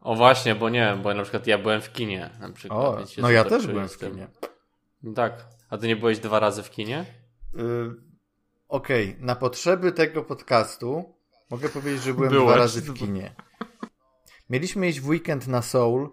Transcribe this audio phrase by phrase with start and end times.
[0.00, 2.30] O właśnie, bo nie wiem, bo na przykład ja byłem w kinie.
[2.40, 4.28] Na przykład, O, no ja też byłem w kinie.
[5.14, 5.46] Tak.
[5.70, 7.04] A ty nie byłeś dwa razy w kinie?
[7.54, 7.60] Y,
[8.68, 11.14] Okej, na potrzeby tego podcastu
[11.50, 12.46] mogę powiedzieć, że byłem Byłeś.
[12.48, 13.34] dwa razy w kinie.
[14.50, 16.10] Mieliśmy iść w weekend na Soul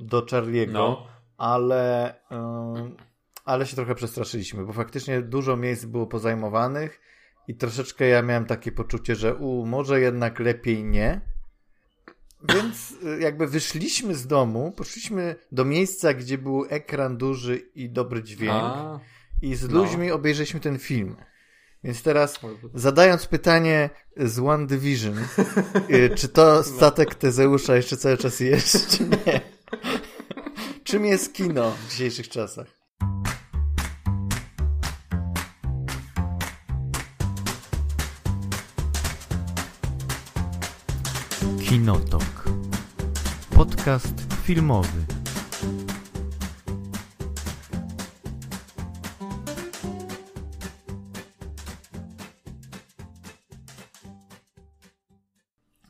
[0.00, 1.06] do Charlie'ego, No.
[1.38, 2.96] ale, ym,
[3.44, 7.00] ale się trochę przestraszyliśmy, bo faktycznie dużo miejsc było pozajmowanych
[7.48, 11.20] i troszeczkę ja miałem takie poczucie, że u, może jednak lepiej nie.
[12.42, 18.22] Więc y, jakby wyszliśmy z domu, poszliśmy do miejsca, gdzie był ekran duży i dobry
[18.22, 19.00] dźwięk A,
[19.42, 19.78] i z No.
[19.82, 21.16] ludźmi obejrzeliśmy ten film.
[21.84, 22.40] Więc teraz
[22.74, 25.18] zadając pytanie z One Division,
[25.90, 29.40] y, czy to statek Tezeusza jeszcze cały czas jest, czy nie?
[30.84, 32.66] Czym jest kino w dzisiejszych czasach?
[41.76, 42.44] Kinotok.
[43.54, 45.04] Podcast filmowy.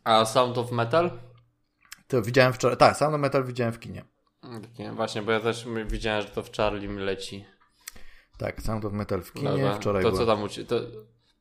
[0.05, 1.11] A Sound of Metal?
[2.09, 2.77] To widziałem wczoraj.
[2.77, 4.05] Tak, Sound of Metal widziałem w kinie.
[4.79, 7.45] Nie, właśnie, bo ja też widziałem, że to w Charlie mi leci.
[8.39, 9.51] Tak, Sound of Metal w kinie.
[9.51, 9.75] Dobra.
[9.75, 10.27] Wczoraj to byłem.
[10.27, 10.81] co tam u ci- to,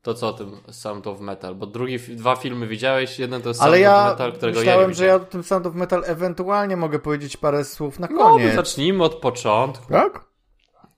[0.05, 1.55] to co o tym Sound of Metal?
[1.55, 4.81] Bo drugi, dwa filmy widziałeś, jeden to jest Ale Sound ja of Metal, którego myślałem,
[4.81, 8.07] ja nie że ja o tym Sound of Metal ewentualnie mogę powiedzieć parę słów na
[8.11, 8.49] No, koniec.
[8.49, 10.25] to zacznijmy od początku, Tak?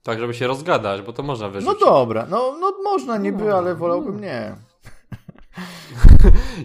[0.04, 1.80] tak żeby się rozgadać, bo to można No wyrzucić.
[1.80, 3.58] dobra, no, no można niby, No.
[3.58, 4.56] ale wolałbym nie.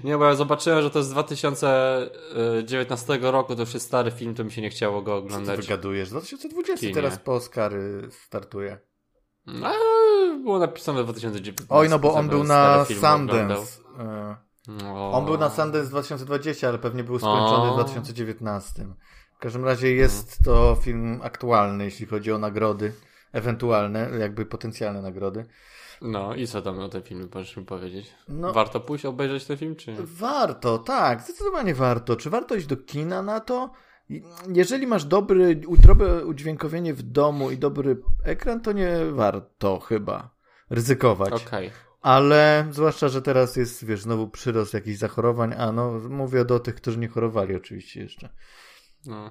[0.04, 4.34] Nie, bo ja zobaczyłem, że to jest z 2019 roku, to już jest stary film,
[4.34, 5.60] to mi się nie chciało go Co ty oglądać.
[5.60, 6.10] wygadujesz?
[6.10, 6.94] 2020 Kinie.
[6.94, 8.78] teraz po Oscary startuje.
[9.46, 9.72] No,
[10.42, 11.66] było napisane w 2019.
[11.74, 13.18] Oj, no bo on żeby był na oglądał.
[13.18, 13.80] Sundance.
[13.98, 14.36] E,
[14.68, 15.12] No.
[15.12, 17.72] On był na Sundance 2020, ale pewnie był skończony O.
[17.72, 18.86] w 2019.
[19.36, 22.92] W każdym razie jest to film aktualny, jeśli chodzi o nagrody.
[23.32, 25.44] Ewentualne, jakby potencjalne nagrody.
[26.02, 28.14] No i co tam o tym filmie możesz mi powiedzieć?
[28.28, 28.52] No.
[28.52, 29.96] Warto pójść obejrzeć ten film, czy nie?
[30.00, 32.16] Warto, tak, zdecydowanie warto.
[32.16, 33.70] Czy warto iść do kina na to?
[34.54, 40.34] Jeżeli masz dobry, dobre udźwiękowienie w domu i dobry ekran, to nie warto chyba
[40.70, 41.32] ryzykować.
[41.32, 41.70] Okej.
[42.00, 46.74] Ale zwłaszcza, że teraz jest, wiesz, znowu przyrost jakichś zachorowań, a no, mówię do tych,
[46.74, 48.28] którzy nie chorowali oczywiście jeszcze.
[49.06, 49.30] No.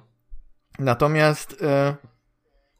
[0.78, 1.96] Natomiast, e,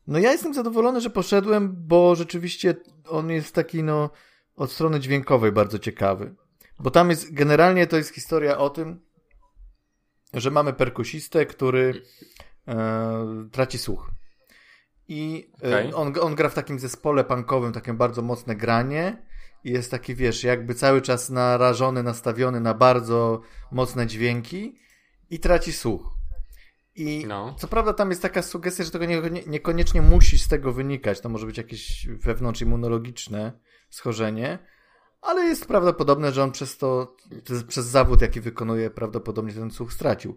[0.07, 2.75] no ja jestem zadowolony, że poszedłem, bo rzeczywiście
[3.09, 4.11] on jest taki, no,
[4.57, 6.35] od strony dźwiękowej bardzo ciekawy.
[6.79, 9.01] Bo tam jest, generalnie to jest historia o tym,
[10.35, 12.03] że mamy perkusistę, który
[12.69, 14.11] e, traci słuch.
[15.09, 15.95] I e, Okej.
[15.95, 19.23] on, on gra w takim zespole punkowym, takie bardzo mocne granie.
[19.65, 23.41] I jest taki, wiesz, jakby cały czas narażony, nastawiony na bardzo
[23.73, 24.79] mocne dźwięki
[25.31, 26.15] i traci słuch.
[26.97, 27.55] I No.
[27.59, 31.21] co prawda tam jest taka sugestia, że tego nie, nie, niekoniecznie musi z tego wynikać.
[31.21, 33.53] To może być jakieś wewnątrzimmunologiczne
[33.91, 34.59] schorzenie,
[35.23, 37.17] ale jest prawdopodobne, że on przez to,
[37.69, 40.37] przez zawód, jaki wykonuje, prawdopodobnie ten słuch stracił.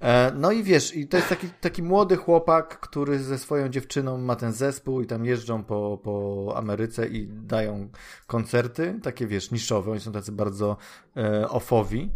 [0.00, 4.18] E, No i wiesz, i to jest taki, taki młody chłopak, który ze swoją dziewczyną
[4.18, 7.88] ma ten zespół i tam jeżdżą po, po Ameryce i dają
[8.26, 10.76] koncerty, takie wiesz, niszowe, oni są tacy bardzo
[11.16, 12.10] e, offowi.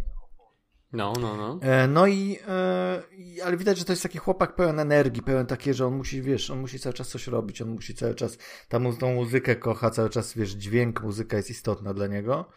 [0.93, 1.59] No, no, no.
[1.61, 5.45] E, No i, e, i- ale widać, że to jest taki chłopak pełen energii, pełen
[5.45, 8.37] takie, że on musi, wiesz, on musi cały czas coś robić, on musi cały czas,
[8.69, 12.49] tam tą muzykę kocha, cały czas, wiesz, dźwięk, muzyka jest istotna dla niego.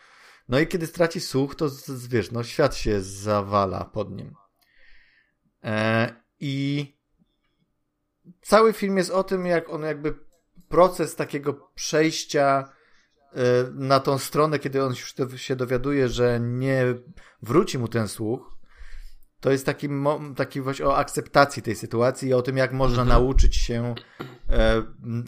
[0.48, 1.68] No i kiedy straci słuch, to,
[2.08, 4.34] wiesz, no świat się zawala pod nim.
[5.64, 6.86] E, I
[8.42, 10.14] cały film jest o tym, jak on jakby
[10.68, 12.72] proces takiego przejścia
[13.74, 16.84] na tą stronę, kiedy on już się dowiaduje, że nie
[17.42, 18.52] wróci mu ten słuch,
[19.42, 19.88] to jest taki,
[20.36, 23.94] taki właśnie o akceptacji tej sytuacji i o tym, jak można nauczyć się
[24.50, 24.82] e,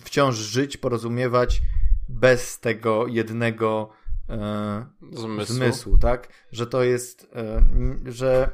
[0.04, 1.60] wciąż żyć, porozumiewać
[2.08, 3.90] bez tego jednego
[4.28, 5.52] e, Zmysł.
[5.52, 6.28] zmysłu, tak?
[6.52, 7.64] Że to jest, e,
[8.04, 8.50] że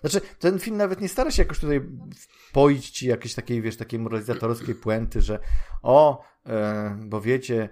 [0.00, 1.80] znaczy, ten film nawet nie stara się jakoś tutaj
[2.52, 5.38] poić ci jakiejś takiej, wiesz, takiej moralizatorskiej puenty, że
[5.82, 6.24] o,
[6.98, 7.68] bo wiecie,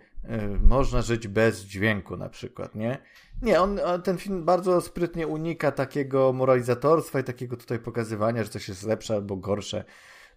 [0.63, 2.99] można żyć bez dźwięku na przykład, nie?
[3.43, 8.69] Nie, on, ten film bardzo sprytnie unika takiego moralizatorstwa i takiego tutaj pokazywania, że coś
[8.69, 9.85] jest lepsze albo gorsze.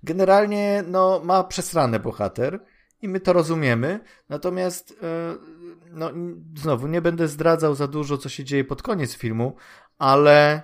[0.03, 2.59] Generalnie, no, ma przesrane bohater
[3.01, 3.99] i my to rozumiemy,
[4.29, 5.35] natomiast e,
[5.91, 6.11] no,
[6.55, 9.55] znowu nie będę zdradzał za dużo, co się dzieje pod koniec filmu,
[9.97, 10.61] ale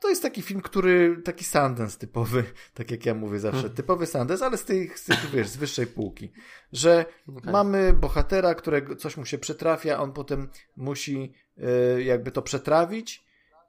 [0.00, 4.46] to jest taki film, który, taki Sundance typowy, tak jak ja mówię zawsze, typowy Sundance,
[4.46, 6.32] ale z tych, z tych wiesz, z wyższej półki,
[6.72, 7.52] że Okej.
[7.52, 13.28] mamy bohatera, którego coś mu się przetrafia, on potem musi e, jakby to przetrawić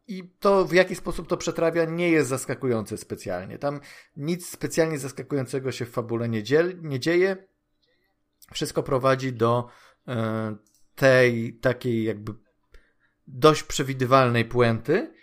[0.10, 3.58] i to w jaki sposób to przetrawia nie jest zaskakujące specjalnie.
[3.58, 3.80] Tam
[4.18, 7.48] nic specjalnie zaskakującego się w fabule nie, dziel, nie dzieje.
[8.54, 9.68] Wszystko prowadzi do
[10.08, 10.56] e,
[10.96, 12.34] tej takiej jakby
[13.28, 15.14] dość przewidywalnej puenty.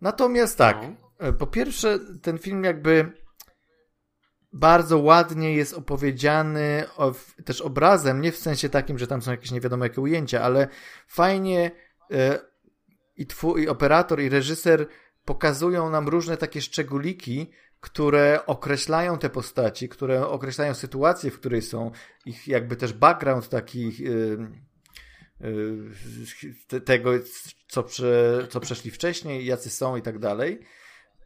[0.00, 1.26] Natomiast tak, no.
[1.26, 3.12] E, po pierwsze ten film jakby
[4.52, 6.84] bardzo ładnie jest opowiedziany
[7.44, 10.68] też obrazem, nie w sensie takim, że tam są jakieś nie wiadomo jakie ujęcia, ale
[11.08, 11.70] fajnie
[12.10, 12.38] e,
[13.16, 14.86] i, twój, i operator, i reżyser
[15.24, 17.50] pokazują nam różne takie szczególiki,
[17.80, 21.90] które określają te postaci, które określają sytuację, w której są,
[22.26, 24.48] ich jakby też background taki yy, yy,
[26.84, 27.10] tego,
[27.68, 30.60] co, prze, co przeszli wcześniej, jacy są i tak dalej.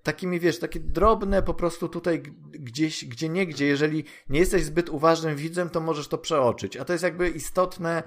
[0.03, 5.37] Takimi, wiesz, takie drobne po prostu tutaj gdzieś, gdzie niegdzie, jeżeli nie jesteś zbyt uważnym
[5.37, 6.77] widzem, to możesz to przeoczyć.
[6.77, 8.03] A to jest jakby istotne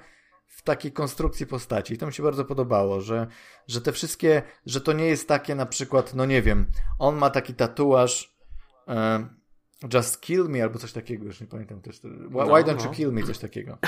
[0.46, 1.94] w takiej konstrukcji postaci.
[1.94, 3.26] I to mi się bardzo podobało, że,
[3.68, 6.66] że te wszystkie, że to nie jest takie na przykład, no nie wiem,
[6.98, 8.36] on ma taki tatuaż
[8.88, 9.28] e,
[9.94, 11.98] Just Kill Me albo coś takiego, już nie pamiętam też.
[11.98, 12.84] Why, no, why don't no.
[12.84, 13.22] you kill me?
[13.22, 13.78] Coś takiego.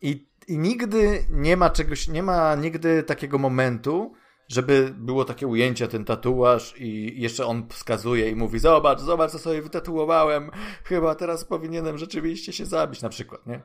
[0.00, 4.12] I, I nigdy nie ma czegoś, nie ma nigdy takiego momentu,
[4.48, 9.38] żeby było takie ujęcie, ten tatuaż i jeszcze on wskazuje i mówi, zobacz, zobacz, co
[9.38, 10.50] sobie wytatuowałem,
[10.84, 13.62] chyba teraz powinienem rzeczywiście się zabić, na przykład, nie?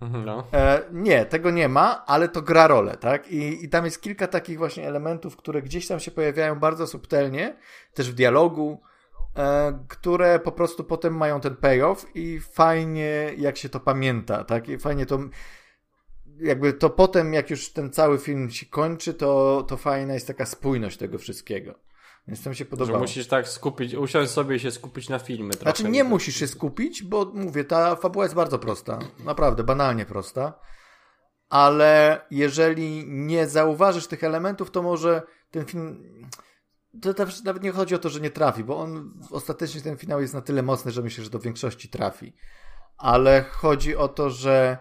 [0.00, 0.24] Mhm.
[0.24, 0.44] No.
[0.52, 3.32] E, nie, tego nie ma, ale to gra rolę, tak?
[3.32, 7.56] I, I tam jest kilka takich właśnie elementów, które gdzieś tam się pojawiają bardzo subtelnie,
[7.94, 8.80] też w dialogu,
[9.36, 14.68] e, które po prostu potem mają ten payoff i fajnie jak się to pamięta, tak?
[14.68, 15.18] I fajnie to
[16.40, 20.46] jakby to potem, jak już ten cały film się kończy, to, to fajna jest taka
[20.46, 21.74] spójność tego wszystkiego.
[22.28, 22.98] Więc to mi się podobało.
[22.98, 25.50] Że musisz tak skupić, usiąść sobie i się skupić na filmy.
[25.50, 25.64] Trochę.
[25.64, 28.98] Znaczy nie musisz się skupić, bo mówię, ta fabuła jest bardzo prosta.
[29.24, 30.60] Naprawdę, banalnie prosta.
[31.48, 36.04] Ale jeżeli nie zauważysz tych elementów, to może ten film...
[37.02, 37.14] To
[37.44, 40.40] nawet nie chodzi o to, że nie trafi, bo on ostatecznie ten finał jest na
[40.40, 42.32] tyle mocny, że myślę, że do większości trafi.
[42.96, 44.78] Ale chodzi o to, że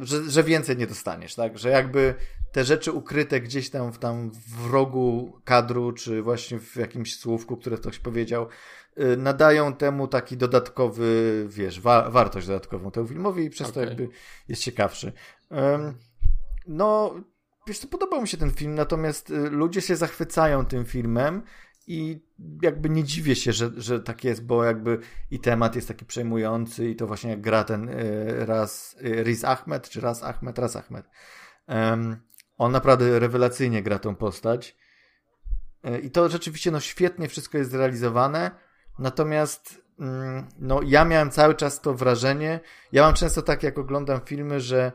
[0.00, 1.58] że, że więcej nie dostaniesz, tak?
[1.58, 2.14] Że jakby
[2.52, 7.56] te rzeczy ukryte gdzieś tam w, tam w rogu kadru, czy właśnie w jakimś słówku,
[7.56, 8.48] które ktoś powiedział,
[8.96, 13.84] e, nadają temu taki dodatkowy, wiesz, wa wartość dodatkową temu filmowi i przez okay.
[13.84, 14.08] to jakby
[14.48, 15.12] jest ciekawszy.
[16.66, 17.14] No,
[17.66, 21.42] wiesz co, podobał mi się ten film, natomiast e, ludzie się zachwycają tym filmem
[21.86, 22.20] i
[22.62, 24.98] jakby nie dziwię się, że, że tak jest, bo jakby
[25.30, 29.44] i temat jest taki przejmujący i to właśnie jak gra ten y, raz y, Riz
[29.44, 31.06] Ahmed, czy raz Ahmed, raz Ahmed.
[31.68, 32.16] Um,
[32.58, 34.76] on naprawdę rewelacyjnie gra tą postać.
[35.86, 38.50] Y, I to rzeczywiście no świetnie wszystko jest zrealizowane.
[38.98, 42.60] Natomiast mm, no ja miałem cały czas to wrażenie,
[42.92, 44.92] ja mam często tak jak oglądam filmy, że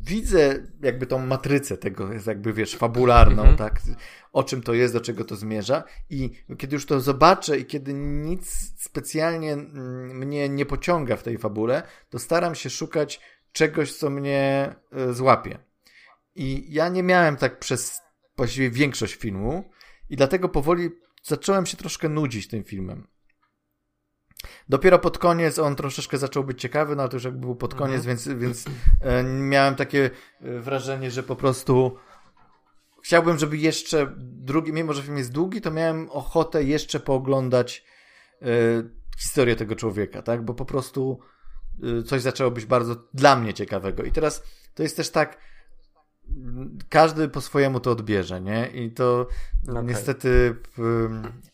[0.00, 3.56] widzę jakby tą matrycę tego, jakby wiesz, fabularną, mhm.
[3.56, 3.80] tak?
[4.32, 5.84] O czym to jest, do czego to zmierza.
[6.10, 11.38] I kiedy już to zobaczę i kiedy nic specjalnie mm, mnie nie pociąga w tej
[11.38, 13.20] fabule, to staram się szukać
[13.52, 14.74] czegoś, co mnie
[15.10, 15.58] y, złapie.
[16.34, 18.00] I ja nie miałem tak przez
[18.36, 19.70] właściwie większość filmu
[20.10, 20.90] i dlatego powoli
[21.22, 23.06] zacząłem się troszkę nudzić tym filmem.
[24.68, 27.74] Dopiero pod koniec on troszeczkę zaczął być ciekawy, no ale to już jakby był pod
[27.74, 28.16] koniec, mhm.
[28.16, 28.64] więc, więc
[29.00, 31.96] e, miałem takie e, wrażenie, że po prostu
[33.02, 37.84] chciałbym, żeby jeszcze drugi, mimo że film jest długi, to miałem ochotę jeszcze pooglądać
[38.42, 38.46] e,
[39.18, 40.44] historię tego człowieka, tak?
[40.44, 41.20] Bo po prostu
[41.82, 44.02] e, coś zaczęło być bardzo dla mnie ciekawego.
[44.02, 44.42] I teraz
[44.74, 45.38] to jest też tak,
[46.88, 48.66] każdy po swojemu to odbierze, nie?
[48.66, 49.26] I to
[49.68, 49.84] okay.
[49.84, 51.08] niestety w,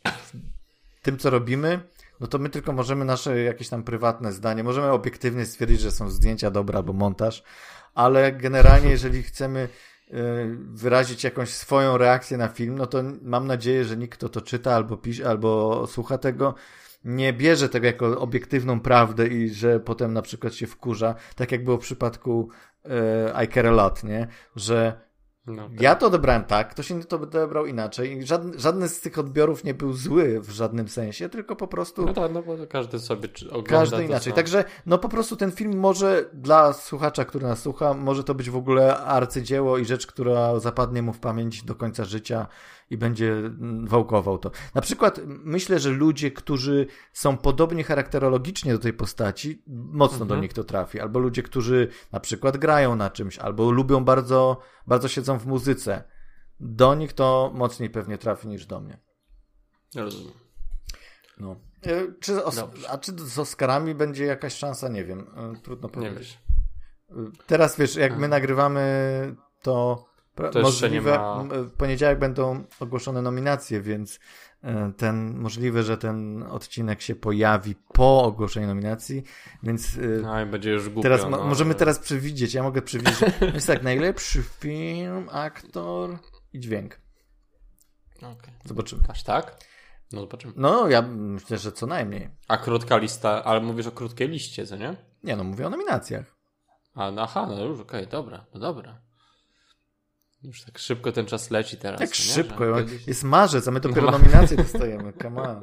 [0.05, 1.81] w tym, co robimy,
[2.21, 6.11] no to my tylko możemy nasze jakieś tam prywatne zdanie, możemy obiektywnie stwierdzić, że są
[6.11, 7.43] zdjęcia dobre albo montaż,
[7.95, 9.69] ale generalnie jeżeli chcemy
[10.11, 10.15] y,
[10.59, 14.75] wyrazić jakąś swoją reakcję na film, no to mam nadzieję, że nikt, kto to czyta
[14.75, 16.55] albo pisze, albo słucha tego,
[17.05, 21.65] nie bierze tego jako obiektywną prawdę i że potem na przykład się wkurza, tak jak
[21.65, 22.49] było w przypadku
[22.85, 24.27] e, I Care A Lot, nie?
[24.57, 25.04] Że
[25.47, 25.81] no, tak.
[25.81, 28.27] Ja to odebrałem tak, ktoś inny to odebrał inaczej.
[28.27, 32.07] Żadny, żadny z tych odbiorów nie był zły w żadnym sensie, tylko po prostu.
[32.07, 33.71] No tak, no bo każdy sobie ogląda.
[33.71, 34.33] Każdy inaczej.
[34.33, 38.51] Także, no po prostu ten film może dla słuchacza, który nas słucha, może to być
[38.51, 42.47] w ogóle arcydzieło i rzecz, która zapadnie mu w pamięć do końca życia
[42.91, 44.51] i będzie mm, wałkował to.
[44.75, 50.29] Na przykład myślę, że ludzie, którzy są podobnie charakterologicznie do tej postaci, mocno mhm.
[50.29, 51.01] do nich to trafi.
[51.01, 56.05] Albo ludzie, którzy na przykład grają na czymś, albo lubią bardzo, bardzo siedzą w muzyce.
[56.61, 58.99] Do nich to mocniej pewnie trafi niż do mnie.
[59.95, 60.33] Rozumiem.
[61.39, 61.57] No.
[61.83, 64.89] E, czy os- a czy z Oscarami będzie jakaś szansa?
[64.89, 65.27] Nie wiem.
[65.37, 66.19] E, trudno powiedzieć.
[66.19, 66.45] Wiesz.
[67.47, 68.81] Teraz wiesz, jak my nagrywamy,
[69.63, 70.05] to
[70.53, 74.21] To możliwe, ma- m, w poniedziałek będą ogłoszone nominacje, więc
[74.63, 79.25] e, ten możliwe, że ten odcinek się pojawi po ogłoszeniu nominacji,
[79.63, 81.03] więc e, No będzie już głupio.
[81.03, 83.19] teraz no, możemy ale- teraz przewidzieć, ja mogę przewidzieć,
[83.55, 86.19] jest tak, najlepszy film, aktor
[86.53, 87.01] i dźwięk.
[88.17, 88.55] Okej.
[88.65, 89.03] Zobaczymy.
[89.09, 89.57] Aż tak?
[90.13, 90.53] No zobaczymy.
[90.57, 92.29] No, ja myślę, że co najmniej.
[92.49, 94.97] A krótka lista, ale mówisz o krótkiej liście, co nie?
[95.23, 96.35] Nie no, mówię o nominacjach.
[96.95, 99.01] A, no, aha, no już, okej, dobra, no dobra.
[100.45, 102.01] Już tak szybko ten czas leci teraz.
[102.01, 102.15] Tak nie?
[102.15, 105.61] szybko, kiedyś- jest marzec, a my dopiero Ma- nominacje dostajemy, come on.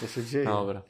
[0.00, 0.44] Co się dzieje?
[0.44, 0.82] Dobra.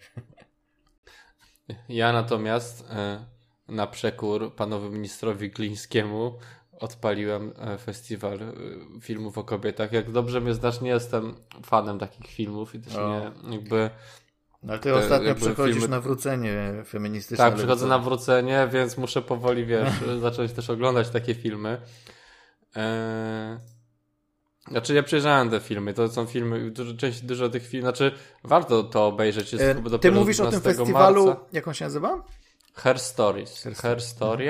[1.88, 3.25] Ja natomiast e,
[3.69, 6.38] na przekór panowi ministrowi Glińskiemu
[6.81, 8.53] odpaliłem e, festiwal e,
[9.00, 9.93] filmów o kobietach.
[9.93, 13.09] Jak dobrze mnie znasz, nie jestem fanem takich filmów i też O.
[13.45, 13.91] nie jakby...
[14.62, 17.45] No, ale ty E, ostatnio jakby przechodzisz filmy- nawrócenie feministyczne.
[17.45, 19.88] Tak, przychodzę na wrócenie, więc muszę powoli, wiesz,
[20.21, 21.81] zacząć też oglądać takie filmy.
[22.75, 23.59] Eee...
[24.69, 28.12] Znaczy ja przejrzałem te filmy, to są filmy, dużo, część, dużo tych filmów, znaczy
[28.45, 29.52] warto to obejrzeć.
[29.52, 31.45] Jest E, Ty mówisz o tym 12 festiwalu, Marca.
[31.52, 32.25] jak on się nazywa?
[32.75, 33.62] Her Stories.
[33.62, 34.47] Her Her, Story.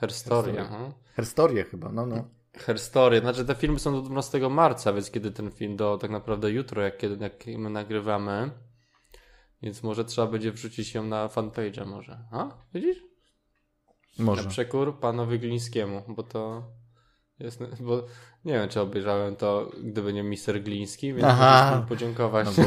[0.00, 0.52] Her Story.
[0.52, 0.60] Story.
[0.60, 0.92] aha.
[1.14, 2.24] Herstorie chyba, no no.
[2.56, 3.20] Her Story.
[3.20, 6.82] Znaczy te filmy są do 12 marca, więc kiedy ten film do tak naprawdę jutro,
[6.82, 8.50] jak, kiedy, jak my nagrywamy.
[9.62, 12.18] Więc może trzeba będzie wrzucić ją na fanpage'a może.
[12.32, 12.48] A?
[12.74, 13.02] Widzisz?
[14.18, 14.42] Może.
[14.42, 16.62] Na przekór panowi Glińskiemu, bo to
[17.40, 18.06] jest, bo
[18.44, 21.66] nie wiem, czy obejrzałem to, gdyby nie mister Gliński, więc Aha.
[21.66, 22.48] muszę mu podziękować.
[22.56, 22.64] No.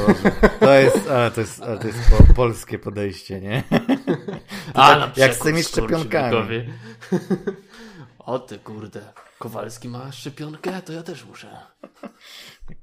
[0.60, 3.64] To jest, ale to jest, ale to jest po, polskie podejście, nie?
[4.74, 6.70] tak jak z tymi szczepionkami.
[8.20, 9.02] o ty kurde,
[9.40, 11.58] Kowalski ma szczepionkę, to ja też muszę.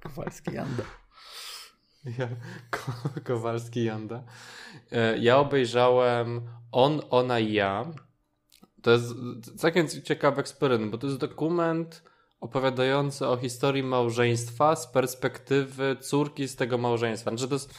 [0.03, 0.83] Kowalski Janda.
[2.19, 2.29] Ja,
[2.71, 2.93] Ko
[3.25, 4.23] Kowalski Janda.
[4.93, 7.85] E, Ja obejrzałem On, Ona i Ja.
[8.87, 9.15] To jest
[9.57, 12.03] całkiem ciekawy eksperyment, bo to jest dokument
[12.41, 17.31] opowiadający o historii małżeństwa z perspektywy córki z tego małżeństwa.
[17.31, 17.75] Znaczy to, jest,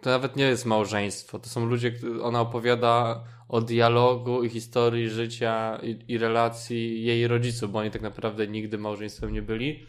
[0.00, 5.78] to nawet nie jest małżeństwo, to są ludzie, ona opowiada o dialogu i historii życia
[5.82, 9.86] i, i relacji jej rodziców, bo oni tak naprawdę nigdy małżeństwem nie byli.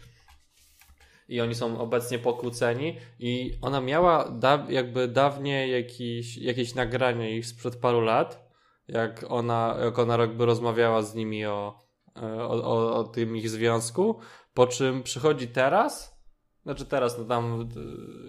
[1.28, 2.96] I oni są obecnie pokłóceni.
[3.18, 8.43] I ona miała da, jakby dawniej jakieś, jakieś nagranie ich sprzed paru lat,
[8.88, 11.78] jak ona, jak ona jakby rozmawiała z nimi o,
[12.16, 14.18] e, o, o, o tym ich związku,
[14.54, 16.20] po czym przychodzi teraz,
[16.62, 17.68] znaczy teraz, no tam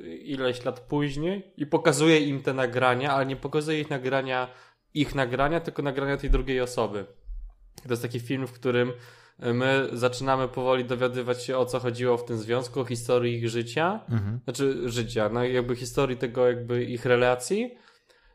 [0.03, 4.47] e, ileś lat później i pokazuje im te nagrania, ale nie pokazuje ich nagrania,
[4.93, 7.05] ich nagrania, tylko nagrania tej drugiej osoby.
[7.83, 8.91] To jest taki film, w którym
[9.39, 13.99] my zaczynamy powoli dowiadywać się o co chodziło w tym związku, o historii ich życia,
[14.09, 14.39] Mhm.
[14.43, 17.75] znaczy życia, no jakby historii tego jakby ich relacji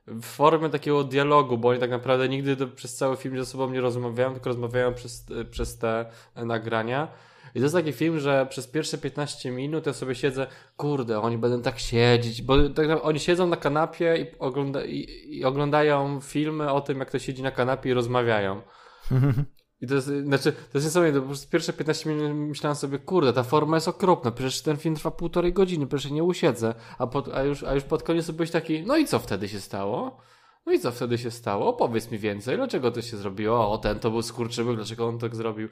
[0.06, 3.80] w formie takiego dialogu, bo oni tak naprawdę nigdy przez cały film ze sobą nie
[3.80, 7.08] rozmawiają, tylko rozmawiają przez, przez te nagrania.
[7.54, 11.38] I to jest taki film, że przez pierwsze 15 minut ja sobie siedzę, kurde, oni
[11.38, 15.06] będą tak siedzieć, bo tak oni siedzą na kanapie i, ogląda, i,
[15.38, 18.62] i oglądają filmy o tym, jak to siedzi na kanapie i rozmawiają.
[19.80, 23.32] I to jest, znaczy, to jest niesamowite, bo przez pierwsze 15 minut myślałem sobie, kurde,
[23.32, 26.74] ta forma jest okropna, przecież ten film trwa półtorej godziny, przecież nie usiedzę.
[26.98, 29.60] A, pod, a, już, a już pod koniec byłeś taki, no i co wtedy się
[29.60, 30.20] stało?
[30.66, 31.68] No i co wtedy się stało?
[31.68, 33.72] Opowiedz mi więcej, dlaczego to się zrobiło?
[33.72, 35.68] O, ten to był skurczybyk, dlaczego on tak zrobił?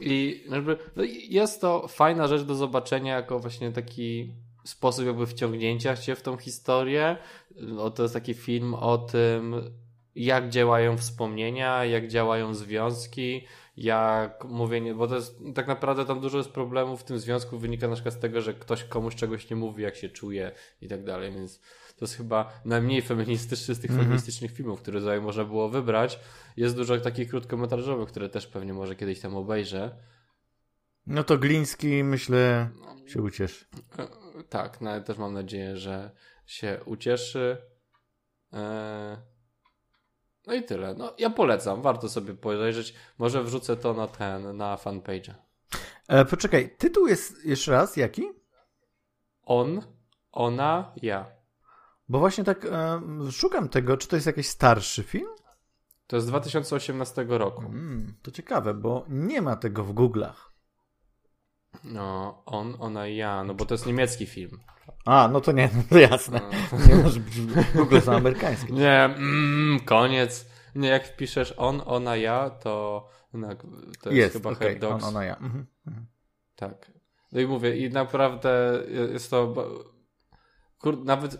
[0.00, 5.96] I jakby, no, jest to fajna rzecz do zobaczenia, jako właśnie taki sposób jakby wciągnięcia
[5.96, 7.16] się w tą historię.
[7.56, 9.54] No, to jest taki film o tym,
[10.14, 16.38] jak działają wspomnienia, jak działają związki, jak mówienie, bo to jest tak naprawdę tam dużo
[16.38, 19.56] jest problemów w tym związku, wynika na przykład z tego, że ktoś komuś czegoś nie
[19.56, 21.60] mówi, jak się czuje i tak dalej, więc
[21.96, 24.06] to jest chyba najmniej feministyczny z tych Mhm.
[24.06, 26.20] feministycznych filmów, które tutaj można było wybrać.
[26.56, 29.96] Jest dużo takich krótkometrażowych, które też pewnie może kiedyś tam obejrzę.
[31.06, 32.70] No to Gliński, myślę,
[33.06, 33.64] się ucieszy.
[33.98, 34.08] E,
[34.48, 36.10] Tak, no, ale też mam nadzieję, że
[36.46, 37.56] się ucieszy.
[38.52, 39.29] E,
[40.50, 40.94] No i tyle.
[40.94, 42.94] No, ja polecam, warto sobie podejrzeć.
[43.18, 45.34] Może wrzucę to na ten, na fanpage.
[46.08, 48.22] E, poczekaj, tytuł jest jeszcze raz jaki?
[49.42, 49.82] On,
[50.32, 51.26] ona, ja.
[52.08, 53.00] Bo właśnie tak e,
[53.32, 55.28] szukam tego, czy to jest jakiś starszy film?
[56.06, 57.62] To jest z 2018 roku.
[57.62, 60.49] Mm, to ciekawe, bo nie ma tego w Google'ach.
[61.84, 64.58] No, on, ona i ja, no bo to jest niemiecki film.
[65.04, 66.40] A, no to nie, no to jasne.
[66.88, 67.40] Nie może być,
[67.74, 68.72] Google są amerykańskie.
[68.72, 70.50] Nie, mm, koniec.
[70.74, 73.48] Nie, jak wpiszesz on, ona, ja, to, no,
[74.02, 75.04] to jest, Jest, chyba okej, Hot Dogs.
[75.04, 75.36] on, ona, ja.
[75.36, 75.66] Mhm.
[75.86, 76.06] mhm.
[76.56, 76.90] Tak.
[77.32, 79.54] No i mówię, i naprawdę jest to.
[80.78, 81.36] Kur, nawet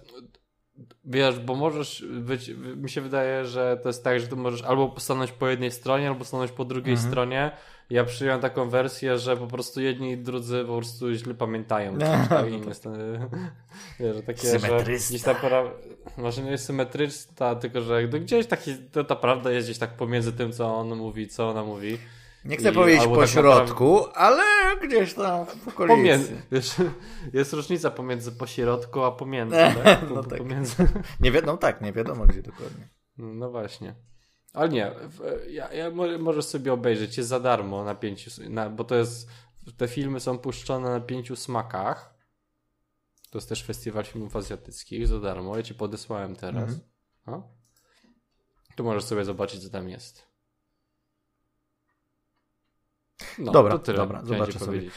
[1.05, 2.49] wiesz, bo możesz być.
[2.77, 6.09] Mi się wydaje, że to jest tak, że ty możesz albo stanąć po jednej stronie,
[6.09, 7.11] albo stanąć po drugiej Mhm.
[7.11, 7.51] stronie.
[7.91, 11.93] Ja przyjąłem taką wersję, że po prostu jedni i drudzy po prostu źle pamiętają.
[11.93, 12.95] No, No, no tak.
[14.15, 15.35] że takie, Symetrysta.
[15.35, 15.63] ta
[16.17, 19.97] może nie jest symetryczna, tylko że no gdzieś taki, to ta prawda jest gdzieś tak
[19.97, 21.99] pomiędzy tym, co on mówi, co ona mówi.
[22.45, 24.43] Nie chcę I- powiedzieć po tak środku, ale
[24.83, 25.97] gdzieś tam w okolicy.
[25.97, 26.75] Pomiędzy, wiesz,
[27.33, 29.57] jest różnica pomiędzy pośrodku a pomiędzy,
[30.11, 30.31] No tak?
[30.31, 30.39] tak.
[30.39, 30.75] Pomiędzy...
[31.21, 32.89] Nie wiadomo, tak, nie wiadomo gdzie dokładnie.
[33.19, 33.95] No właśnie.
[34.53, 34.93] Ale nie,
[35.49, 39.29] ja, ja mo- możesz sobie obejrzeć, jest za darmo na pięciu, na, bo to jest,
[39.77, 42.15] te filmy są puszczone na pięciu smakach.
[43.31, 46.63] To jest też festiwal filmów azjatyckich za darmo, ja ci podesłałem teraz.
[46.63, 46.81] Mhm.
[47.27, 47.49] No.
[48.77, 50.27] Tu możesz sobie zobaczyć, co tam jest.
[53.39, 53.97] No, Dobra, to tyle.
[53.99, 54.67] dobra, zobaczę sobie.
[54.67, 54.93] powiedzieć.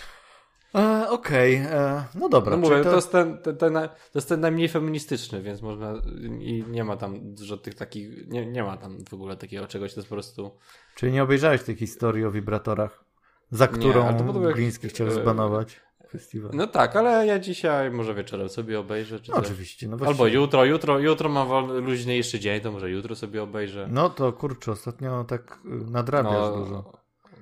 [0.75, 2.51] E, Okej, e, no dobra.
[2.51, 2.95] No mówię, to...
[2.95, 5.93] jest ten, ten, ten, to jest ten najmniej feministyczny, więc można
[6.39, 9.93] i nie ma tam dużo tych takich, nie, nie ma tam w ogóle takiego czegoś,
[9.93, 10.57] to jest po prostu
[10.95, 13.05] Czyli nie obejrzałeś tej historii o wibratorach,
[13.51, 15.79] za Nie, którą to podobno jak- Gliński chciał e, zbanować
[16.13, 16.51] festiwal.
[16.53, 19.19] No tak, ale ja dzisiaj może wieczorem sobie obejrzę.
[19.19, 19.87] Czy No, oczywiście.
[19.87, 23.87] No Albo jutro, jutro, jutro mam wolny, luźniejszy dzień, to może jutro sobie obejrzę.
[23.91, 26.93] No to kurczę, ostatnio tak y, nadrabiasz dużo.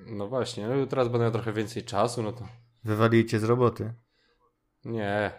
[0.06, 2.48] no właśnie, no, teraz będę miał trochę więcej czasu, no to
[2.84, 3.94] Wywalili cię z roboty.
[4.86, 5.32] nie.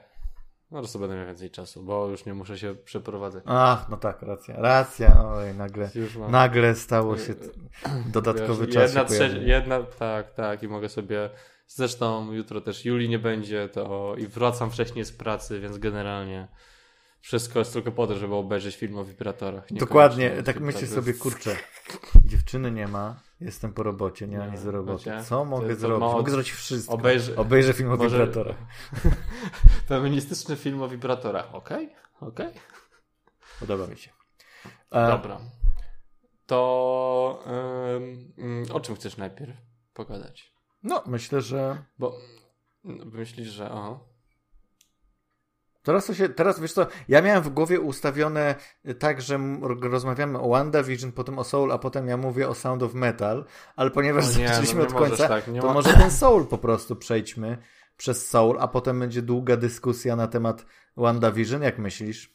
[0.71, 3.45] No to sobie będę miał więcej czasu, bo już nie muszę się przeprowadzać.
[3.47, 5.91] Ach, no tak, racja, racja, oj, nagle,
[6.29, 7.35] nagle stało się
[8.07, 11.31] dodatkowy Wiesz, czas jedna, trze- jedna, tak, tak, i mogę sobie.
[11.67, 16.49] Zresztą jutro też Julii nie będzie, to i wracam wcześniej z pracy, więc generalnie
[17.21, 19.65] wszystko jest tylko po to, żeby obejrzeć film o wibratorach.
[19.71, 21.57] Dokładnie, tak myślę sobie, kurczę,
[22.25, 25.11] dziewczyny nie ma, jestem po robocie, nie ma Nie, nic do roboty.
[25.11, 26.01] wiecie, Co mogę zrobić?
[26.01, 26.95] Mogę zrobić wszystko.
[26.95, 28.57] Obejrzy- Obejrzę film o Może- wibratorach.
[29.89, 31.95] Feministyczny film o wibratorach, okej?
[32.21, 32.49] Okej?
[33.61, 34.11] Podoba mi się.
[34.91, 35.41] E, Dobra.
[36.47, 37.43] To
[38.39, 39.57] ym, o czym chcesz najpierw
[39.95, 40.53] pogadać?
[40.83, 42.17] No, myślę, że Bo
[42.85, 44.12] no, myślisz, że o.
[45.83, 48.55] Teraz to się, teraz wiesz co, ja miałem w głowie ustawione
[48.99, 49.39] tak, że
[49.83, 53.45] rozmawiamy o WandaVision, potem o Soul, a potem ja mówię o Sound of Metal,
[53.77, 56.59] ale ponieważ O nie, zaczęliśmy no od końca, tak, to ma- może ten Soul po
[56.59, 57.59] prostu przejdźmy
[57.97, 62.35] przez Soul, a potem będzie długa dyskusja na temat WandaVision, jak myślisz?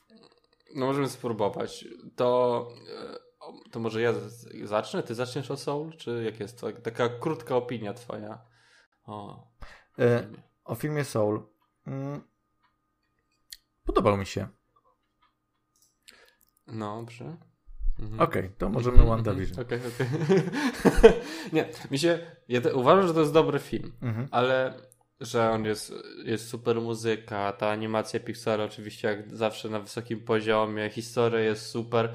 [0.75, 1.85] No możemy spróbować.
[2.15, 2.67] To,
[3.13, 4.13] e, o, to może ja
[4.63, 5.03] zacznę?
[5.03, 5.91] Ty zaczniesz o Soul?
[5.97, 6.71] Czy jak jest to?
[6.71, 8.41] Taka krótka opinia twoja.
[9.05, 9.47] O.
[9.99, 10.37] E, filmie.
[10.65, 11.41] o filmie Soul.
[11.87, 12.21] Mm,
[13.87, 14.47] podobał mi się.
[16.67, 17.37] No, dobrze.
[17.99, 18.19] Mhm.
[18.19, 19.59] Okej, to możemy Mhm, WandaVision.
[19.59, 20.07] Okej, okej.
[21.53, 22.19] Nie, mi się.
[22.47, 24.27] Ja te, uważam, że to jest dobry film, Mhm.
[24.31, 24.73] ale
[25.19, 25.93] że on jest,
[26.25, 32.13] jest super muzyka, ta animacja Pixara oczywiście jak zawsze na wysokim poziomie, historia jest super,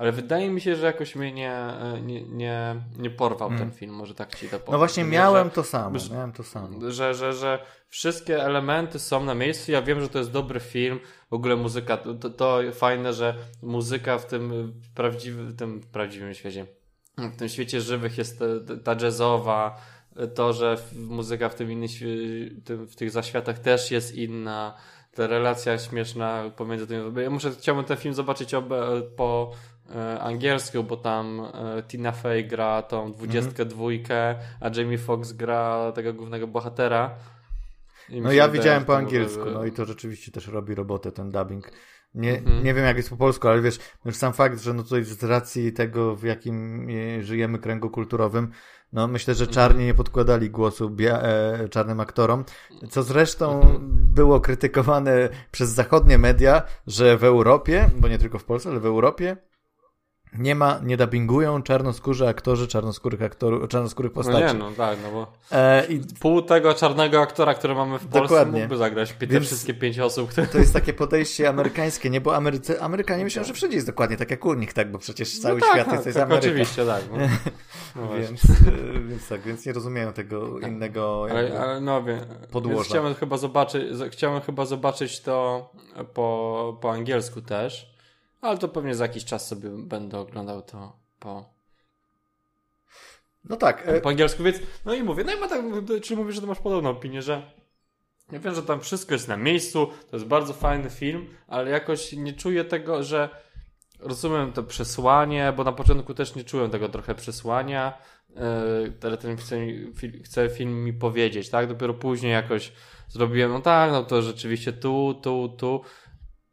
[0.00, 1.56] ale wydaje mi się, że jakoś mnie nie,
[2.02, 3.60] nie, nie, nie porwał Mm.
[3.60, 4.72] ten film, może tak ci to powiem.
[4.72, 6.90] No właśnie Nie, miałem że- to samo, że- miałem to samo.
[6.90, 7.58] że, że, że
[7.88, 9.72] wszystkie elementy są na miejscu.
[9.72, 11.00] Ja wiem, że to jest dobry film.
[11.30, 16.66] W ogóle muzyka, to, to, fajne, że muzyka w tym prawdziwym, tym prawdziwym świecie,
[17.18, 19.76] w tym świecie żywych jest ta, ta jazzowa,
[20.34, 21.88] to, że muzyka w tym innym,
[22.68, 24.74] w tych zaświatach też jest inna.
[25.14, 27.22] Ta relacja śmieszna pomiędzy tymi.
[27.22, 29.52] Ja muszę, chciałbym ten film zobaczyć obe, po
[29.96, 35.92] e, angielsku, bo tam e, Tina Fey gra tą dwudziestkę dwójkę, a Jamie Foxx gra
[35.92, 37.10] tego głównego bohatera.
[38.08, 41.70] I No ja widziałem po angielsku, no i to rzeczywiście też robi robotę ten dubbing.
[42.14, 42.64] Nie, Mhm.
[42.64, 45.24] nie wiem jak jest po polsku, ale wiesz, już sam fakt, że no tutaj z
[45.24, 48.50] racji tego, w jakim e, żyjemy kręgu kulturowym,
[48.92, 52.44] no myślę, że czarni nie podkładali głosu bia- e, czarnym aktorom,
[52.90, 53.78] co zresztą Mhm.
[54.14, 58.86] było krytykowane przez zachodnie media, że w Europie, bo nie tylko w Polsce, ale w
[58.86, 59.36] Europie
[60.38, 64.44] nie ma, nie dubbingują czarnoskórzy aktorzy czarnoskórych aktorów, czarnoskórych No postaci.
[64.44, 68.20] nie, no tak, no bo E, I pół tego czarnego aktora, który mamy w Polsce,
[68.20, 68.60] Dokładnie.
[68.60, 70.46] mógłby zagrać te Więc- wszystkie pięć osób, które...
[70.46, 72.20] To jest takie podejście amerykańskie, nie?
[72.20, 74.92] Bo Ameryce, Amerykanie myślą, że wszędzie jest dokładnie tak jak u nich, tak?
[74.92, 76.46] Bo przecież cały no tak, świat tak, jest, jest tak, Ameryka.
[76.48, 77.02] oczywiście, tak.
[77.12, 77.16] No.
[77.96, 78.08] No.
[78.18, 82.88] Więc, e, więc tak, więc nie rozumieją tego innego jakby, Ale, ale no wiem, podłoża.
[82.88, 85.68] chciałem chyba zobaczyć, chciałem chyba zobaczyć to
[86.14, 87.94] po, po angielsku też,
[88.40, 91.60] ale to pewnie za jakiś czas sobie będę oglądał to po,
[93.44, 95.64] No tak, e, po angielsku, więc no i mówię, no i ma tak,
[96.02, 97.52] czyli mówisz, że ty masz podobną opinię, że
[98.32, 102.12] ja wiem, że tam wszystko jest na miejscu, to jest bardzo fajny film, ale jakoś
[102.12, 103.28] nie czuję tego, że
[104.00, 107.98] rozumiem to przesłanie, bo na początku też nie czułem tego trochę przesłania,
[108.28, 108.36] yy,
[109.02, 109.56] ale ten chce,
[110.24, 111.68] chce film mi powiedzieć, tak?
[111.68, 112.72] Dopiero później jakoś
[113.08, 115.80] zrobiłem, no tak, no to rzeczywiście tu, tu, tu,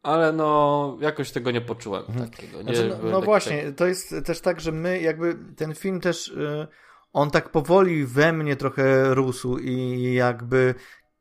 [0.08, 2.56] ale no jakoś tego nie poczułem takiego.
[2.62, 6.28] Nie, Znaczy, no, no właśnie, to jest też tak, że my jakby ten film też
[6.28, 6.66] y,
[7.12, 10.74] on tak powoli we mnie trochę rósł i jakby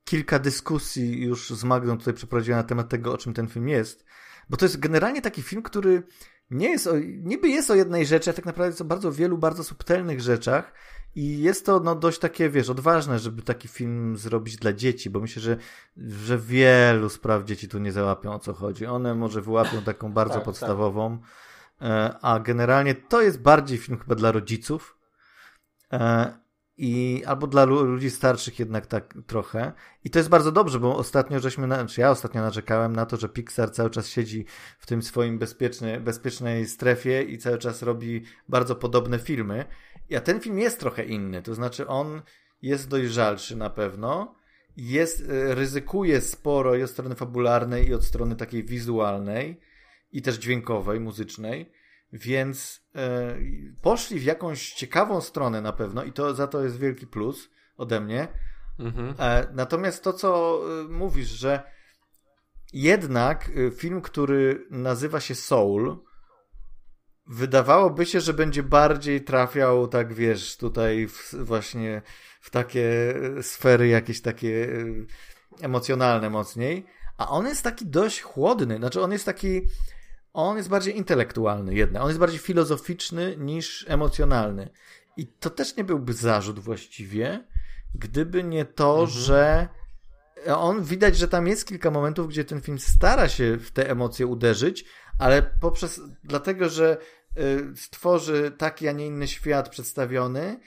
[0.03, 4.05] kilka dyskusji już z Magdą tutaj przeprowadziłem na temat tego, o czym ten film jest.
[4.49, 6.03] Bo to jest generalnie taki film, który
[6.49, 9.37] nie jest o, niby jest o jednej rzeczy, a tak naprawdę jest o bardzo wielu,
[9.37, 10.73] bardzo subtelnych rzeczach.
[11.17, 15.19] I jest to no, dość takie, wiesz, odważne, żeby taki film zrobić dla dzieci, bo
[15.19, 15.57] myślę, że,
[15.97, 18.85] że wielu spraw dzieci tu nie załapią o co chodzi.
[18.85, 21.19] One może wyłapią taką bardzo tak, podstawową,
[21.79, 22.17] tak.
[22.21, 24.97] a generalnie to jest bardziej film chyba dla rodziców.
[25.93, 26.33] E,
[26.77, 29.73] I albo dla ludzi starszych jednak tak trochę.
[30.03, 33.17] I to jest bardzo dobrze, bo ostatnio żeśmy, na, czy ja ostatnio narzekałem na to,
[33.17, 34.45] że Pixar cały czas siedzi
[34.79, 39.65] w tym swoim bezpieczny, bezpiecznej strefie i cały czas robi bardzo podobne filmy.
[40.15, 42.21] A ten film jest trochę inny, to znaczy on
[42.61, 44.35] jest dojrzalszy na pewno,
[44.77, 49.59] jest, e, ryzykuje sporo i od strony fabularnej, i od strony takiej wizualnej,
[50.11, 51.71] i też dźwiękowej, muzycznej,
[52.13, 53.37] więc e,
[53.81, 58.01] poszli w jakąś ciekawą stronę na pewno i to za to jest wielki plus ode
[58.01, 58.27] mnie.
[58.79, 59.13] Mhm.
[59.19, 61.63] E, natomiast to, co e, mówisz, że
[62.73, 66.06] jednak film, który nazywa się Soul,
[67.27, 72.01] wydawałoby się, że będzie bardziej trafiał, tak wiesz, tutaj w, właśnie
[72.41, 74.73] w takie sfery jakieś takie
[75.61, 76.85] e, emocjonalne mocniej,
[77.17, 79.61] a on jest taki dość chłodny, znaczy on jest taki,
[80.33, 84.69] on jest bardziej intelektualny jednak, on jest bardziej filozoficzny niż emocjonalny.
[85.17, 87.47] I to też nie byłby zarzut właściwie,
[87.95, 89.09] gdyby nie to, mhm.
[89.09, 89.67] że
[90.55, 94.27] on widać, że tam jest kilka momentów, gdzie ten film stara się w te emocje
[94.27, 94.85] uderzyć,
[95.19, 96.97] ale poprzez, dlatego, że
[97.75, 100.59] stworzy taki, a nie inny świat przedstawiony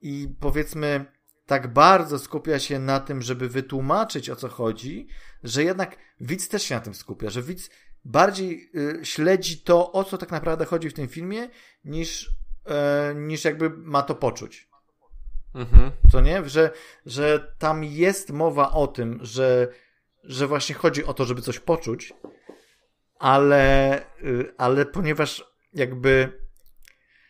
[0.00, 1.04] i powiedzmy
[1.46, 5.08] tak bardzo skupia się na tym, żeby wytłumaczyć o co chodzi,
[5.42, 7.70] że jednak widz też się na tym skupia, że widz
[8.04, 11.48] bardziej y, śledzi to, o co tak naprawdę chodzi w tym filmie,
[11.84, 14.68] niż, y, niż jakby ma to poczuć.
[15.54, 15.90] Mhm.
[16.12, 16.48] Co nie?
[16.48, 16.70] Że,
[17.06, 19.68] że tam jest mowa o tym, że,
[20.24, 22.12] że właśnie chodzi o to, żeby coś poczuć,
[23.18, 26.40] ale, y, ale ponieważ jakby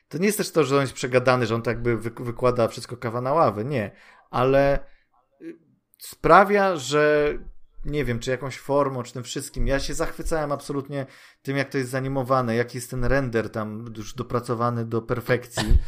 [0.09, 2.96] to nie jest też to, że on jest przegadany, że on tak jakby wykłada wszystko
[2.96, 3.90] kawa na ławę, nie,
[4.31, 4.79] ale
[5.42, 5.59] y,
[5.98, 7.35] sprawia, że
[7.85, 9.66] nie wiem, czy jakąś formą, czy tym wszystkim.
[9.66, 11.07] Ja się zachwycałem absolutnie
[11.42, 15.79] tym, jak to jest zanimowane, jaki jest ten render tam już dopracowany do perfekcji.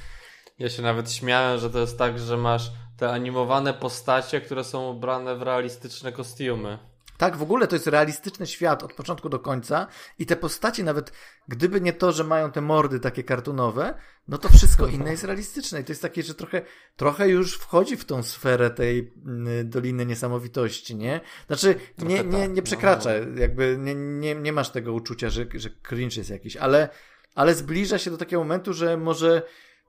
[0.58, 4.90] Ja się nawet śmiałem, że to jest tak, że masz te animowane postacie, które są
[4.90, 6.89] ubrane w realistyczne kostiumy.
[7.20, 9.86] Tak, w ogóle to jest realistyczny świat od początku do końca
[10.18, 11.12] i te postacie nawet,
[11.48, 13.94] gdyby nie to, że mają te mordy takie kartunowe,
[14.28, 16.62] no to wszystko inne jest realistyczne i to jest takie, że trochę,
[16.96, 21.20] trochę już wchodzi w tą sferę tej mm, Doliny Niesamowitości, nie?
[21.46, 23.40] Znaczy, nie, nie, tak, nie przekracza, no.
[23.40, 26.88] jakby nie, nie, nie masz tego uczucia, że, że cringe jest jakiś, ale,
[27.34, 29.42] ale zbliża się do takiego momentu, że może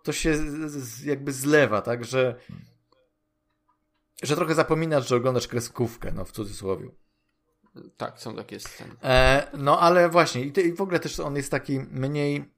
[0.03, 0.37] to się
[1.03, 2.35] jakby zlewa, tak, że
[4.23, 7.01] że trochę zapominasz, że oglądasz kreskówkę, no w cudzysłowie.
[7.97, 8.95] Tak, są takie sceny.
[9.03, 12.53] E, no ale właśnie, i, i w ogóle też on jest taki mniej,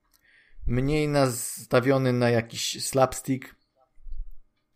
[0.67, 3.55] mniej nastawiony na jakiś slapstick.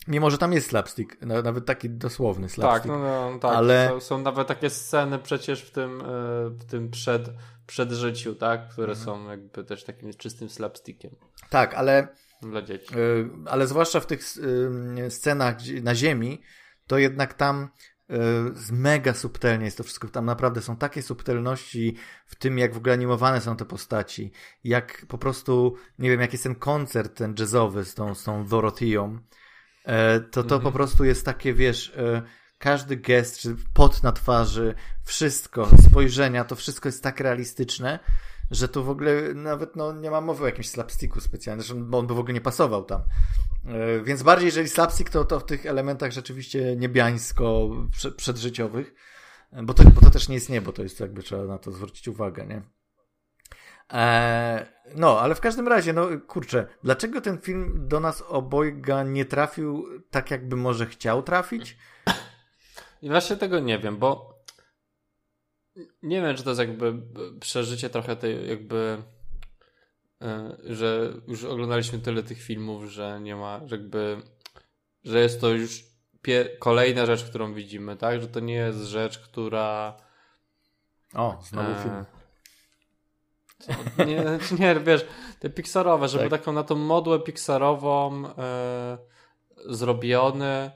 [0.07, 2.83] Mimo, że tam jest slapstick, nawet taki dosłowny slapstick.
[2.83, 3.55] Tak, no, no tak.
[3.55, 3.89] Ale...
[3.89, 6.05] Są, są, nawet takie sceny przecież w tym, e,
[6.49, 7.29] w tym przed,
[7.67, 8.69] przedżyciu, tak?
[8.69, 9.05] Które mhm.
[9.05, 11.15] są jakby też takim czystym slapstickiem.
[11.49, 12.07] Tak, ale...
[12.41, 12.95] Dla dzieci.
[12.95, 12.97] E,
[13.45, 14.23] ale zwłaszcza w tych
[15.09, 16.41] scenach na ziemi,
[16.87, 17.69] to jednak tam
[18.71, 20.07] mega subtelnie jest to wszystko.
[20.07, 24.31] Tam naprawdę są takie subtelności w tym, jak w ogóle animowane są te postaci.
[24.63, 28.45] Jak po prostu, nie wiem, jak jest ten koncert ten jazzowy z tą, z tą
[28.45, 29.19] Dorotheą.
[29.85, 30.73] E, to to po mhm.
[30.73, 32.21] prostu jest takie, wiesz, e,
[32.57, 37.99] każdy gest, czy pot na twarzy, wszystko, spojrzenia, to wszystko jest tak realistyczne,
[38.51, 42.07] że tu w ogóle nawet no, nie ma mowy o jakimś slapsticku specjalnym, bo on
[42.07, 43.01] by w ogóle nie pasował tam.
[43.67, 47.69] E, więc bardziej jeżeli slapstick, to, to w tych elementach rzeczywiście niebiańsko
[48.17, 48.93] przedżyciowych,
[49.51, 51.71] e, bo to, bo to też nie jest niebo, to jest jakby trzeba na to
[51.71, 52.61] zwrócić uwagę, nie?
[53.89, 59.25] Eee, no, ale w każdym razie, no kurczę, dlaczego ten film do nas obojga nie
[59.25, 61.77] trafił tak, jakby może chciał trafić?
[63.01, 64.37] I właśnie tego nie wiem, bo
[66.03, 66.93] nie wiem, czy to jest jakby
[67.39, 69.03] przeżycie trochę tej jakby
[70.63, 74.21] że już oglądaliśmy tyle tych filmów, że nie ma, że jakby
[75.03, 75.83] że jest to już
[76.59, 78.21] kolejna rzecz, którą widzimy, tak?
[78.21, 79.97] Że to nie jest rzecz, która
[81.13, 81.83] o, znowu e...
[81.83, 82.05] film.
[84.07, 84.23] Nie,
[84.59, 85.05] nie, wiesz,
[85.39, 86.39] te pixarowe, żeby tak.
[86.39, 88.97] taką na tą modłę pixarową e,
[89.65, 90.71] zrobiony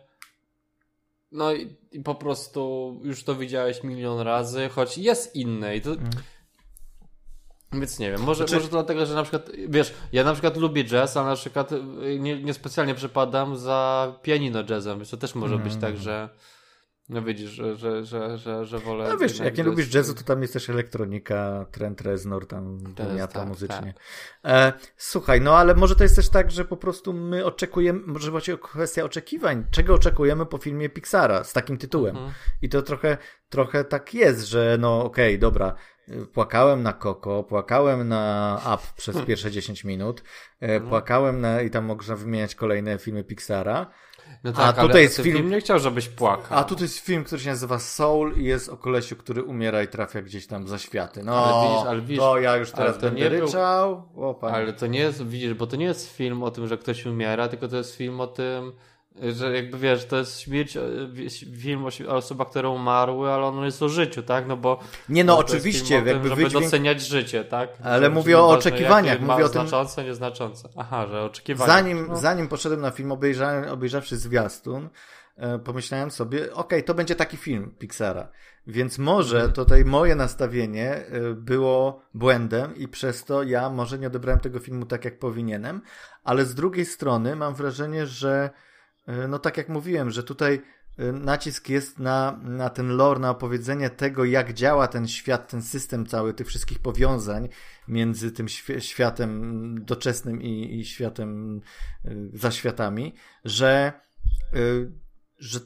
[1.32, 5.92] no i, i, po prostu już to widziałeś milion razy, choć jest inne i to...
[5.92, 6.10] Mm.
[7.74, 10.58] Więc nie wiem, może, Znaczy- może to dlatego, że na przykład, wiesz, ja na przykład
[10.58, 11.80] lubię jazz, ale na przykład y,
[12.20, 16.30] nie, niespecjalnie przepadam za pianino jazzem, więc to też może być tak, że
[17.12, 19.10] no widzisz, że, że, że, że, że wolę...
[19.10, 23.40] No wiesz, jak nie lubisz jazzu, to tam jest też elektronika, Trent Reznor tam pomiata
[23.40, 23.94] tak, muzycznie.
[24.46, 28.32] E, słuchaj, no ale może to jest też tak, że po prostu my oczekujemy, może
[28.32, 32.16] właśnie kwestia oczekiwań, czego oczekujemy po filmie Pixara z takim tytułem.
[32.16, 32.34] Mhm.
[32.62, 33.18] I to trochę,
[33.50, 35.76] trochę tak jest, że no okej, dobra,
[36.34, 40.24] płakałem na Coco, płakałem na Up przez pierwsze 10 minut,
[40.62, 40.90] e, Mhm.
[40.90, 43.86] płakałem na, i tam można wymieniać kolejne filmy Pixara,
[44.44, 46.58] No A tak, tutaj ale jest film- film nie chciał, żebyś płakał.
[46.60, 49.88] a tutaj jest film, który się nazywa Soul i jest o kolesiu, który umiera i
[49.88, 51.24] trafia gdzieś tam za światy.
[51.24, 54.10] No, Ale widzisz- ale widzisz, to ja już teraz będę nie był- ryczał.
[54.16, 54.56] O, panie.
[54.56, 57.48] Ale to nie jest, widzisz, bo to nie jest film o tym, że ktoś umiera,
[57.48, 58.72] tylko to jest film o tym,
[59.34, 60.82] że jakby wiesz, to jest śmierć, e,
[61.58, 64.48] film o, osobach, które umarły, ale on jest o życiu, tak?
[64.48, 64.80] No bo.
[65.10, 66.64] Nie no, jest oczywiście, tym, jakby żeby wydźwięk...
[66.64, 67.70] doceniać życie, tak?
[67.84, 70.70] Ale Żeby mówię o oczekiwaniach, mówię o tym- Znaczące, nieznaczące.
[70.78, 71.74] Aha, że oczekiwania.
[71.74, 72.18] Zanim, no.
[72.18, 74.90] zanim poszedłem na film, obejrzałem, obejrzawszy zwiastun,
[75.38, 78.28] e, pomyślałem sobie, okej, to będzie taki film Pixara.
[78.68, 79.54] Więc może Mhm.
[79.54, 84.86] tutaj moje nastawienie e, było błędem i przez to ja może nie odebrałem tego filmu
[84.86, 85.82] tak, jak powinienem,
[86.24, 88.50] ale z drugiej strony mam wrażenie, że
[89.28, 90.62] no tak jak mówiłem, że tutaj
[90.98, 95.62] e, nacisk jest na, na ten lore, na opowiedzenie tego, jak działa ten świat, ten
[95.62, 97.50] system cały, tych wszystkich powiązań
[97.88, 101.62] między tym świ- światem doczesnym i, i światem
[102.06, 103.94] y, za światami, że,
[105.38, 105.60] że,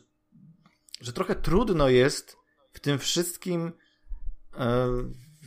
[1.02, 2.38] że trochę trudno jest
[2.74, 3.71] w tym wszystkim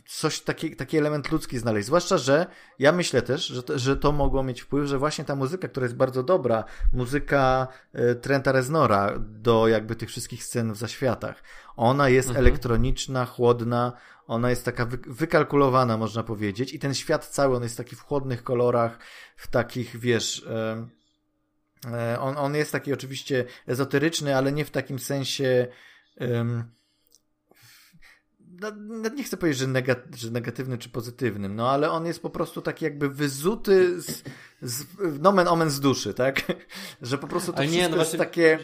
[0.09, 1.85] coś, taki, taki element ludzki znaleźć.
[1.87, 2.45] Zwłaszcza, że
[2.79, 5.83] ja myślę też, że to, że to mogło mieć wpływ, że właśnie ta muzyka, która
[5.85, 7.67] jest bardzo dobra, muzyka
[8.11, 11.43] y, Trenta Reznora do jakby tych wszystkich scen w zaświatach,
[11.75, 12.45] ona jest Mhm.
[12.47, 13.93] elektroniczna, chłodna,
[14.27, 18.01] ona jest taka wy, wykalkulowana, można powiedzieć, i ten świat cały, on jest taki w
[18.01, 18.99] chłodnych kolorach,
[19.35, 20.87] w takich, wiesz, e,
[21.91, 25.67] e, on, on jest taki oczywiście ezoteryczny, ale nie w takim sensie.
[26.17, 26.78] em,
[28.61, 32.21] no, no, nie chcę powiedzieć, że, negat, że negatywny czy pozytywnym, no ale on jest
[32.21, 34.23] po prostu taki jakby wyzuty z,
[34.61, 34.85] z
[35.19, 36.41] nomen omen z duszy, tak?
[37.01, 38.59] Że po prostu to nie, wszystko no jest właśnie- takie.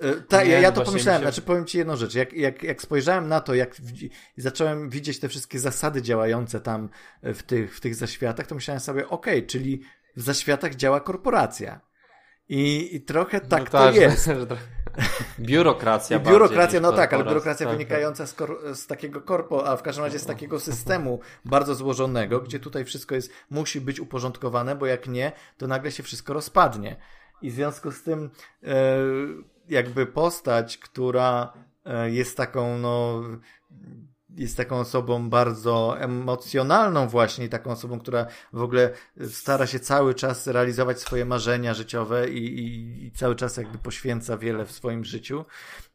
[0.00, 2.32] E, Tak, Nie, ja, ja no to pomyślałem, się- znaczy powiem Ci jedną rzecz, jak,
[2.32, 6.88] jak, jak spojrzałem na to, jak widzi- zacząłem widzieć te wszystkie zasady działające tam
[7.22, 9.82] w tych, w tych zaświatach, to myślałem sobie, okej, czyli
[10.16, 11.80] w zaświatach działa korporacja.
[12.48, 14.24] I, i trochę tak No to że- jest.
[14.26, 14.62] że trochę-
[15.38, 16.16] Biurokracja.
[16.16, 19.82] I biurokracja, no tak, ale biurokracja Tak, wynikająca z, kor- z takiego korpo, a w
[19.82, 24.86] każdym razie z takiego systemu bardzo złożonego, gdzie tutaj wszystko jest, musi być uporządkowane, bo
[24.86, 26.96] jak nie, to nagle się wszystko rozpadnie.
[27.42, 28.30] I w związku z tym
[28.62, 28.96] e,
[29.68, 31.52] jakby postać, która
[31.84, 33.22] e, jest taką, no
[34.36, 38.90] jest taką osobą bardzo emocjonalną właśnie, taką osobą, która w ogóle
[39.28, 44.36] stara się cały czas realizować swoje marzenia życiowe i, i, i cały czas jakby poświęca
[44.36, 45.44] wiele w swoim życiu,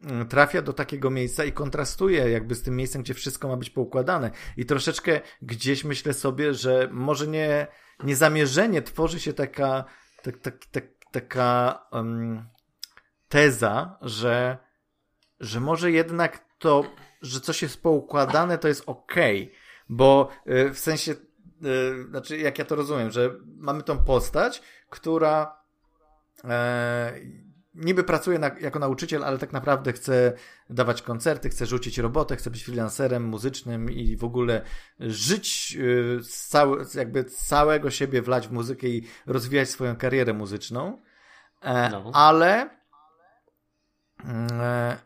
[0.02, 3.70] mm, trafia do takiego miejsca i kontrastuje jakby z tym miejscem, gdzie wszystko ma być
[3.70, 4.32] poukładane.
[4.58, 7.68] I troszeczkę gdzieś myślę sobie, że może nie,
[8.04, 9.86] niezamierzenie tworzy się taka,
[10.24, 12.46] tak, tak, tak, taka um,
[13.28, 14.58] teza, że,
[15.40, 16.84] że może jednak to,
[17.26, 19.52] że coś jest poukładane, to jest okej,
[19.90, 25.60] bo y, w sensie, y, znaczy jak ja to rozumiem, że mamy tą postać, która
[26.44, 27.14] e,
[27.76, 30.34] niby pracuje na, jako nauczyciel, ale tak naprawdę chce
[30.70, 34.62] dawać koncerty, chce rzucić robotę, chce być freelancerem muzycznym i w ogóle
[35.00, 41.02] żyć y, z cały, jakby całego siebie wlać w muzykę i rozwijać swoją karierę muzyczną.
[41.62, 42.12] E, No.
[42.14, 42.70] Ale
[44.26, 44.98] mm, e,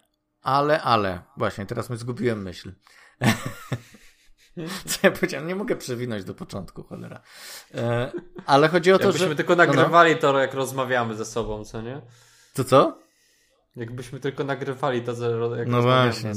[0.49, 2.71] ale, ale, właśnie, teraz mi zgubiłem myśl.
[4.85, 5.47] Co ja powiedziałem?
[5.47, 7.21] Nie mogę przewinąć do początku, cholera.
[7.75, 8.11] E,
[8.45, 9.35] ale chodzi o to, Jakbyśmy że...
[9.35, 9.73] tylko no, no.
[9.73, 12.01] nagrywali to, jak rozmawiamy ze sobą, co nie?
[12.53, 12.99] To co?
[13.75, 16.33] Jakbyśmy tylko nagrywali to, jak No właśnie,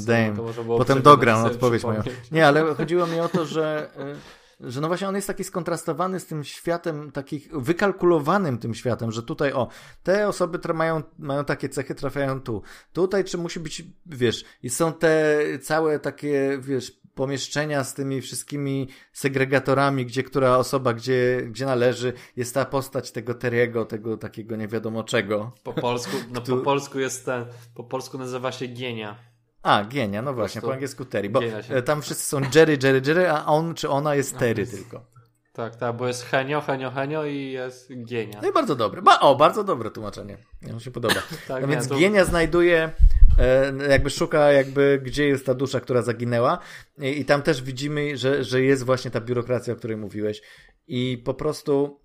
[0.63, 2.03] było Potem dogram sobie odpowiedź moją.
[2.31, 6.19] Nie, ale chodziło mi o to, że, y, że no właśnie on jest taki skontrastowany
[6.19, 9.67] z tym światem, takich wykalkulowanym tym światem, że tutaj o,
[10.03, 12.61] te osoby mają, mają takie cechy, trafiają tu.
[12.93, 18.87] Tutaj czy musi być, wiesz, i są te całe takie, wiesz, pomieszczenia z tymi wszystkimi
[19.13, 24.67] segregatorami, gdzie która osoba, gdzie, gdzie należy, jest ta postać tego Teriego, tego takiego nie
[24.67, 25.51] wiadomo czego.
[25.63, 29.32] Po polsku, no po polsku jest ten, po polsku nazywa się Gienia.
[29.63, 33.29] A, Gienia, no właśnie, po angielsku Terry, bo e, tam wszyscy są Jerry, Jerry, Jerry,
[33.29, 35.13] a on czy ona jest Terry jest- tylko.
[35.53, 38.39] Tak, tak, bo jest Henio, Henio, Henio i jest Gienia.
[38.41, 39.01] No i bardzo dobre.
[39.01, 40.37] Ba, o, bardzo dobre tłumaczenie.
[40.61, 41.15] Mi się podoba.
[41.47, 42.91] Tak, No więc to- Gienia znajduje,
[43.39, 46.59] e, jakby szuka jakby gdzie jest ta dusza, która zaginęła
[46.97, 50.41] i, i tam też widzimy, że, że jest właśnie ta biurokracja, o której mówiłeś
[50.87, 52.01] i po prostu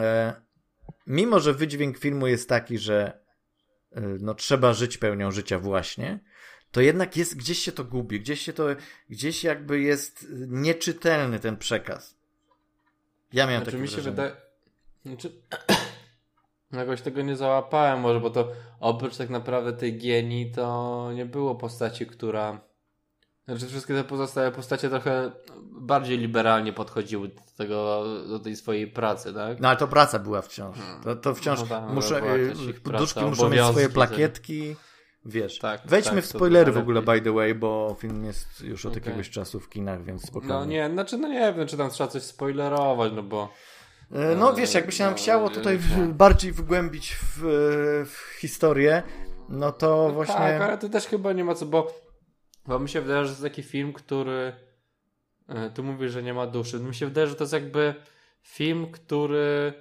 [0.00, 0.34] e,
[1.06, 3.20] mimo, że wydźwięk filmu jest taki, że
[3.92, 6.20] e, no trzeba żyć pełnią życia właśnie,
[6.72, 8.66] to jednak jest, gdzieś się to gubi, gdzieś się to,
[9.10, 12.14] gdzieś jakby jest nieczytelny ten przekaz.
[13.32, 14.16] Ja miałem znaczy, takie mi się wrażenie.
[14.16, 14.36] wydaje...
[15.06, 15.32] Znaczy...
[16.72, 21.54] Jakoś tego nie załapałem może, bo to oprócz tak naprawdę tej genii to nie było
[21.54, 22.60] postaci, która...
[23.44, 29.34] Znaczy wszystkie te pozostałe postacie trochę bardziej liberalnie podchodziły do tego, do tej swojej pracy,
[29.34, 29.60] tak?
[29.60, 30.76] No ale to praca była wciąż.
[31.04, 32.34] To, to wciąż No tak, muszę, była
[32.96, 34.76] y, duszki muszą mieć swoje obowiązki, plakietki.
[35.28, 38.86] Wiesz, Tak, wejdźmy tak, w spoilery w ogóle, by the way, bo film jest już
[38.86, 39.02] od Okej.
[39.04, 40.54] jakiegoś czasu w kinach, więc spokojnie.
[40.54, 43.48] No nie, znaczy no nie wiem, czy tam trzeba coś spoilerować, no bo...
[44.12, 47.40] E, No wiesz, jakby się nam No, chciało nie, tutaj w, bardziej wgłębić w,
[48.06, 49.02] w historię,
[49.48, 50.34] no to właśnie...
[50.34, 51.94] Tak, ale to też chyba nie ma co, bo,
[52.66, 54.52] bo mi się wydaje, że to jest taki film, który
[55.48, 56.80] e, tu mówisz, że nie ma duszy.
[56.80, 57.94] Mi się wydaje, że to jest jakby
[58.42, 59.72] film, który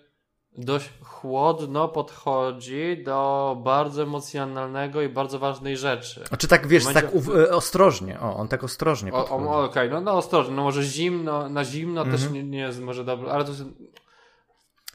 [0.58, 6.24] dość chłodno podchodzi do bardzo emocjonalnego i bardzo ważnej rzeczy.
[6.32, 9.12] A czy tak, wiesz, momencie, tak w uw- którym- e, ostrożnie, o, on tak ostrożnie
[9.12, 9.46] podchodzi.
[9.48, 12.34] Okej, no, no ostrożnie, no może zimno, na zimno też Mhm.
[12.34, 13.52] nie, nie jest może dobre, ale to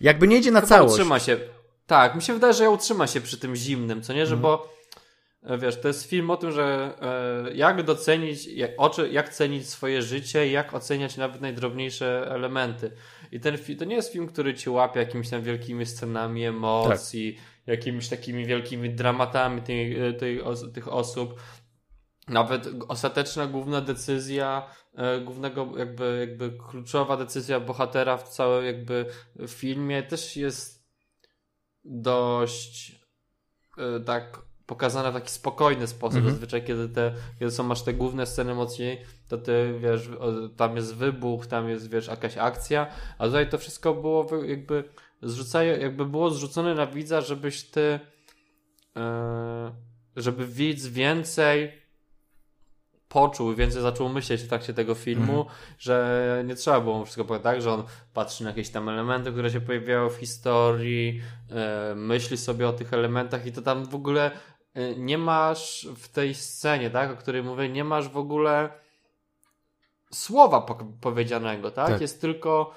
[0.01, 0.95] Jakby nie idzie na Chyba całość.
[0.95, 1.39] utrzyma się.
[1.87, 4.27] Tak, mi się wydaje, że ja utrzyma się przy tym zimnym, co nie?
[4.27, 4.43] Że Mhm.
[4.43, 4.69] bo
[5.43, 6.95] e, wiesz, to jest film o tym, że
[7.49, 12.91] e, jak docenić, jak, oczy, jak cenić swoje życie, jak oceniać nawet najdrobniejsze elementy.
[13.33, 17.67] I ten to nie jest film, który ci łapie jakimiś tam wielkimi scenami emocji, Tak.
[17.67, 20.41] jakimiś takimi wielkimi dramatami tej, tej,
[20.75, 21.41] tych osób.
[22.29, 29.07] Nawet ostateczna główna decyzja, e, głównego jakby, jakby kluczowa decyzja bohatera w całym jakby
[29.49, 30.87] filmie też jest
[31.85, 33.01] dość
[33.79, 36.17] e, tak pokazana w taki spokojny sposób.
[36.17, 36.35] Mhm.
[36.35, 40.11] Zazwyczaj, kiedy, te, kiedy są masz te główne sceny mocniej, to ty wiesz,
[40.57, 42.87] tam jest wybuch, tam jest wiesz, jakaś akcja,
[43.19, 44.85] a tutaj to wszystko było jakby
[45.23, 48.01] zrzucaje, jakby było zrzucone na widza, żebyś ty
[48.97, 49.73] e,
[50.17, 51.83] żeby widz więcej
[53.09, 55.57] poczuł, więcej zaczął myśleć w trakcie tego filmu, Mhm.
[55.79, 59.33] że nie trzeba było mu wszystko powiedzieć tak, że on patrzy na jakieś tam elementy,
[59.33, 63.95] które się pojawiały w historii, e, myśli sobie o tych elementach i to tam w
[63.95, 64.31] ogóle
[64.75, 68.82] e, nie masz w tej scenie, tak, o której mówię, nie masz w ogóle
[70.15, 71.89] słowa po- powiedzianego, tak?
[71.89, 72.01] Tak.
[72.01, 72.75] Jest tylko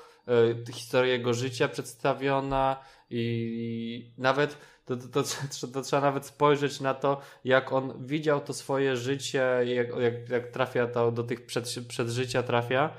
[0.68, 5.24] e, historia jego życia przedstawiona i nawet to, to,
[5.62, 10.30] to, to, trzeba nawet spojrzeć na to, jak on widział to swoje życie, jak, jak,
[10.30, 12.90] jak trafia to do tych przed, przedżycia trafia,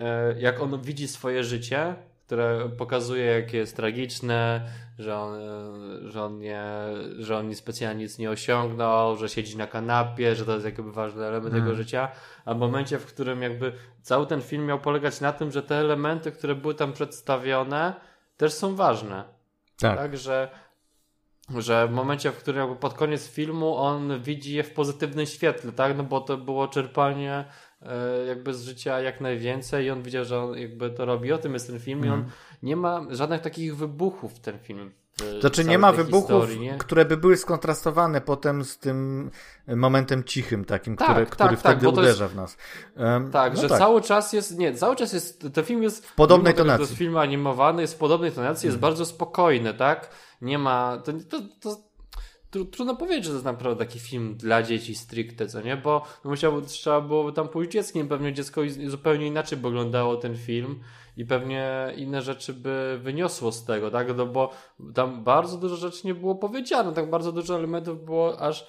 [0.00, 1.96] e, jak on widzi swoje życie,
[2.30, 4.60] które pokazuje, jakie jest tragiczne,
[4.98, 6.64] że on, e, że on, nie,
[7.18, 11.24] że on specjalnie nic nie osiągnął, że siedzi na kanapie, że to jest jakby ważny
[11.24, 11.64] element Mhm.
[11.64, 12.08] jego życia,
[12.44, 15.76] a w momencie, w którym jakby cały ten film miał polegać na tym, że te
[15.76, 17.94] elementy, które były tam przedstawione,
[18.36, 19.24] też są ważne.
[19.80, 19.98] Tak.
[19.98, 20.48] Tak, że,
[21.58, 25.72] że w momencie, w którym jakby pod koniec filmu on widzi je w pozytywnym świetle,
[25.72, 25.96] tak?
[25.96, 27.44] No bo to było czerpanie
[28.28, 31.32] jakby z życia jak najwięcej i on widział, że on jakby to robi.
[31.32, 32.32] O tym jest ten film i on Mhm.
[32.62, 34.90] nie ma żadnych takich wybuchów w ten film.
[35.36, 36.78] w Znaczy nie ma wybuchów, historii, nie?
[36.78, 39.30] które by były skontrastowane potem z tym
[39.68, 42.56] momentem cichym takim, Tak, który, tak, który tak, wtedy to uderza w nas.
[42.96, 46.14] Em, Tak, no że cały czas jest, nie, cały czas jest, ten film jest w
[46.14, 46.82] podobnej tego, To tonacji.
[46.82, 46.88] Mhm.
[46.90, 50.10] jest film animowany, jest w podobnej tonacji, jest bardzo spokojny, tak?
[50.42, 51.76] Nie ma, to, to, to,
[52.50, 55.76] trudno powiedzieć, że to jest naprawdę taki film dla dzieci stricte, co nie?
[55.76, 60.80] Bo musiał, trzeba byłoby tam pójść dzieckiem, pewnie dziecko zupełnie inaczej by oglądało ten film
[61.16, 64.16] i pewnie inne rzeczy by wyniosło z tego, tak?
[64.16, 64.52] No bo
[64.94, 68.66] tam bardzo dużo rzeczy nie było powiedziane, tak bardzo dużo elementów było aż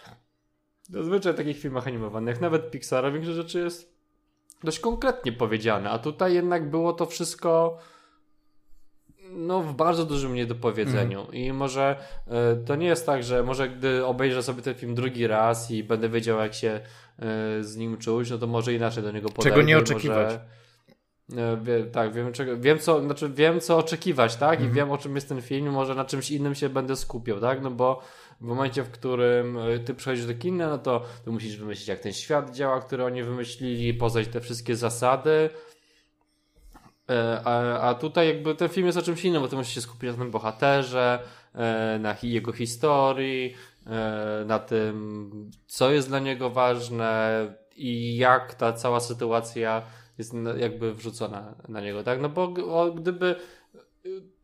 [0.90, 3.94] zazwyczaj w takich filmach animowanych, nawet Pixara, większość rzeczy jest
[4.64, 7.78] dość konkretnie powiedziane, a tutaj jednak było to wszystko
[9.36, 11.96] no w bardzo dużym niedopowiedzeniu i może
[12.28, 15.84] e, to nie jest tak, że może gdy obejrzę sobie ten film drugi raz i
[15.84, 16.84] będę wiedział jak się e,
[17.64, 19.64] z nim czuć, no to może inaczej do niego podejdę.
[19.64, 20.40] nie i oczekiwać.
[21.30, 24.54] Może, e, wie, tak, wiem, czego, wiem, co, znaczy wiem co oczekiwać, tak?
[24.54, 24.72] Mhm.
[24.72, 27.62] I wiem o czym jest ten film, może na czymś innym się będę skupiał, tak?
[27.62, 28.02] No bo
[28.42, 32.14] w momencie, w którym ty przychodzisz do kina, no to ty musisz wymyślić, jak ten
[32.14, 35.50] świat działa, który oni wymyślili, poznać te wszystkie zasady.
[37.12, 39.82] E, A, a tutaj jakby ten film jest o czymś innym, bo ty musisz się
[39.82, 41.20] skupić na tym bohaterze,
[41.56, 43.54] e, na jego historii,
[43.88, 45.32] e, na tym,
[45.68, 47.46] co jest dla niego ważne
[47.76, 49.82] i jak ta cała sytuacja
[50.18, 52.22] jest jakby wrzucona na niego, tak?
[52.22, 52.48] No bo
[52.92, 53.36] gdyby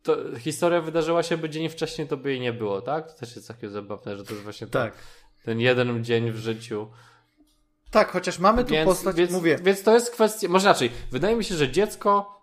[0.02, 3.12] to, historia wydarzyła się by dzień wcześniej, to by jej nie było, tak?
[3.12, 4.66] To też jest takie zabawne, że to jest właśnie.
[4.66, 4.94] Tak.
[5.44, 6.88] ten jeden dzień w życiu.
[7.90, 9.58] Tak, chociaż mamy tu Więc, postać, więc, mówię.
[9.62, 12.37] więc to jest kwestia, może inaczej, wydaje mi się, że dziecko,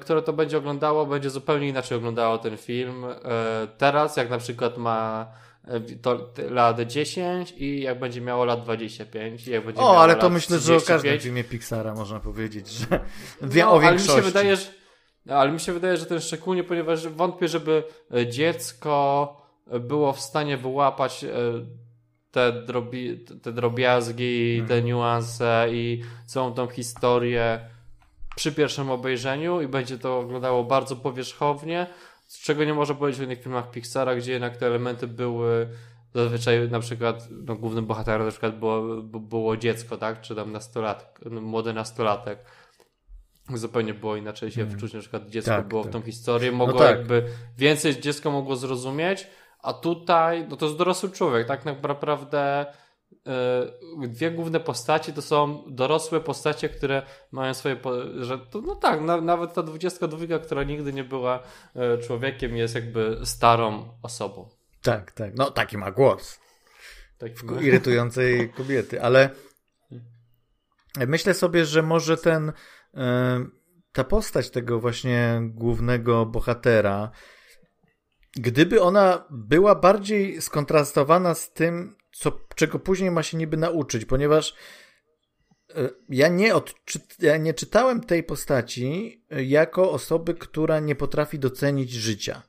[0.00, 3.04] które to będzie oglądało, będzie zupełnie inaczej oglądało ten film.
[3.04, 3.16] E,
[3.78, 5.26] teraz, jak na przykład ma
[5.64, 10.16] e, to, lat 10 i jak będzie miało lat 25 i jak będzie O, ale
[10.16, 11.02] to myślę, że o 35.
[11.02, 12.86] każdym filmie Pixara można powiedzieć, że
[13.42, 14.16] wie No, o ale mi większości.
[14.16, 14.66] się wydaje, że,
[15.30, 17.82] ale mi się wydaje, że ten szczególnie, ponieważ wątpię, żeby
[18.14, 19.36] e, dziecko
[19.80, 21.28] było w stanie wyłapać e,
[22.30, 24.68] te, drobi, te drobiazgi, Mhm.
[24.68, 27.60] te niuanse i całą tą historię
[28.36, 31.86] przy pierwszym obejrzeniu i będzie to oglądało bardzo powierzchownie,
[32.26, 35.68] z czego nie można powiedzieć w innych filmach Pixara, gdzie jednak te elementy były
[36.14, 40.20] zazwyczaj na przykład no, głównym bohaterem na przykład było, było dziecko, tak?
[40.20, 42.38] Czy tam nastolatek, no, młody nastolatek.
[43.54, 45.90] Zupełnie było inaczej się wczuć, na przykład dziecko Tak, było tak.
[45.90, 46.98] w tą historię, mogło tak.
[46.98, 47.24] jakby
[47.58, 49.26] więcej dziecko mogło zrozumieć,
[49.62, 52.66] a tutaj no to jest dorosły człowiek, tak naprawdę e,
[54.08, 57.76] dwie główne postaci to są dorosłe postacie, które mają swoje,
[58.20, 61.42] że to, no tak, na, nawet ta 22, która nigdy nie była
[61.74, 64.48] e, człowiekiem jest jakby starą osobą.
[64.82, 65.32] Tak, tak.
[65.36, 66.40] No taki ma głos.
[67.18, 69.30] Tak, irytującej kobiety, ale
[70.96, 72.52] myślę sobie, że może ten
[72.94, 73.44] e,
[73.92, 77.10] ta postać tego właśnie głównego bohatera,
[78.32, 84.54] gdyby ona była bardziej skontrastowana z tym, co, czego później ma się niby nauczyć, ponieważ
[85.74, 91.38] e, ja nie, odczy- ja nie czytałem tej postaci e, jako osoby, która nie potrafi
[91.38, 92.42] docenić życia.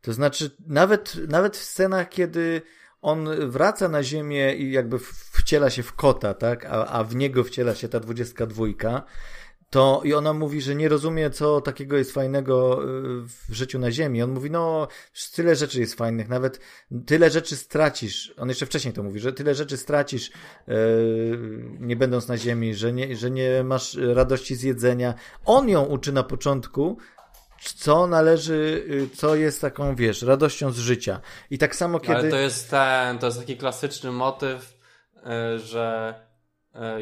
[0.00, 2.62] To znaczy, nawet, nawet w scenach, kiedy
[3.00, 4.98] on wraca na ziemię i jakby
[5.32, 6.64] wciela się w kota, tak?
[6.64, 9.02] A, a w niego wciela się ta dwudziestka dwójka,
[9.70, 12.86] to i ona mówi, że nie rozumie, co takiego jest fajnego y,
[13.48, 14.22] w życiu na ziemi.
[14.22, 14.88] On mówi, no,
[15.34, 16.60] tyle rzeczy jest fajnych, nawet
[17.06, 18.34] tyle rzeczy stracisz.
[18.36, 20.30] On jeszcze wcześniej to mówi, że tyle rzeczy stracisz,
[20.66, 20.74] yy,
[21.80, 25.14] nie będąc na ziemi, że nie, że nie masz radości z jedzenia.
[25.44, 26.98] On ją uczy na początku,
[27.76, 31.20] co należy, y, co jest taką, wiesz, radością z życia.
[31.50, 32.14] I tak samo, kiedy...
[32.14, 34.76] Ale to jest ten, to jest taki klasyczny motyw,
[35.56, 36.14] że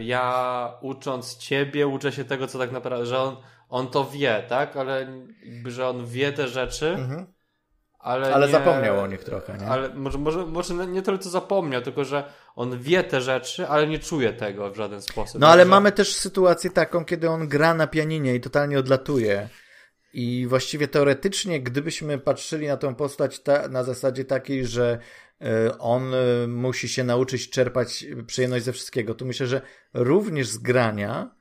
[0.01, 3.37] ja ucząc ciebie, uczę się tego, co tak naprawdę, że on,
[3.69, 4.77] on to wie, tak?
[4.77, 5.07] Ale
[5.67, 7.27] że on wie te rzeczy, Mhm.
[7.99, 9.67] ale Ale nie, zapomniał o nich trochę, nie?
[9.67, 12.25] Ale może, może, może nie tyle co zapomniał, tylko że
[12.57, 15.41] on wie te rzeczy, ale nie czuje tego w żaden sposób.
[15.41, 19.49] No ale Że- mamy też sytuację taką, kiedy on gra na pianinie i totalnie odlatuje.
[20.17, 24.99] I właściwie teoretycznie, gdybyśmy patrzyli na tą postać ta, na zasadzie takiej, że e,
[25.79, 29.61] on e, musi się nauczyć czerpać przyjemność ze wszystkiego, to myślę, że
[29.95, 31.35] również z grania.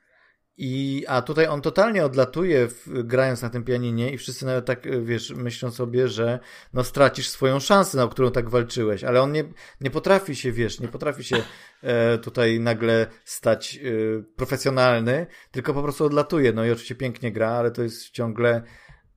[0.57, 4.87] I, a tutaj on totalnie odlatuje, w, grając na tym pianinie, i wszyscy nawet tak,
[4.87, 6.39] e, wiesz, myślą sobie, że
[6.73, 9.43] no stracisz swoją szansę, na którą tak walczyłeś, ale on nie,
[9.81, 11.43] nie potrafi się, wiesz, nie potrafi się
[11.81, 16.53] e, tutaj nagle stać e, profesjonalny, tylko po prostu odlatuje.
[16.53, 18.63] No i oczywiście pięknie gra, ale to jest ciągle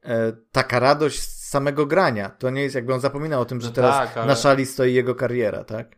[0.03, 2.29] e, taka radość samego grania.
[2.31, 4.67] To nie jest jakby on zapominał o tym, że No teraz tak, ale- na szali
[4.67, 5.97] stoi jego kariera, tak?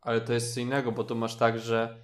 [0.00, 1.98] Ale to jest co innego, bo tu masz tak, że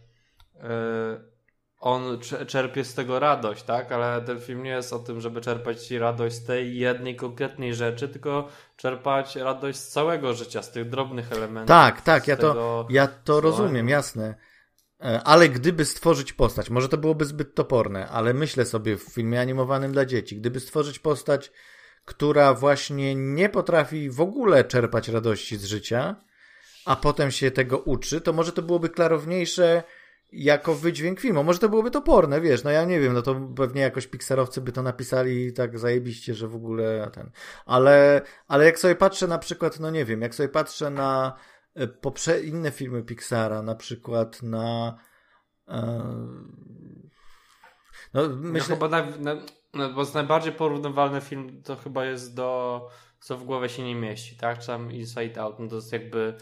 [0.61, 1.35] e,
[1.81, 3.93] on cze- czerpie z tego radość, tak?
[3.93, 8.09] Ale ten film nie jest o tym, żeby czerpać radość z tej jednej konkretnej rzeczy,
[8.09, 11.69] tylko czerpać radość z całego życia, z tych drobnych elementów.
[11.69, 14.35] Tak, tak, ja to, ja to rozumiem, jasne.
[15.01, 19.41] E, Ale gdyby stworzyć postać, może to byłoby zbyt toporne, ale myślę sobie w filmie
[19.41, 21.53] animowanym dla dzieci, gdyby stworzyć postać,
[22.05, 26.17] która właśnie nie potrafi w ogóle czerpać radości z życia,
[26.85, 29.83] a potem się tego uczy, to może to byłoby klarowniejsze
[30.33, 31.45] jako wydźwięk filmu.
[31.45, 34.73] Może to byłoby toporne, wiesz, no ja nie wiem, no to pewnie jakoś Pixarowcy by
[34.73, 37.31] to napisali tak zajebiście, że w ogóle ten.
[37.67, 41.37] Ale, ale jak sobie patrzę na przykład, no nie wiem, jak sobie patrzę na
[41.75, 44.99] e, poprze inne filmy Pixara, na przykład na
[45.69, 45.83] e,
[48.15, 48.37] no Myślę...
[48.37, 49.37] myślę, chyba na, na,
[49.75, 52.81] no, bo jest najbardziej porównywalny film to chyba jest do
[53.21, 54.59] co w głowie się nie mieści, tak?
[54.59, 56.35] Czy tam Inside Out, no to jest jakby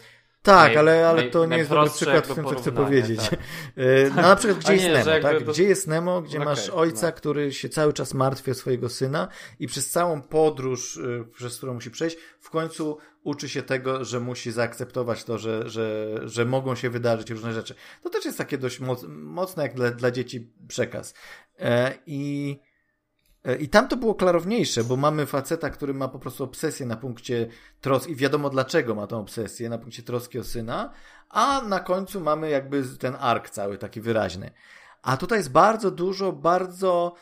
[0.43, 3.29] tak, naj- ale, ale naj- to nie jest dobry przykład w tym, co chcę powiedzieć.
[3.29, 3.39] tak.
[3.77, 5.43] E, No na przykład, gdzie jest nie, że Nemo, tak?
[5.43, 7.13] Gdzie jest Nemo, gdzie Okej, masz ojca, no.
[7.13, 9.27] który się cały czas martwi o swojego syna
[9.59, 14.19] i przez całą podróż, y, przez którą musi przejść, w końcu uczy się tego, że
[14.19, 17.75] musi zaakceptować to, że, że, że mogą się wydarzyć różne rzeczy.
[18.03, 21.13] To też jest takie dość moc, mocne jak dla, dla dzieci przekaz.
[21.59, 22.72] E, I E,
[23.59, 27.47] I tam to było klarowniejsze, bo mamy faceta, który ma po prostu obsesję na punkcie
[27.81, 30.93] troski i wiadomo dlaczego ma tą obsesję, na punkcie troski o syna,
[31.29, 34.51] a na końcu mamy jakby ten ark cały taki wyraźny.
[35.01, 37.15] A tutaj jest bardzo dużo, bardzo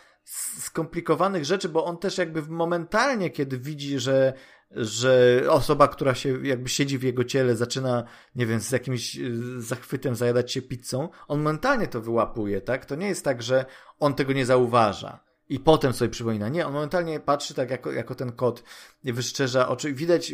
[0.59, 4.34] skomplikowanych rzeczy, bo on też jakby momentalnie, kiedy widzi, że
[4.76, 8.03] że osoba, która się jakby siedzi w jego ciele, zaczyna,
[8.36, 12.86] nie wiem, z jakimś y, zachwytem zajadać się pizzą, on mentalnie to wyłapuje, tak?
[12.86, 13.65] To nie jest tak, że
[13.99, 16.49] on tego nie zauważa i potem sobie przypomina.
[16.49, 18.64] Nie, on momentalnie patrzy tak jako, jako ten kot
[19.04, 19.93] wyszczerza oczy.
[19.93, 20.34] Widać,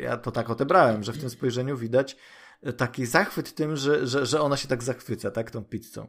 [0.00, 2.16] ja to tak odebrałem, że w tym spojrzeniu widać
[2.76, 6.08] taki zachwyt tym, że, że, że ona się tak zachwyca, tak, tą pizzą.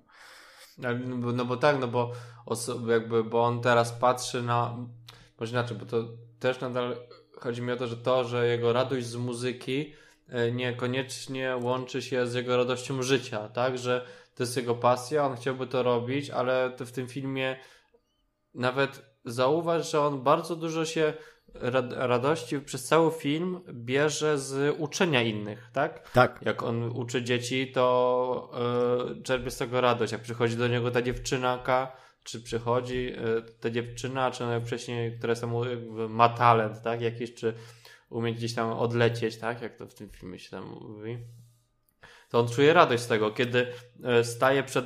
[0.78, 0.90] No,
[1.34, 2.12] no bo tak, no bo
[2.88, 4.78] jakby, bo on teraz patrzy na,
[5.40, 6.04] może inaczej, bo to
[6.40, 6.96] też nadal
[7.40, 9.94] chodzi mi o to, że to, że jego radość z muzyki
[10.30, 14.06] e, niekoniecznie łączy się z jego radością życia, tak, że
[14.36, 17.56] to jest jego pasja, on chciałby to robić, ale w tym filmie
[18.54, 21.14] nawet zauważ, że on bardzo dużo się
[21.92, 26.12] radości przez cały film bierze z uczenia innych, tak?
[26.12, 26.40] Tak.
[26.42, 28.52] Jak on uczy dzieci, to
[29.16, 30.12] yy, czerpie z tego radość.
[30.12, 31.92] Jak przychodzi do niego ta dziewczynaka,
[32.24, 35.54] czy przychodzi yy, ta dziewczyna, czy ona wcześniej, która sam
[36.10, 37.02] ma talent, tak?
[37.02, 37.54] Jakiś, czy
[38.10, 39.62] umie gdzieś tam odlecieć, tak?
[39.62, 41.18] Jak to w tym filmie się tam mówi.
[42.30, 43.68] To on czuje radość z tego, kiedy
[44.04, 44.86] e, staje przed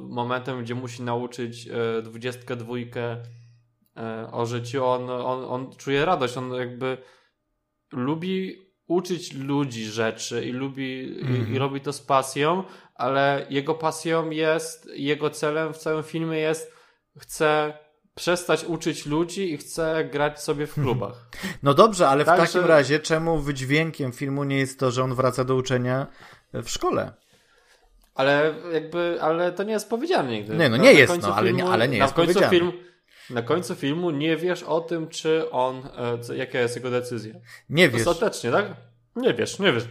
[0.00, 1.68] momentem, gdzie musi nauczyć
[2.02, 3.16] dwudziestkę dwójkę
[3.96, 6.98] E, o życiu, on, on, on czuje radość, on jakby
[7.92, 11.56] lubi uczyć ludzi rzeczy i lubi mm i, i, mhm.
[11.56, 12.64] robi to z pasją,
[12.94, 16.72] ale jego pasją jest, jego celem w całym filmie jest
[17.18, 17.78] chce
[18.14, 21.28] przestać uczyć ludzi i chce grać sobie w klubach.
[21.62, 22.66] No dobrze, ale tak, w takim że...
[22.68, 26.06] razie czemu wydźwiękiem filmu nie jest to, że on wraca do uczenia
[26.52, 27.12] w szkole?
[28.14, 30.56] Ale jakby, ale to nie jest powiedziane nigdy.
[30.56, 32.50] Nie, no nie jest, no, ale, filmu, nie, ale nie jest powiedziane.
[32.50, 32.72] Film,
[33.30, 35.82] na końcu filmu nie wiesz o tym, czy on,
[36.30, 37.34] e, jaka jest jego decyzja.
[37.68, 38.06] Nie wiesz.
[38.06, 38.66] Ostatecznie, tak?
[39.16, 39.84] Nie wiesz, nie wiesz.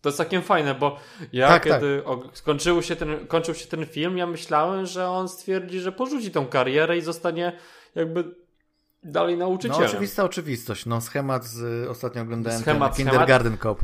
[0.00, 0.98] To jest całkiem fajne, bo
[1.32, 2.36] ja tak, kiedy tak.
[2.36, 6.46] skończył, się ten, kończył się ten film, ja myślałem, że on stwierdzi, że porzuci tą
[6.46, 7.52] karierę i zostanie
[7.94, 8.24] jakby
[9.02, 9.82] dalej nauczycielem.
[9.82, 10.86] No oczywista oczywistość.
[10.86, 13.80] No schemat z, ostatnio oglądałem schemat, ten Kindergarten Cop.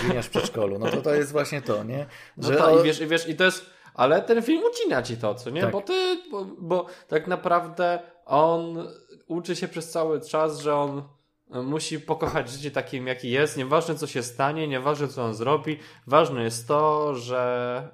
[0.00, 0.78] Gliniarz w przedszkolu.
[0.78, 2.06] No to to jest właśnie to, nie?
[2.38, 2.80] Że no o...
[2.80, 5.60] i, wiesz, i wiesz, i to jest ale ten film ucina ci to, co nie?
[5.60, 5.72] Tak.
[5.72, 8.88] Bo ty, bo, bo tak naprawdę on
[9.26, 11.02] uczy się przez cały czas, że on
[11.50, 13.56] musi pokochać życie takim, jaki jest.
[13.56, 15.78] Nieważne, co się stanie, nieważne, co on zrobi.
[16.06, 17.88] Ważne jest to, że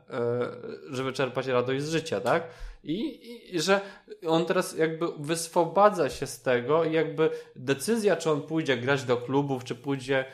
[0.89, 2.49] yy, żeby czerpać radość z życia, tak?
[2.85, 3.81] I, I, że
[4.27, 9.17] on teraz jakby wyswobadza się z tego i jakby decyzja, czy on pójdzie grać do
[9.17, 10.25] klubów, czy pójdzie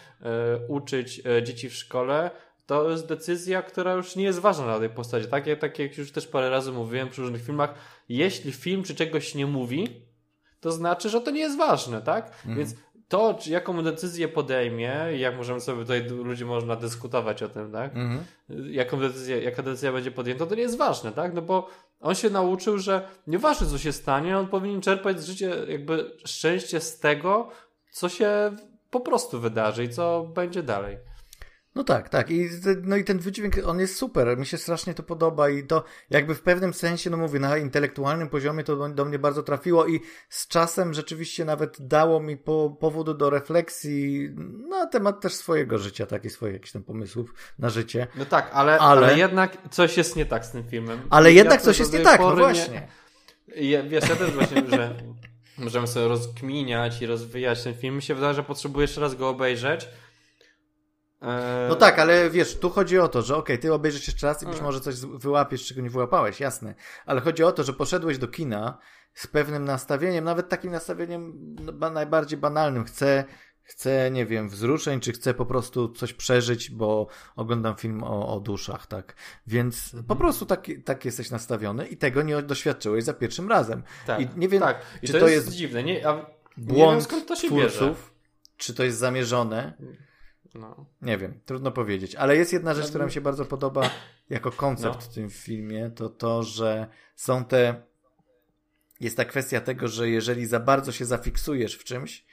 [0.68, 2.30] uczyć yy, dzieci w szkole,
[2.66, 5.28] to jest decyzja, która już nie jest ważna dla tej postaci.
[5.28, 7.74] Tak, jak, tak jak już też parę razy mówiłem przy różnych filmach,
[8.08, 10.02] jeśli film czy czegoś nie mówi,
[10.60, 12.26] to znaczy, że to nie jest ważne, tak?
[12.26, 12.58] Mhm.
[12.58, 12.74] Więc
[13.08, 17.96] to, jaką decyzję podejmie, jak możemy sobie tutaj ludzie można dyskutować o tym, tak?
[17.96, 18.24] Mhm.
[18.70, 21.34] Jaką decyzję, jaka decyzja będzie podjęta, to nie jest ważne, tak?
[21.34, 21.68] No bo
[22.00, 26.80] on się nauczył, że nieważne co się stanie, on powinien czerpać z życia jakby szczęście
[26.80, 27.50] z tego,
[27.90, 28.56] co się
[28.90, 30.98] po prostu wydarzy i co będzie dalej.
[31.74, 32.30] No tak, tak.
[32.30, 32.48] I,
[32.82, 34.38] no i ten wydźwięk, on jest super.
[34.38, 38.28] Mi się strasznie to podoba i to jakby w pewnym sensie, no mówię, na intelektualnym
[38.28, 42.76] poziomie to do, do mnie bardzo trafiło i z czasem rzeczywiście nawet dało mi po,
[42.80, 44.30] powodu do refleksji
[44.68, 48.06] na temat też swojego życia, takich swoich jakichś tam pomysłów na życie.
[48.14, 49.06] No tak, ale, ale...
[49.06, 51.00] ale jednak coś jest nie tak z tym filmem.
[51.10, 52.88] Ale jednak coś jest nie tak, no właśnie.
[53.48, 53.68] Nie...
[53.70, 54.94] Ja, wiesz, ja też właśnie, że
[55.58, 57.96] możemy sobie rozkminiać i rozwijać ten film.
[57.96, 59.88] Mi się wydaje, że potrzebuję jeszcze raz go obejrzeć,
[61.68, 64.42] no tak, ale wiesz, tu chodzi o to, że okej, okay, ty obejrzysz jeszcze raz
[64.42, 66.74] i być może coś wyłapiesz, czego nie wyłapałeś, jasne.
[67.06, 68.78] Ale chodzi o to, że poszedłeś do kina
[69.14, 71.56] z pewnym nastawieniem, nawet takim nastawieniem
[71.92, 72.84] najbardziej banalnym.
[72.84, 73.24] Chcę,
[73.68, 77.06] chcę, nie wiem, wzruszeń, czy chcę po prostu coś przeżyć, bo
[77.36, 79.14] oglądam film o, o duszach, tak.
[79.46, 80.04] Więc mhm.
[80.04, 83.82] po prostu tak, tak jesteś nastawiony i tego nie doświadczyłeś za pierwszym razem.
[84.06, 84.82] Tak, I nie wiem, tak.
[85.02, 85.84] I czy to, jest, jest dziwne.
[85.84, 87.94] Nie, ja, błąd nie wiem, skąd to się twórców, bierze.
[88.56, 89.72] czy to jest zamierzone.
[90.54, 90.86] No.
[91.02, 92.14] Nie wiem, trudno powiedzieć.
[92.14, 93.90] Ale jest jedna rzecz, która mi się bardzo podoba
[94.30, 95.00] jako koncept no.
[95.00, 97.82] w tym filmie, to to, że są te.
[99.00, 102.24] Jest ta kwestia tego, że jeżeli za bardzo się zafiksujesz w czymś,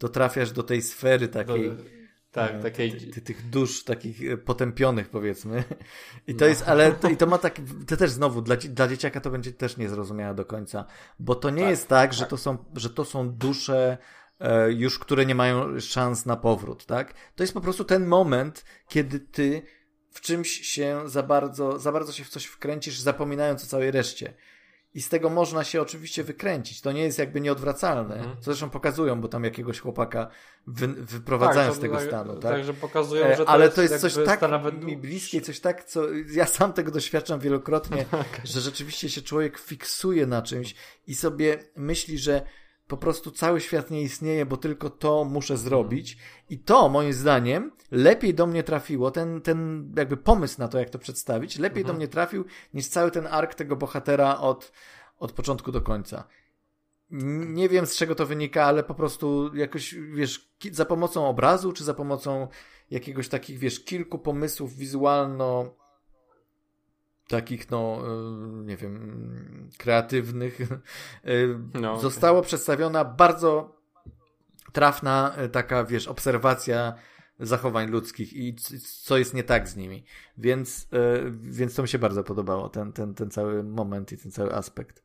[0.00, 1.70] to trafiasz do tej sfery takiej.
[1.70, 1.82] Do,
[2.30, 2.92] tak, e, takiej.
[3.10, 5.64] Ty, tych dusz takich e, potępionych, powiedzmy.
[6.26, 6.48] I to no.
[6.48, 7.60] jest, ale to, i to ma tak.
[7.86, 10.84] To też znowu dla, dla dzieciaka to będzie też niezrozumiałe do końca.
[11.18, 13.98] Bo to nie tak, jest tak, tak, Że, to są, że to są dusze
[14.40, 17.14] E, już które nie mają szans na powrót, tak?
[17.34, 19.62] To jest po prostu ten moment, kiedy ty
[20.10, 24.34] w czymś się za bardzo, za bardzo się w coś wkręcisz, zapominając o całej reszcie.
[24.94, 26.80] I z tego można się oczywiście wykręcić.
[26.80, 28.14] To nie jest jakby nieodwracalne.
[28.14, 28.36] Mhm.
[28.36, 30.28] Co zresztą pokazują, bo tam jakiegoś chłopaka
[30.66, 32.32] wy, wyprowadzają tak, z tego tak, stanu.
[32.32, 32.52] Tak?
[32.52, 34.40] Także pokazują, e, że to Ale jest to jest coś tak
[34.82, 38.06] mi bliskie, coś tak, co ja sam tego doświadczam wielokrotnie,
[38.44, 40.74] że rzeczywiście się człowiek fiksuje na czymś
[41.06, 42.42] i sobie myśli, że
[42.90, 46.16] po prostu cały świat nie istnieje, bo tylko to muszę zrobić.
[46.50, 50.90] I to, moim zdaniem, lepiej do mnie trafiło, ten, ten jakby pomysł na to, jak
[50.90, 51.86] to przedstawić, lepiej Mhm.
[51.94, 54.72] do mnie trafił niż cały ten ark tego bohatera od,
[55.18, 56.24] od początku do końca.
[57.46, 61.84] Nie wiem z czego to wynika, ale po prostu jakoś, wiesz, za pomocą obrazu, czy
[61.84, 62.48] za pomocą
[62.90, 65.74] jakiegoś takich, wiesz, kilku pomysłów wizualno
[67.30, 68.02] takich, no,
[68.62, 70.60] y, nie wiem, kreatywnych,
[71.26, 73.76] y, No, została przedstawiona bardzo
[74.72, 76.94] trafna y, taka, wiesz, obserwacja
[77.38, 78.54] zachowań ludzkich i
[79.04, 80.04] co jest nie tak z nimi.
[80.38, 80.88] Więc,
[81.32, 85.04] więc to mi się bardzo podobało, ten, ten, ten cały moment i ten cały aspekt.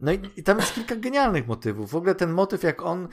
[0.00, 1.90] No i, i tam jest kilka genialnych motywów.
[1.90, 3.08] W ogóle ten motyw, jak on,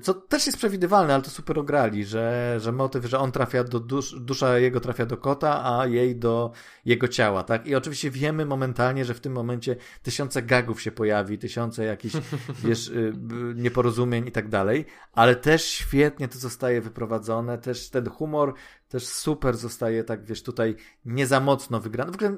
[0.00, 3.80] co też jest przewidywalne, ale to super ograli, że, że motyw, że on trafia do
[3.80, 6.52] dusz, dusza jego trafia do kota, a jej do
[6.84, 7.66] jego ciała, tak?
[7.66, 12.14] I oczywiście wiemy momentalnie, że w tym momencie tysiące gagów się pojawi, tysiące jakichś,
[12.64, 13.12] wiesz, y,
[13.54, 18.54] nieporozumień i tak dalej, ale też świetnie to zostaje wyprowadzone, też ten humor
[18.88, 22.12] też super zostaje, tak wiesz, tutaj nie za mocno wygrany.
[22.12, 22.36] W ogóle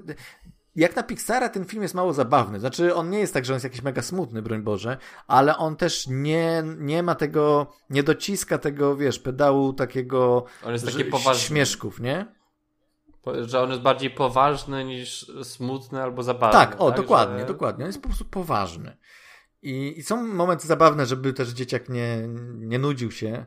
[0.77, 2.61] jak na Pixara ten film jest mało zabawny.
[2.61, 4.97] Znaczy, on nie jest tak, że on jest jakiś mega smutny, broń Boże,
[5.27, 10.87] ale on też nie, nie ma tego, nie dociska tego, wiesz, pedału takiego On jest
[10.87, 11.43] taki poważny.
[11.43, 12.27] śmieszków, nie?
[13.43, 16.53] Że on jest bardziej poważny niż smutny albo zabawny.
[16.61, 17.85] Tak, o, dokładnie, Że- dokładnie.
[17.85, 18.97] On jest po prostu poważny.
[19.63, 23.47] I, I są momenty zabawne, żeby też dzieciak nie, nie nudził się.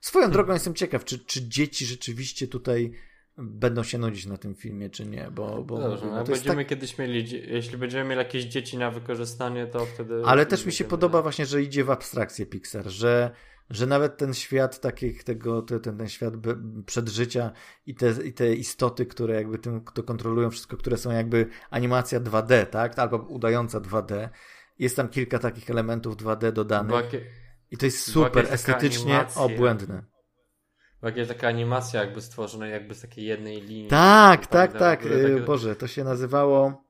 [0.00, 2.92] Swoją drogą jestem ciekaw, czy, czy dzieci rzeczywiście tutaj
[3.38, 6.66] będą się nudzić na tym filmie, czy nie, bo, bo Dobrze, no, będziemy tak...
[6.66, 10.22] kiedyś mieli, jeśli będziemy mieli jakieś dzieci na wykorzystanie, to wtedy...
[10.24, 13.30] Ale też mi się podoba właśnie, że idzie w abstrakcję Pixar, że,
[13.70, 16.34] że nawet ten świat takich, tego, te- ten, ten świat
[16.86, 17.52] przedżycia
[17.86, 22.20] i te, i te istoty, które jakby tym to kontrolują wszystko, które są jakby animacja
[22.20, 22.98] 2D, tak?
[22.98, 24.28] Albo udająca 2D.
[24.78, 27.04] Jest tam kilka takich elementów 2D dodanych.
[27.70, 29.42] I to jest super estetycznie animacja.
[29.42, 30.15] obłędne.
[31.02, 33.88] Jakaś taka animacja jakby stworzona jakby z takiej jednej linii.
[33.88, 35.02] Tak, tak, tak.
[35.02, 36.86] takie- Boże, to się nazywało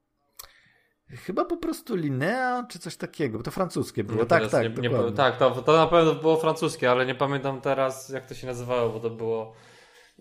[1.10, 4.18] chyba po prostu Linea, czy coś takiego, bo to francuskie było.
[4.18, 7.60] No tak, tak, nie, nie, tak to, to na pewno było francuskie, ale nie pamiętam
[7.60, 9.54] teraz jak to się nazywało, bo to było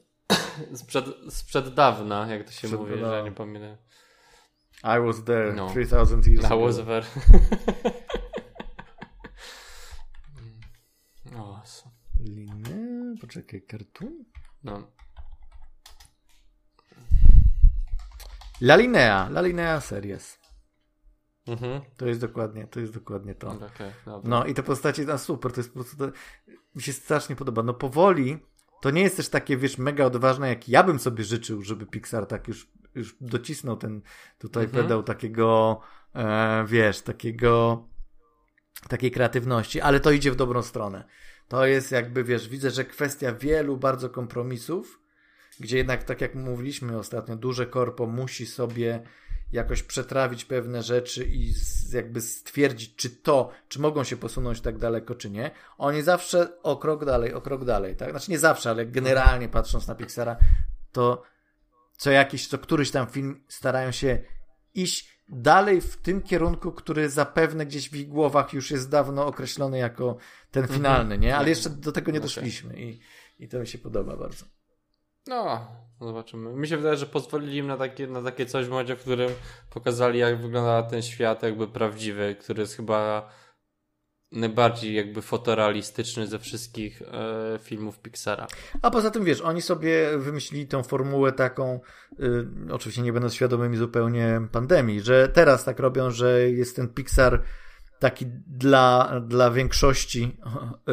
[0.74, 3.10] sprzed, sprzed dawna, jak to się Sprzed mówi, dawna.
[3.18, 3.78] że nie pamiętam.
[4.84, 5.70] I was there No.
[5.70, 6.66] 3000 years Na ago.
[6.66, 7.06] was ver.
[11.40, 12.85] o, so- Linea,
[13.18, 14.26] poczekaj, cartoon?
[14.64, 14.92] no.
[18.62, 20.40] La Linea, La Linea Series.
[21.48, 21.82] Mhm.
[21.98, 23.60] To jest dokładnie, to jest dokładnie to.
[24.06, 24.30] Dobra.
[24.30, 26.12] No i te postacie, no super, to jest po prostu, to,
[26.76, 27.64] mi się strasznie podoba.
[27.64, 28.38] No powoli,
[28.82, 32.26] to nie jest też takie, wiesz, mega odważne, jak ja bym sobie życzył, żeby Pixar
[32.26, 34.02] tak już, już docisnął ten
[34.38, 34.84] tutaj Mhm.
[34.84, 35.80] pedał takiego,
[36.16, 37.84] e, wiesz, takiego,
[38.90, 41.04] takiej kreatywności, ale to idzie w dobrą stronę.
[41.48, 45.00] To jest jakby, wiesz, widzę, że kwestia wielu bardzo kompromisów,
[45.60, 49.04] gdzie jednak, tak jak mówiliśmy ostatnio, duże korpo musi sobie
[49.52, 51.54] jakoś przetrawić pewne rzeczy i
[51.94, 55.52] jakby stwierdzić, czy to, czy mogą się posunąć tak daleko, czy nie.
[55.78, 58.10] Oni zawsze o krok dalej, o krok dalej, tak?
[58.10, 60.38] Znaczy nie zawsze, ale generalnie patrząc na Pixara,
[60.92, 61.24] to
[61.98, 64.22] co jakiś, co któryś tam film starają się
[64.74, 69.78] iść dalej w tym kierunku, który zapewne gdzieś w ich głowach już jest dawno określony
[69.78, 70.18] jako
[70.52, 71.38] ten finalny, nie?
[71.38, 73.00] Ale jeszcze do tego nie doszliśmy i,
[73.40, 74.46] i to mi się podoba bardzo.
[75.28, 75.68] No,
[76.02, 76.54] zobaczymy.
[76.54, 79.32] Mi się wydaje, że pozwolili im na takie, na takie coś w momencie, w którym
[79.70, 83.30] pokazali, jak wygląda ten świat jakby prawdziwy, który jest chyba
[84.36, 88.48] najbardziej jakby fotorealistyczny ze wszystkich e, filmów Pixara.
[88.82, 91.80] A poza tym, wiesz, oni sobie wymyślili tą formułę taką,
[92.20, 97.44] y, oczywiście nie będąc świadomymi zupełnie pandemii, że teraz tak robią, że jest ten Pixar
[98.00, 100.38] taki dla, dla większości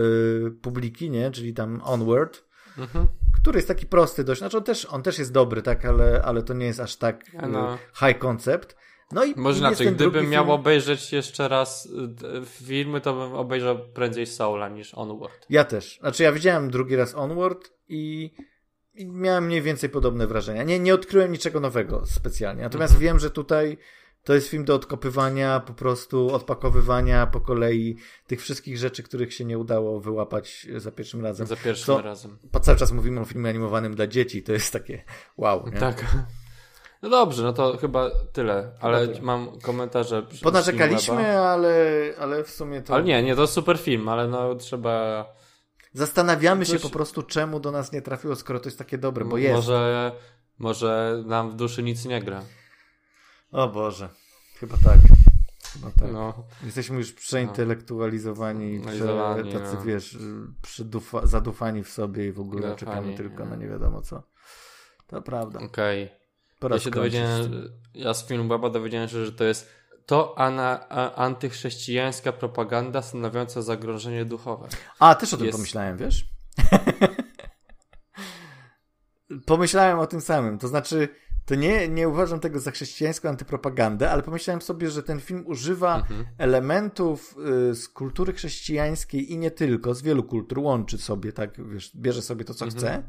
[0.47, 1.31] y, publiki, nie?
[1.31, 2.45] Czyli tam Onward,
[2.79, 3.07] Mhm.
[3.35, 4.39] który jest taki prosty dość.
[4.39, 7.25] Znaczy on też, on też jest dobry, tak, ale, ale to nie jest aż tak
[7.49, 7.75] no.
[7.75, 8.77] y, high concept.
[9.15, 11.89] No i Może inaczej, gdybym miał film- obejrzeć jeszcze raz
[12.45, 15.47] filmy, to bym obejrzał prędzej Soula niż Onward.
[15.51, 15.99] Ja też.
[16.01, 18.31] Znaczy ja widziałem drugi raz Onward i,
[18.95, 20.63] i miałem mniej więcej podobne wrażenia.
[20.63, 22.63] Nie, nie odkryłem niczego nowego specjalnie.
[22.63, 23.07] Natomiast Mhm.
[23.09, 23.79] wiem, że tutaj
[24.25, 27.97] to jest film do odkopywania, po prostu odpakowywania po kolei
[28.27, 31.47] tych wszystkich rzeczy, których się nie udało wyłapać za pierwszym razem.
[31.47, 32.39] Za pierwszym Co- razem.
[32.63, 35.05] Cały czas mówimy o filmie animowanym dla dzieci, to jest takie
[35.37, 35.69] wow.
[35.73, 35.81] Nie?
[35.81, 36.05] Tak.
[37.03, 40.23] No dobrze, no to chyba tyle, ale mam komentarze.
[40.43, 41.75] Ponarzekaliśmy, ale,
[42.19, 42.95] ale w sumie to...
[42.95, 45.27] Ale nie, nie, to super film, ale no trzeba...
[45.93, 49.25] Zastanawiamy się Coś- po prostu, czemu do nas nie trafiło, skoro to jest takie dobre,
[49.25, 49.55] bo jest.
[49.55, 50.13] Może,
[50.59, 52.43] może nam w duszy nic nie gra.
[53.53, 54.09] O Boże,
[54.61, 54.99] chyba tak.
[55.83, 56.13] No tak.
[56.13, 56.35] No,
[56.65, 58.89] Jesteśmy już przeintelektualizowani, No.
[58.89, 59.83] prze, Zalani, tacy no.
[59.83, 60.19] wiesz,
[60.63, 63.51] przydufa, zadufani w sobie i w ogóle Zadufani, czekamy tylko no.
[63.51, 64.23] na nie wiadomo co.
[65.07, 65.61] To prawda.
[65.61, 66.22] okej.
[66.63, 69.69] Pora Ja się dowiedziałem, ja z filmu Baba dowiedziałem się, że to jest
[70.07, 74.69] to ana, a, antychrześcijańska propaganda stanowiąca zagrożenie duchowe.
[74.99, 76.25] A, też o tym jest- pomyślałem, wiesz?
[79.47, 80.59] pomyślałem o tym samym.
[80.59, 81.09] To znaczy,
[81.47, 85.97] to nie, nie uważam tego za chrześcijańską antypropagandę, ale pomyślałem sobie, że ten film używa
[85.97, 86.25] Mhm.
[86.39, 87.37] elementów
[87.71, 92.23] y, z kultury chrześcijańskiej i nie tylko, z wielu kultur, łączy sobie, tak, wiesz, bierze
[92.23, 92.79] sobie to, co Mhm.
[92.81, 93.03] chce,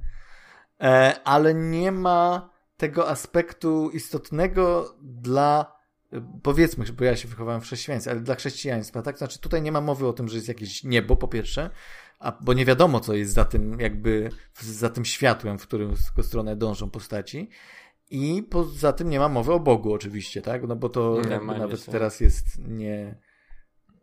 [0.81, 2.52] e, ale nie ma
[2.83, 5.75] tego aspektu istotnego dla,
[6.13, 9.17] y, powiedzmy, bo ja się wychowałem w chrześcijaństwie, ale dla chrześcijaństwa, tak?
[9.17, 11.69] Znaczy tutaj nie ma mowy o tym, że jest jakieś niebo, po pierwsze,
[12.19, 14.29] a, bo nie wiadomo, co jest za tym, jakby,
[14.61, 17.49] za tym światłem, w którym w stronę dążą postaci.
[18.09, 20.67] I poza tym nie ma mowy o Bogu, oczywiście, tak?
[20.67, 23.15] No bo to Nie nawet teraz jest nie.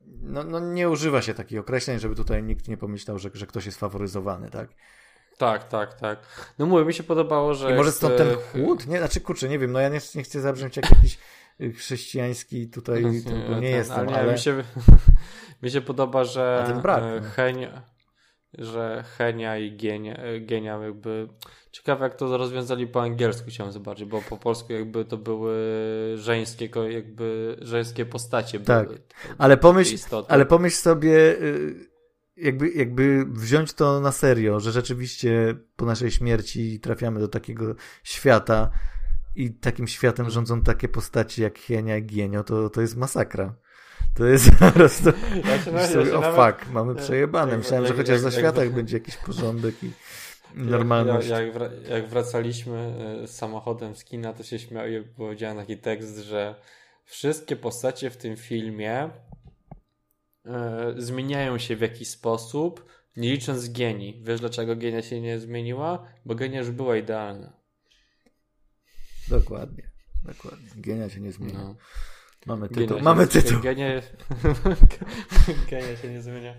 [0.06, 3.66] No, no nie używa się takich określeń, żeby tutaj nikt nie pomyślał, że, że ktoś
[3.66, 4.70] jest faworyzowany, tak?
[5.40, 6.18] Tak, tak, tak.
[6.58, 7.72] No mówię, mi się podobało, że...
[7.72, 8.86] I może jest, stąd ten e, chłód?
[8.86, 11.18] Nie, znaczy kurczę, nie wiem, no ja nie, nie chcę zabrzmieć jak jakiś
[11.60, 14.26] y, chrześcijański tutaj, to, bo nie ten, jestem, ale, ale...
[14.26, 14.64] nie, Mi, się,
[15.62, 17.30] mi się podoba, że ten brak, e, no.
[17.30, 17.82] Henia,
[18.58, 21.28] że Henia i Genia, e, Genia jakby...
[21.72, 25.56] Ciekawe jak to rozwiązali po angielsku chciałem zobaczyć, bo po polsku jakby to były
[26.16, 28.60] żeńskie, jakby żeńskie postacie.
[28.60, 28.86] Tak.
[28.86, 28.98] były,
[29.38, 29.96] Ale pomyśl,
[30.28, 31.89] ale pomyśl sobie, y,
[32.42, 37.74] jakby, jakby wziąć to na serio, że rzeczywiście po naszej śmierci trafiamy do takiego
[38.04, 38.70] świata
[39.36, 43.54] i takim światem rządzą takie postaci jak Hienia i Gienio, to, to jest masakra.
[44.14, 45.12] To jest po prostu...
[45.44, 47.58] Ja się, ja sobie, o nawet- fuck, mamy jak- przejebane.
[47.58, 49.90] Myślałem, że chociaż jak- światach jak- będzie jakiś porządek i
[50.54, 51.28] normalność.
[51.28, 55.78] jak, jak, wra- jak wracaliśmy e, samochodem z kina, to się śmiał i powiedziałem taki
[55.78, 56.54] tekst, że
[57.04, 59.10] wszystkie postacie w tym filmie e,
[60.96, 62.84] zmieniają się w jakiś sposób,
[63.16, 64.22] nie licząc Geni.
[64.24, 66.06] Wiesz dlaczego Genia się nie zmieniła?
[66.24, 67.52] Bo Genia już była idealna.
[69.28, 69.90] Dokładnie.
[70.24, 70.68] Dokładnie.
[70.82, 71.58] Gienia się nie zmienia.
[71.58, 71.74] No.
[72.46, 72.98] Mamy Genia tytuł.
[72.98, 73.60] się- Mamy tytuł.
[73.60, 73.86] Genia,
[75.70, 76.54] Genia się nie zmienia.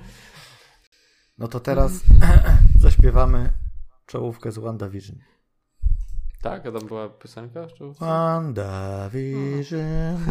[1.38, 1.92] No to teraz
[2.80, 3.54] zaśpiewamy
[4.06, 5.16] czołówkę z WandaVision.
[6.42, 7.68] Tak, a tam była piosenka?
[8.00, 10.18] WandaVision.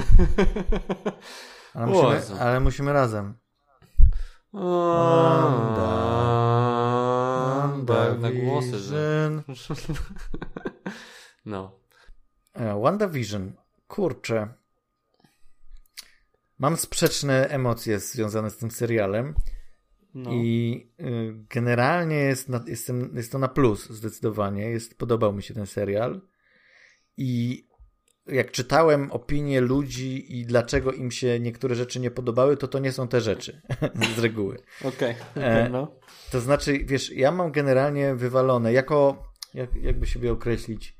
[1.74, 3.34] Ale musimy, ale musimy razem.
[7.82, 9.30] Wanda, na głosy, że...
[11.46, 11.80] No.
[12.54, 13.52] E, WandaVision.
[13.88, 14.48] Kurczę.
[16.58, 19.34] Mam sprzeczne emocje związane z tym serialem
[20.14, 20.30] no.
[20.32, 24.70] i y, generalnie jest, na, jestem, jest to na plus zdecydowanie.
[24.70, 26.20] Jest, podobał mi się ten serial
[27.16, 27.64] i
[28.26, 32.92] jak czytałem opinie ludzi i dlaczego im się niektóre rzeczy nie podobały, to to nie
[32.92, 33.62] są te rzeczy
[34.16, 34.58] z reguły.
[34.84, 35.92] Okej, E, no.
[36.32, 39.22] To znaczy, wiesz, ja mam generalnie wywalone jako,
[39.54, 40.96] jak, jakby siebie określić,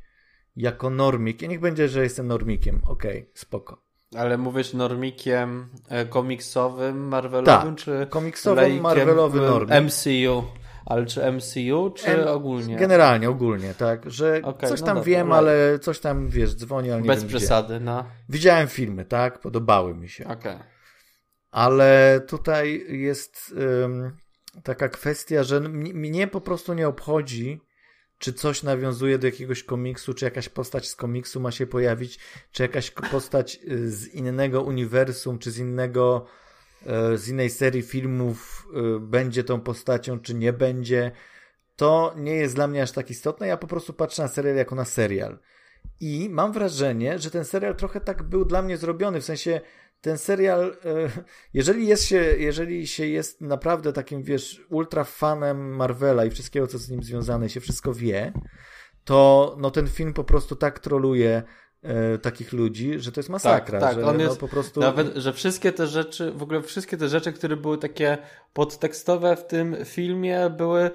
[0.57, 1.43] jako normik.
[1.43, 2.81] I niech będzie, że jestem normikiem.
[2.87, 3.83] Okej, spoko.
[4.17, 9.71] Ale mówisz normikiem e, komiksowym, marvelowym, Tak, czy komiksowo lejkiem, marvelowy e, normik.
[9.83, 10.45] MCU?
[10.91, 12.77] Ale czy MCU, czy Em, ogólnie?
[12.77, 15.39] Generalnie, ogólnie, tak, że Okej, coś no tam dobra, wiem, right.
[15.39, 17.37] ale coś tam, wiesz, dzwoni, ale nie Bez wiem gdzie.
[17.39, 18.05] przesady, no.
[18.29, 20.25] Widziałem filmy, tak, podobały mi się.
[20.27, 20.59] Okej.
[21.51, 23.55] Ale tutaj jest
[24.65, 27.61] taka kwestia, że m- mnie po prostu nie obchodzi,
[28.19, 32.19] czy coś nawiązuje do jakiegoś komiksu, czy jakaś postać z komiksu ma się pojawić,
[32.53, 36.27] czy jakaś postać y, z innego uniwersum, czy z innego,
[37.17, 41.13] z innej serii filmów y, będzie tą postacią, czy nie będzie.
[41.77, 43.47] To nie jest dla mnie aż tak istotne.
[43.47, 45.39] Ja po prostu patrzę na serial jako na serial.
[46.01, 49.61] I mam wrażenie, że ten serial trochę tak był dla mnie zrobiony, w sensie
[50.01, 51.11] ten serial, e,
[51.55, 56.79] jeżeli jest się, jeżeli się jest naprawdę takim, wiesz, ultra fanem Marvela i wszystkiego, co
[56.79, 58.33] z nim związane, się wszystko wie,
[59.05, 61.43] to no ten film po prostu tak troluje
[61.83, 63.81] e, takich ludzi, że to jest masakra.
[63.81, 64.81] tak, że, on no, jest po prostu...
[64.81, 68.19] Nawet, że wszystkie te rzeczy, w ogóle wszystkie te rzeczy, które były takie
[68.53, 70.91] podtekstowe w tym filmie, były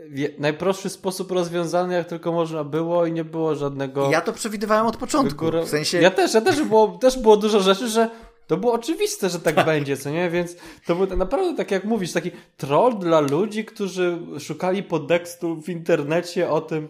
[0.00, 4.10] w najprostszy sposób rozwiązane, jak tylko można było i nie było żadnego...
[4.10, 5.46] Ja to przewidywałem od początku.
[5.64, 6.00] W sensie...
[6.00, 8.10] Ja też, ja też było, też było dużo rzeczy, że
[8.46, 10.30] to było oczywiste, że tak, będzie, co nie?
[10.30, 10.56] Więc
[10.86, 16.50] to był naprawdę, tak jak mówisz, taki troll dla ludzi, którzy szukali podtekstu w internecie
[16.50, 16.88] o tym,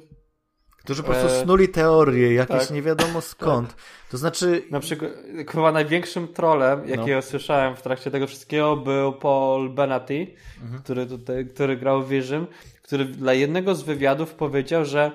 [0.88, 2.70] Którzy po prostu E, snuli teorie, jakieś tak.
[2.70, 3.76] nie wiadomo skąd.
[4.10, 5.10] To znaczy, Na przykład,
[5.50, 7.22] chyba największym trolem, jakiego No.
[7.22, 10.26] słyszałem w trakcie tego wszystkiego, był Paul Benaty,
[10.62, 10.82] Mhm.
[10.82, 12.46] który, tutaj, który grał w Vision,
[12.82, 15.12] który dla jednego z wywiadów powiedział, że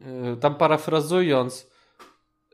[0.00, 1.70] yy, tam parafrazując,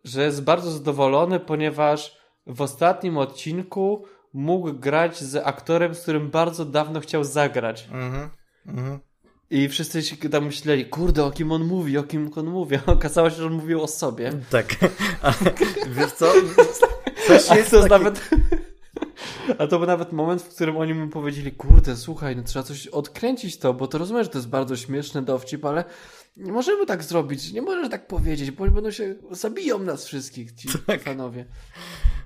[0.05, 6.65] że jest bardzo zadowolony, ponieważ w ostatnim odcinku mógł grać z aktorem, z którym bardzo
[6.65, 7.89] dawno chciał zagrać.
[7.93, 8.31] Mhm.
[8.67, 8.99] Mhm.
[9.51, 12.77] I wszyscy się tam myśleli, kurde, o kim on mówi, o kim on mówi.
[12.87, 14.33] A okazało się, że on mówił o sobie.
[14.51, 14.77] Tak.
[15.23, 15.35] Ale
[15.91, 16.33] wiesz co?
[17.27, 17.91] Coś A jest to taki...
[17.91, 18.31] nawet...
[19.59, 22.87] A to był nawet moment, w którym oni mu powiedzieli, kurde, słuchaj, no trzeba coś
[22.87, 25.85] odkręcić to, bo to rozumiesz, że to jest bardzo śmieszny dowcip, ale
[26.37, 30.53] nie możemy tak zrobić, nie możesz tak powiedzieć, bo oni będą się, zabiją nas wszystkich,
[30.53, 31.03] ci Tak.
[31.03, 31.47] fanowie.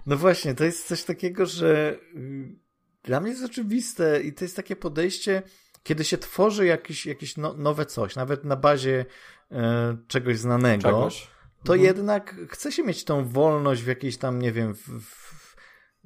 [0.07, 2.57] No właśnie, to jest coś takiego, że y,
[3.03, 5.43] dla mnie jest oczywiste i to jest takie podejście,
[5.83, 9.05] kiedy się tworzy jakieś, jakieś no, nowe coś, nawet na bazie
[9.51, 11.31] e, czegoś znanego, Czegoś.
[11.65, 11.87] to Mhm.
[11.87, 15.57] jednak chce się mieć tą wolność w jakiejś tam, nie wiem, w, w,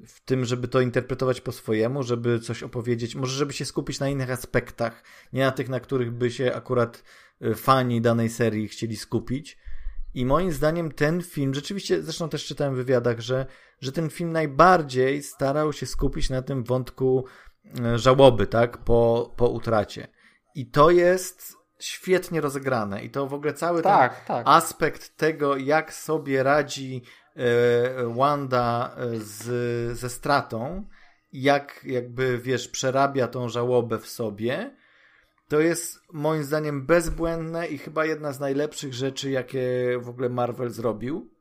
[0.06, 4.08] w tym, żeby to interpretować po swojemu, żeby coś opowiedzieć, może żeby się skupić na
[4.08, 5.02] innych aspektach,
[5.32, 7.02] nie na tych, na których by się akurat
[7.40, 9.58] e, fani danej serii chcieli skupić.
[10.14, 13.46] I moim zdaniem ten film, rzeczywiście, zresztą też czytałem w wywiadach, że,
[13.80, 17.24] że ten film najbardziej starał się skupić na tym wątku
[17.96, 20.08] żałoby, tak, po, po utracie.
[20.54, 23.04] I to jest świetnie rozegrane.
[23.04, 24.46] I to w ogóle cały ten Tak, tak.
[24.48, 27.02] aspekt tego, jak sobie radzi
[27.36, 30.84] e, Wanda e, z, ze stratą,
[31.32, 34.76] jak jakby, wiesz, przerabia tą żałobę w sobie,
[35.48, 40.70] to jest moim zdaniem bezbłędne i chyba jedna z najlepszych rzeczy, jakie w ogóle Marvel
[40.70, 41.35] zrobił.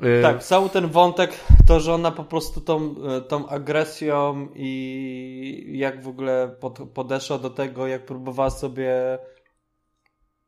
[0.00, 5.72] E, Tak, cały ten wątek, to, że ona po prostu tą, e, tą agresją i
[5.78, 9.18] jak w ogóle pod, podeszła do tego, jak próbowała sobie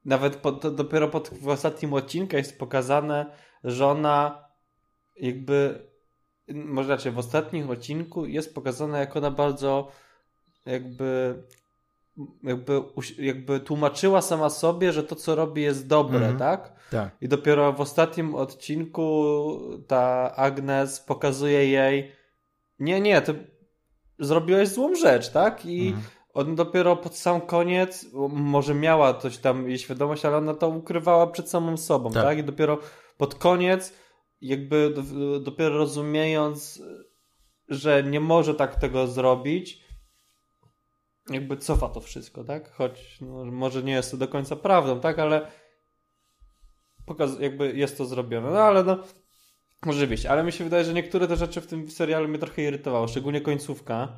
[0.04, 0.40] nawet
[0.74, 3.26] dopiero pod, w ostatnim odcinku jest pokazane,
[3.64, 4.44] że ona
[5.16, 5.88] jakby
[6.48, 9.88] może raczej w ostatnim odcinku jest pokazane, jak ona bardzo
[10.66, 11.42] jakby
[12.42, 12.82] jakby,
[13.18, 16.38] jakby tłumaczyła sama sobie, że to, co robi jest dobre, Mhm.
[16.38, 16.72] tak?
[16.90, 17.16] Tak.
[17.20, 19.24] I dopiero w ostatnim odcinku
[19.86, 22.12] ta Agnes pokazuje jej
[22.78, 23.46] nie, nie, ty
[24.18, 25.66] zrobiłeś złą rzecz, tak?
[25.66, 26.04] I Mhm.
[26.34, 31.26] on dopiero pod sam koniec, może miała coś tam, jej świadomość, ale ona to ukrywała
[31.26, 32.22] przed samą sobą, Tak.
[32.22, 32.38] tak?
[32.38, 32.78] I dopiero
[33.18, 33.92] pod koniec,
[34.40, 36.82] jakby do, dopiero rozumiejąc,
[37.68, 39.85] że nie może tak tego zrobić,
[41.30, 42.72] jakby cofa to wszystko, tak?
[42.72, 45.18] Choć no, może nie jest to do końca prawdą, tak?
[45.18, 45.46] Ale
[47.06, 48.50] pokaz- jakby jest to zrobione.
[48.50, 48.98] No ale no,
[49.86, 50.26] może być.
[50.26, 53.40] Ale mi się wydaje, że niektóre te rzeczy w tym serialu mnie trochę irytowały, szczególnie
[53.40, 54.08] końcówka.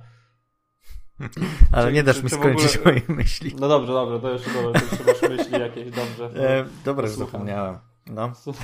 [1.72, 3.54] Ale Czy- nie dasz czy- mi czy skończyć ogóle- mojej myśli.
[3.60, 6.30] No dobrze, dobrze, to jeszcze dobra, to trzymasz myśli jakieś, dobrze.
[6.48, 7.78] E, dobra, że zapomniałem.
[8.06, 8.32] No.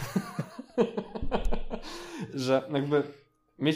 [2.35, 3.03] że jakby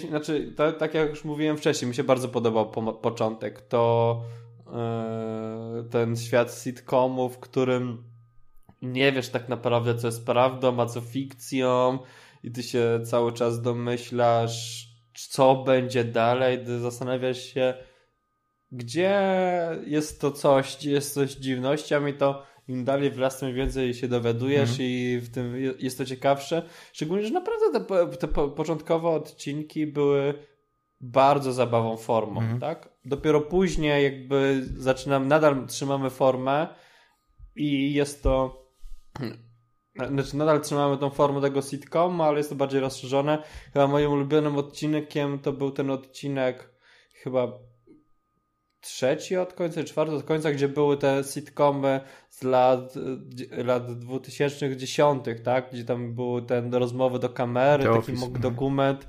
[0.08, 3.60] znaczy, to, tak jak już mówiłem wcześniej, mi się bardzo podobał po, początek.
[3.60, 4.22] To
[5.90, 8.04] ten świat sitcomu, w którym
[8.82, 11.98] nie wiesz tak naprawdę, co jest prawdą, a co fikcją,
[12.44, 14.88] i ty się cały czas domyślasz,
[15.28, 17.74] co będzie dalej, ty zastanawiasz się,
[18.72, 19.20] gdzie
[19.86, 23.94] jest to coś, gdzie jest coś dziwnością, i to im dalej w las, tym więcej
[23.94, 24.88] się dowiadujesz, Mhm.
[24.88, 26.62] i w tym je- jest to ciekawsze.
[26.92, 30.34] Szczególnie, że naprawdę te, te po- początkowe odcinki były
[31.00, 32.60] bardzo zabawą formą, Mhm.
[32.60, 32.88] tak?
[33.09, 36.68] Dopiero później jakby zaczynam, nadal trzymamy formę
[37.56, 38.66] i jest to
[40.12, 43.42] znaczy nadal trzymamy tą formę tego sitcomu, ale jest to bardziej rozszerzone.
[43.72, 46.74] Chyba moim ulubionym odcinkiem to był ten odcinek
[47.12, 47.59] chyba
[48.80, 52.00] trzeci od końca, czwarty od końca, gdzie były te sitcomy
[52.30, 52.94] z lat,
[53.50, 55.70] lat 2010, tak?
[55.72, 59.06] Gdzie tam były ten rozmowy do kamery, The taki Office, dokument.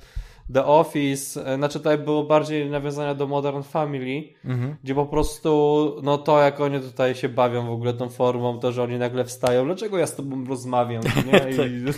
[0.54, 4.76] The Office, e, znaczy tutaj było bardziej nawiązania do Modern Family, Mhm.
[4.84, 8.72] gdzie po prostu, no to jak oni tutaj się bawią w ogóle tą formą, to,
[8.72, 11.40] że oni nagle wstają, dlaczego ja z tobą rozmawiam, nie?
[11.68, 11.84] I,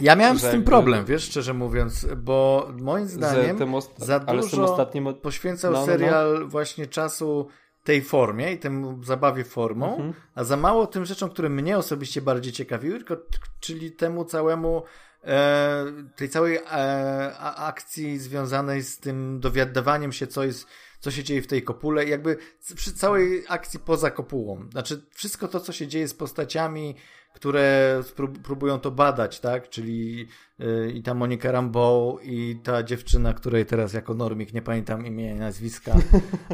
[0.00, 3.58] Ja miałem z tym problem, wiesz, szczerze mówiąc, bo moim zdaniem
[3.96, 5.14] za dużo ostatnim...
[5.14, 5.92] poświęcał No, no, no.
[5.92, 7.46] serial właśnie czasu
[7.84, 10.12] tej formie i temu zabawie formą, Mhm.
[10.34, 13.16] a za mało tym rzeczom, które mnie osobiście bardziej ciekawiły, tylko,
[13.60, 14.82] czyli temu całemu
[15.24, 20.66] e, tej całej e, akcji związanej z tym dowiadywaniem się, co jest,
[21.00, 22.36] co się dzieje w tej kopule, jakby
[22.76, 24.68] przy całej akcji poza kopułą.
[24.72, 26.96] Znaczy, wszystko to, co się dzieje z postaciami,
[27.34, 28.00] które
[28.42, 29.68] próbują to badać, tak?
[29.68, 30.28] Czyli
[30.60, 35.32] y, i ta Monika Rambeau i ta dziewczyna, której teraz jako normik nie pamiętam imienia
[35.34, 35.92] i nazwiska,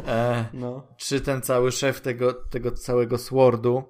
[0.07, 0.87] e, No.
[0.97, 3.83] czy ten cały szef tego, tego całego Swordu.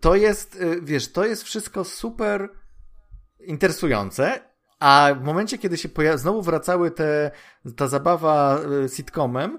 [0.00, 2.48] To jest, wiesz, to jest wszystko super
[3.46, 4.40] interesujące,
[4.80, 7.30] a w momencie, kiedy się poja- znowu wracały te,
[7.76, 9.58] ta zabawa y, sitcomem,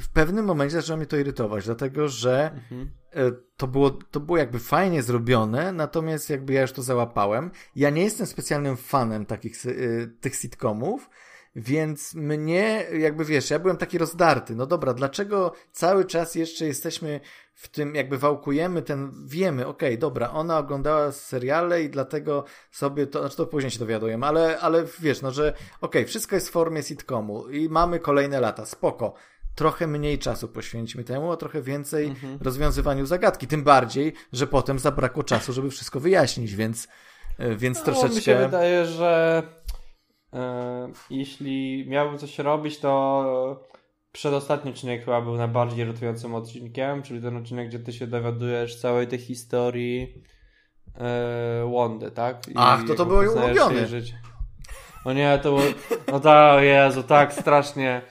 [0.00, 2.90] w pewnym momencie zaczęło mnie to irytować, dlatego że mhm.
[3.16, 7.50] E, to, było, to było jakby fajnie zrobione, natomiast jakby ja już to załapałem.
[7.76, 11.10] Ja nie jestem specjalnym fanem takich y, tych sitcomów,
[11.56, 14.54] więc mnie, jakby wiesz, ja byłem taki rozdarty.
[14.54, 17.20] No dobra, dlaczego cały czas jeszcze jesteśmy
[17.54, 23.06] w tym, jakby wałkujemy ten, wiemy, okej, okay, dobra, ona oglądała seriale i dlatego sobie
[23.06, 26.48] to, znaczy to później się dowiadujemy, ale, ale wiesz, no, że okej, okay, wszystko jest
[26.48, 29.14] w formie sitcomu i mamy kolejne lata, spoko
[29.54, 32.38] trochę mniej czasu poświęćmy temu, a trochę więcej mhm.
[32.42, 33.46] rozwiązywaniu zagadki.
[33.46, 36.88] Tym bardziej, że potem zabrakło czasu, żeby wszystko wyjaśnić, więc,
[37.38, 38.16] e, więc no, troszeczkę.
[38.16, 39.42] Mi się wydaje, że
[41.10, 43.66] jeśli miałbym coś robić, to
[44.12, 49.06] przedostatni odcinek chyba był najbardziej irytującym odcinkiem, czyli ten odcinek, gdzie ty się dowiadujesz całej
[49.06, 50.22] tej historii
[50.94, 52.48] e, Wondy, tak?
[52.48, 53.86] I Ach, to to było ulubione.
[55.04, 55.62] O nie, to było,
[56.12, 58.02] no tak, Jezu, tak strasznie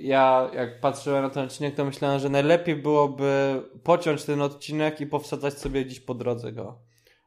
[0.00, 5.06] ja jak patrzyłem na ten odcinek, to myślałem, że najlepiej byłoby pociąć ten odcinek i
[5.06, 6.78] powsadzać sobie gdzieś po drodze go.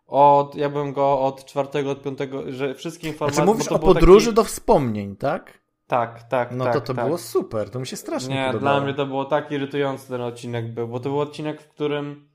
[0.08, 3.36] Od, ja bym go od czwartego, od piątego, że wszystkie informacje...
[3.36, 4.36] Znaczy mówisz o podróży taki...
[4.36, 5.62] do wspomnień, tak?
[5.88, 7.06] Tak, tak, No tak, to to tak.
[7.06, 8.76] było super, to mi się strasznie Nie, podobało.
[8.76, 12.30] dla mnie to było tak irytujący ten odcinek był, bo to był odcinek, w którym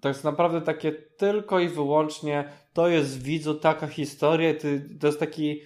[0.00, 4.54] to jest naprawdę takie tylko i wyłącznie to jest widzu taka historia,
[5.00, 5.60] to jest taki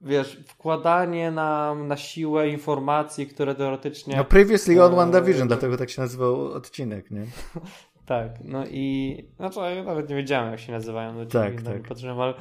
[0.00, 4.16] wiesz, wkładanie nam na siłę informacji, które teoretycznie...
[4.16, 4.96] No previously on e...
[4.96, 7.26] WandaVision, dlatego tak się nazywał odcinek, nie?
[8.06, 9.16] tak, no i...
[9.36, 11.14] Znaczy, ja nawet nie wiedziałem, jak się nazywają.
[11.14, 11.88] No, tak, tak.
[11.88, 12.34] Patrzyłem, ale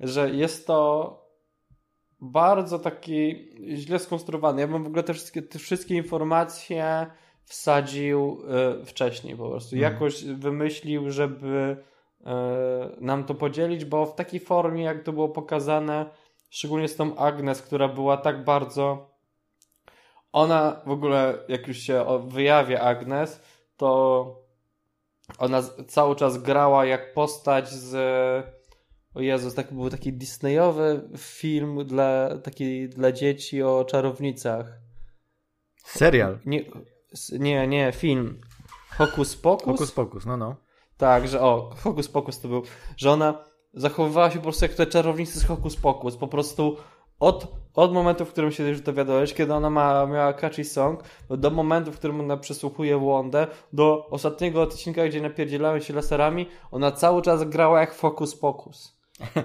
[0.00, 1.20] że jest to
[2.20, 4.60] bardzo taki źle skonstruowany.
[4.60, 7.06] Ja bym w ogóle te wszystkie, te wszystkie informacje
[7.44, 8.42] wsadził
[8.80, 9.76] y, wcześniej po prostu.
[9.76, 9.92] Hmm.
[9.92, 11.76] Jakoś wymyślił, żeby
[12.20, 12.24] y,
[13.00, 16.10] nam to podzielić, bo w takiej formie, jak to było pokazane,
[16.54, 19.10] Szczególnie z tą Agnes, która była tak bardzo.
[20.32, 23.42] Ona w ogóle, jak już się wyjawia Agnes,
[23.76, 24.43] to
[25.38, 27.94] ona cały czas grała jak postać z.
[29.14, 34.80] O Jezus, tak, był taki Disneyowy film dla, taki, dla dzieci o czarownicach.
[35.84, 36.38] Serial?
[36.46, 36.64] Nie,
[37.32, 38.40] nie, nie, film.
[38.90, 39.64] Hokus Pokus?
[39.64, 40.56] Hokus Pokus, no no.
[40.96, 42.62] Tak, że o, Hokus Pokus to był,
[42.96, 43.44] że ona
[43.74, 46.16] zachowywała się po prostu jak te czarownicy z Hokus Pokus.
[46.16, 46.76] Po prostu
[47.20, 51.50] od, od momentu, w którym się już dowiadałeś, kiedy ona ma, miała catchy song, do
[51.50, 57.22] momentu, w którym ona przesłuchuje Wondę, do ostatniego odcinka, gdzie napierdzielałem się laserami, ona cały
[57.22, 58.94] czas grała jak Focus Pocus.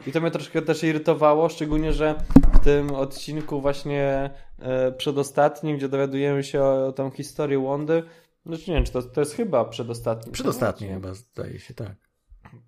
[0.08, 2.16] I to mnie troszkę też irytowało, szczególnie, że
[2.54, 8.04] w tym odcinku właśnie e, przedostatnim, gdzie dowiadujemy się o, o tą historię Wondy,
[8.46, 10.32] no nie wiem, czy to, to jest chyba przedostatni.
[10.32, 11.96] Przedostatni chyba, zdaje się, tak.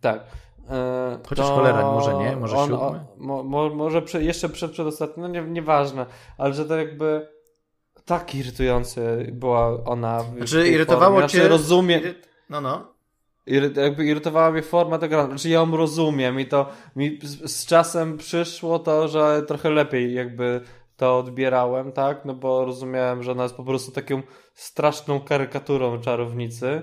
[0.01, 0.23] Tak.
[0.69, 3.05] E, Chociaż cholera, może nie, może on, siódmy?
[3.17, 6.05] mo, mo, może prze, jeszcze przed przedostatnim, no nie, nieważne,
[6.37, 7.27] ale że to jakby
[8.05, 10.23] tak irytujący była ona.
[10.37, 11.29] Znaczy irytowało formie.
[11.29, 11.47] cię...
[11.47, 12.01] rozumiem.
[12.49, 12.93] No, no.
[13.45, 17.65] Iry, jakby irytowała mnie forma tego, znaczy ja ją rozumiem i to mi z, z
[17.65, 20.61] czasem przyszło to, że trochę lepiej jakby
[20.97, 22.25] to odbierałem, tak?
[22.25, 24.21] No bo rozumiałem, że ona jest po prostu taką
[24.53, 26.81] straszną karykaturą czarownicy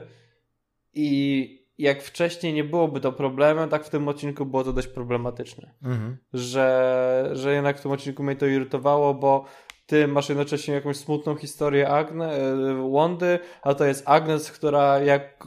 [0.94, 5.74] i jak wcześniej nie byłoby to problemem, tak w tym odcinku było to dość problematyczne.
[5.82, 6.16] Mhm.
[6.32, 9.44] Że, że jednak w tym odcinku mnie to irytowało, bo
[9.86, 15.46] ty masz jednocześnie jakąś smutną historię Agne, e, Wondy, a to jest Agnes, która jak,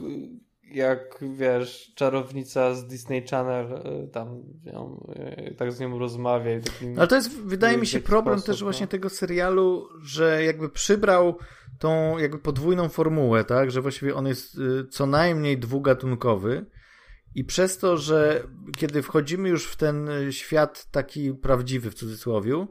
[0.64, 6.50] jak wiesz, czarownica z Disney Channel e, tam ją, e, tak z nią rozmawia.
[6.96, 8.64] Ale to jest, wydaje mi się, problem sposób, też no.
[8.64, 11.38] właśnie tego serialu, że jakby przybrał
[11.82, 16.66] tą jakby podwójną formułę, tak, że właściwie on jest y, co najmniej dwugatunkowy
[17.34, 18.42] i przez to, że
[18.76, 22.66] kiedy wchodzimy już w ten y, świat taki prawdziwy w cudzysłowie,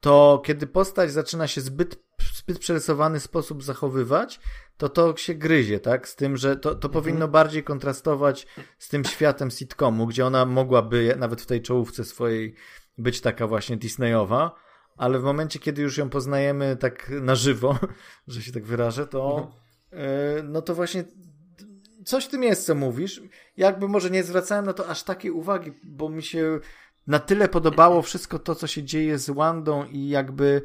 [0.00, 2.02] to kiedy postać zaczyna się zbyt,
[2.34, 4.40] zbyt przerysowany sposób zachowywać,
[4.76, 6.08] to to się gryzie, tak?
[6.08, 6.92] Z tym, że to, to mhm.
[6.92, 8.46] powinno bardziej kontrastować
[8.78, 12.54] z tym światem sitcomu, gdzie ona mogłaby nawet w tej czołówce swojej
[12.98, 14.54] być taka właśnie Disneyowa,
[15.00, 17.78] ale w momencie, kiedy już ją poznajemy tak na żywo,
[18.28, 19.52] że się tak wyrażę, to
[19.92, 20.52] mhm.
[20.52, 21.04] no to właśnie
[22.04, 23.22] coś w tym jest, co mówisz.
[23.56, 26.60] Jakby może nie zwracałem na to aż takiej uwagi, bo mi się
[27.06, 30.62] na tyle podobało wszystko to, co się dzieje z Wandą i jakby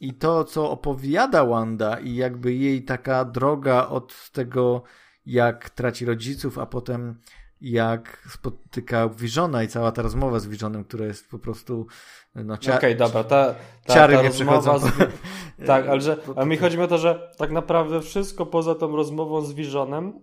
[0.00, 4.82] i to, co opowiada Wanda i jakby jej taka droga od tego,
[5.26, 7.20] jak traci rodziców, a potem
[7.62, 11.86] jak spotyka Visiona i cała ta rozmowa z Visionem, która jest po prostu
[12.34, 12.76] no, cia...
[12.76, 13.54] Okej, okay, dobra, ta,
[13.86, 14.78] ta, ciary ta nie przychodzą.
[14.78, 14.92] Z...
[15.66, 19.40] tak, ale, że, ale mi chodzi o to, że tak naprawdę wszystko poza tą rozmową
[19.40, 20.20] z Visionem,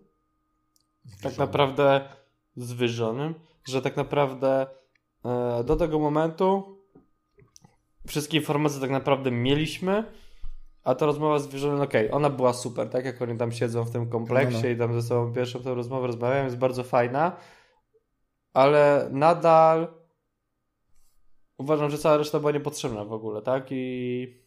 [1.21, 2.09] tak naprawdę
[2.55, 3.33] z Visionem,
[3.67, 4.67] że tak naprawdę
[5.25, 6.77] e, do tego momentu
[8.07, 10.03] wszystkie informacje tak naprawdę mieliśmy,
[10.83, 13.05] a ta rozmowa z Wierzonem, okej, okay, ona była super, tak?
[13.05, 14.69] Jak oni tam siedzą w tym kompleksie no, no.
[14.69, 17.37] i tam ze sobą pierwszą tą rozmowę rozmawiają, jest bardzo fajna,
[18.53, 19.87] ale nadal
[21.57, 23.67] uważam, że cała reszta była niepotrzebna w ogóle, tak?
[23.71, 24.43] I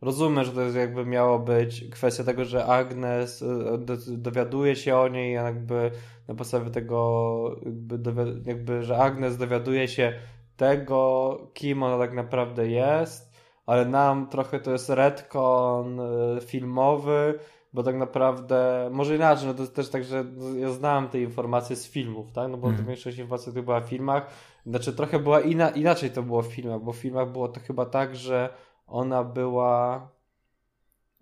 [0.00, 3.78] rozumiem, że to jest jakby miało być kwestia tego, że Agnes e,
[4.08, 5.90] dowiaduje się o niej, jakby
[6.28, 7.60] na podstawie tego,
[7.90, 10.12] jakby, jakby że Agnes dowiaduje się
[10.56, 13.31] tego, kim ona tak naprawdę jest,
[13.66, 17.38] ale nam trochę to jest retcon e, filmowy,
[17.72, 20.24] bo tak naprawdę, może inaczej, no to jest też tak, że
[20.56, 22.86] ja znałem te informacje z filmów, tak, no bo mm.
[22.86, 24.26] większość informacji to była w filmach,
[24.66, 27.86] znaczy trochę była ina, inaczej to było w filmach, bo w filmach było to chyba
[27.86, 28.54] tak, że
[28.86, 30.08] ona była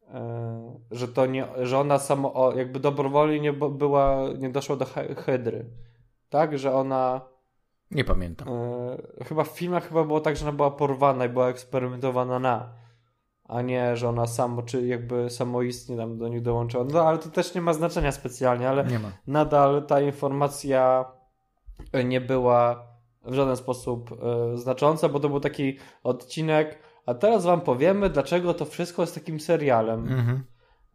[0.08, 4.86] e, że to nie, że ona samo, jakby dobrowolnie nie była, nie doszła do
[5.16, 5.64] hydry,
[6.30, 7.20] tak, że ona
[7.90, 8.48] nie pamiętam.
[8.48, 12.80] E, chyba w filmach chyba było tak, że ona była porwana i była eksperymentowana na
[13.50, 16.84] a nie, że ona samo, czy jakby samoistnie tam do nich dołączyła.
[16.84, 18.84] No ale to też nie ma znaczenia specjalnie, ale
[19.26, 21.04] nadal ta informacja
[22.04, 22.86] nie była
[23.24, 28.54] w żaden sposób e, znacząca, bo to był taki odcinek, a teraz wam powiemy, dlaczego
[28.54, 30.00] to wszystko jest takim serialem.
[30.00, 30.44] Mhm.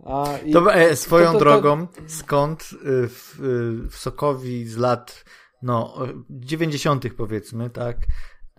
[0.05, 3.39] A, to, e, swoją to, to, drogą, skąd y, w,
[3.89, 5.25] w Sokowi z lat
[5.61, 5.97] no,
[6.29, 7.05] 90.
[7.17, 7.97] powiedzmy, tak,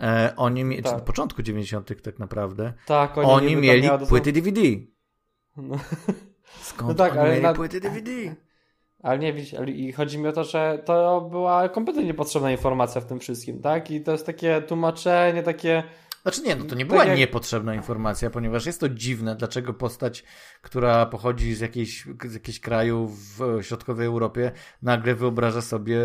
[0.01, 0.93] E, oni mieli, tak.
[0.93, 2.03] czy na początku 90.
[2.03, 2.73] tak naprawdę.
[2.87, 4.61] Tak, oni, oni mieli płyty DVD.
[5.57, 5.77] No.
[6.63, 7.55] Skąd no tak, oni ale mieli na...
[7.55, 8.11] płyty DVD?
[9.03, 13.07] Ale nie widzisz, i chodzi mi o to, że to była kompletnie niepotrzebna informacja w
[13.07, 13.91] tym wszystkim, tak?
[13.91, 15.83] I to jest takie tłumaczenie, takie
[16.27, 17.19] znaczy nie, no to nie tak była jak...
[17.19, 20.25] niepotrzebna informacja, ponieważ jest to dziwne, dlaczego postać,
[20.63, 24.53] która pochodzi z jakiejś, z jakichś kraju w środkowej Europie,
[24.83, 25.99] nagle wyobraża sobie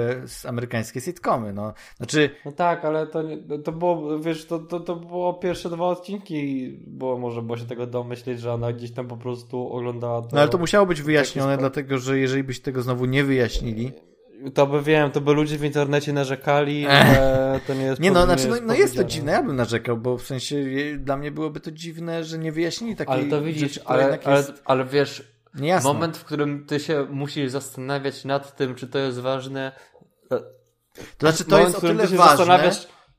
[0.48, 1.74] amerykańskie sitcomy, no.
[1.98, 2.30] Znaczy...
[2.46, 3.24] No tak, ale to,
[3.64, 7.88] to było, wiesz, to, to, to było pierwsze dwa odcinki, było może było się tego
[7.88, 10.28] domyśleć, że ona gdzieś tam po prostu oglądała to...
[10.34, 13.92] No ale to musiało być wyjaśnione, dlatego, że jeżeli byś tego znowu nie wyjaśnili
[14.54, 18.26] to by wiem, to by ludzie w internecie narzekali, że to nie jest Nie no,
[18.26, 20.56] znaczy, no, no jest to dziwne, ja bym narzekał, bo w sensie
[20.98, 24.44] dla mnie byłoby to dziwne, że nie wyjaśnili takiej Ale to widzisz, rzeczy, ale, ale,
[24.66, 25.94] ale wiesz, niejasne.
[25.94, 29.72] moment, w którym ty się musisz zastanawiać nad tym, czy to jest ważne.
[30.30, 30.40] To
[31.20, 32.72] znaczy, to moment, jest o tyle ważne,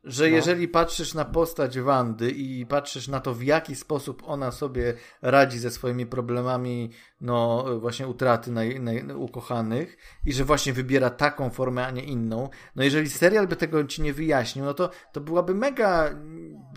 [0.05, 0.36] że no.
[0.36, 5.59] jeżeli patrzysz na postać Wandy i patrzysz na to, w jaki sposób ona sobie radzi
[5.59, 6.90] ze swoimi problemami,
[7.20, 9.96] no właśnie utraty naj, naj, ukochanych
[10.26, 14.03] i że właśnie wybiera taką formę, a nie inną, no jeżeli serial by tego ci
[14.03, 16.11] nie wyjaśnił, no to, to byłaby mega,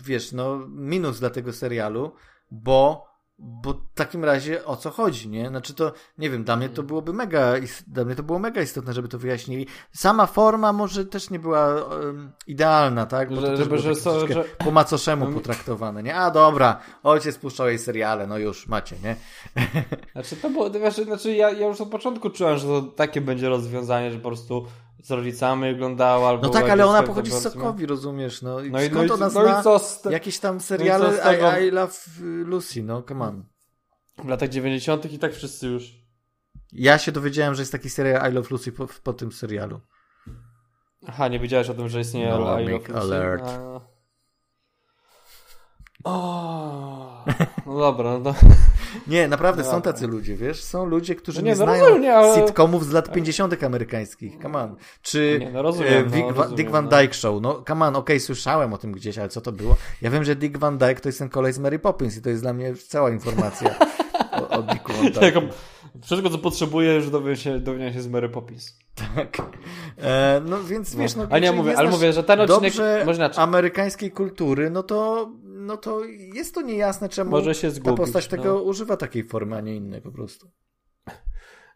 [0.04, 2.12] wiesz, no minus dla tego serialu,
[2.50, 3.06] bo
[3.38, 5.48] bo w takim razie o co chodzi, nie?
[5.48, 7.52] Znaczy to, nie wiem, dla mnie to byłoby mega,
[7.86, 9.66] dla mnie to było mega istotne, żeby to wyjaśnili.
[9.92, 13.34] Sama forma może też nie była um, idealna, tak?
[13.34, 14.44] Bo to żeby, że, so, że...
[14.44, 16.16] po macoszemu potraktowane, nie?
[16.16, 19.16] A dobra, ojciec puszczał jej seriale, no już macie, nie?
[20.12, 23.48] Znaczy to było, znaczy, znaczy ja, ja już od początku czułem, że to takie będzie
[23.48, 24.66] rozwiązanie, że po prostu
[25.02, 26.28] z rodzicami oglądała.
[26.28, 28.42] Albo no tak, ale ona pochodzi z Sokowi, rozumiesz?
[28.42, 29.80] No, i no i, skąd no ona zna no
[30.10, 33.44] i jakieś tam seriale no I, I Love Lucy, no come on.
[34.24, 35.12] W latach 90.
[35.12, 35.94] i tak wszyscy już.
[36.72, 39.80] Ja się dowiedziałem, że jest taki serial I Love Lucy po, po tym serialu.
[41.06, 42.94] Aha, nie wiedziałeś o tym, że istnieje no, I Love Lucy?
[42.94, 43.44] Alert.
[43.46, 43.95] A...
[46.06, 47.24] O,
[47.66, 48.34] no dobra, no.
[49.06, 50.64] Nie, naprawdę no są tacy ludzie, wiesz?
[50.64, 52.34] Są ludzie, którzy no nie, nie no znają rozumiem, ale...
[52.34, 53.62] sitcomów z lat 50.
[53.62, 54.76] amerykańskich, come on.
[55.02, 56.90] Czy nie, no rozumiem, e, Dick, no, rozumiem, Dick Van no.
[56.90, 59.76] Dyke Show, no come on, okej, okay, słyszałem o tym gdzieś, ale co to było?
[60.02, 62.30] Ja wiem, że Dick Van Dyke to jest ten kolej z Mary Poppins i to
[62.30, 63.74] jest dla mnie cała informacja
[64.42, 65.40] o, o Dicku Van Dyke.
[66.02, 67.60] Wszystko, co potrzebuję, dowiem się,
[67.94, 68.78] się z Mary Poppins.
[69.14, 69.36] Tak.
[69.98, 72.72] E, no więc wiesz, no, ale, nie, mówię, ale mówię, że ten odcinek
[73.06, 73.30] można...
[73.30, 78.26] amerykańskiej kultury, no to, no to jest to niejasne, czemu Może się zgubić, ta postać
[78.26, 78.60] tego no.
[78.60, 80.50] używa takiej formy, a nie innej po prostu.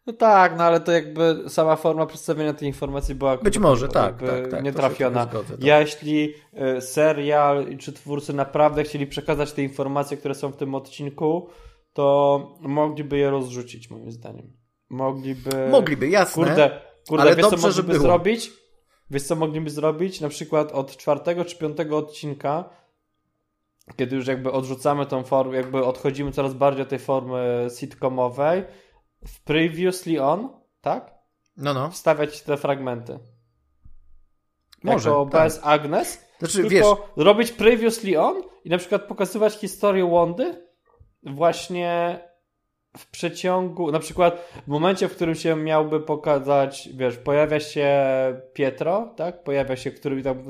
[0.07, 4.21] No tak, no ale to jakby sama forma przedstawienia tej informacji była być może tak,
[4.21, 5.25] tak, tak nietrafiona.
[5.25, 5.65] Zgodzę, tak.
[5.65, 6.35] Jeśli
[6.77, 11.49] y, serial czy twórcy naprawdę chcieli przekazać te informacje, które są w tym odcinku,
[11.93, 14.57] to mogliby je rozrzucić, moim zdaniem.
[14.91, 15.69] Mogliby.
[15.71, 16.45] Mogliby, jasne.
[16.45, 18.51] Kurde, kurde ale wiesz, dobrze, co mogliby zrobić?
[19.11, 20.21] Wiesz, co mogliby zrobić?
[20.21, 22.71] Na przykład od czwartego czy piątego odcinka,
[23.97, 28.65] kiedy już jakby odrzucamy tą formę, jakby odchodzimy coraz bardziej od tej formy sitcomowej,
[29.27, 30.49] w Previously On,
[30.81, 31.15] tak?
[31.57, 31.91] No, no.
[31.91, 33.19] Wstawiać te fragmenty.
[34.83, 35.11] Może.
[35.11, 35.43] Jako tak.
[35.43, 36.27] bez Agnes.
[36.39, 37.25] Znaczy, tylko wiesz...
[37.25, 40.70] robić Previously On i na przykład pokazywać historię Wondy
[41.23, 42.19] właśnie
[42.97, 47.89] w przeciągu, na przykład w momencie, w którym się miałby pokazać, wiesz, pojawia się
[48.53, 49.43] Pietro, tak?
[49.43, 50.43] Pojawia się, który tam,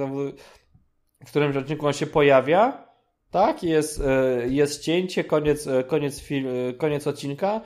[1.26, 2.90] w którym odcinku on się pojawia,
[3.30, 7.60] Tak, jest, e, jest cięcie, koniec, e, koniec, film, e, koniec odcinka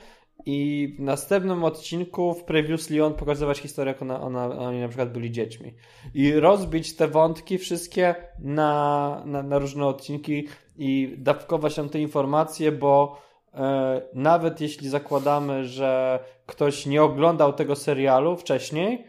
[0.45, 5.11] i w następnym odcinku w Previously on pokazywać historię, jak ona, ona, oni na przykład
[5.11, 5.75] byli dziećmi.
[6.13, 12.71] I rozbić te wątki wszystkie na, na, na różne odcinki i dawkować nam te informacje,
[12.71, 13.21] bo
[13.53, 19.05] e, nawet jeśli zakładamy, że ktoś nie oglądał tego serialu wcześniej,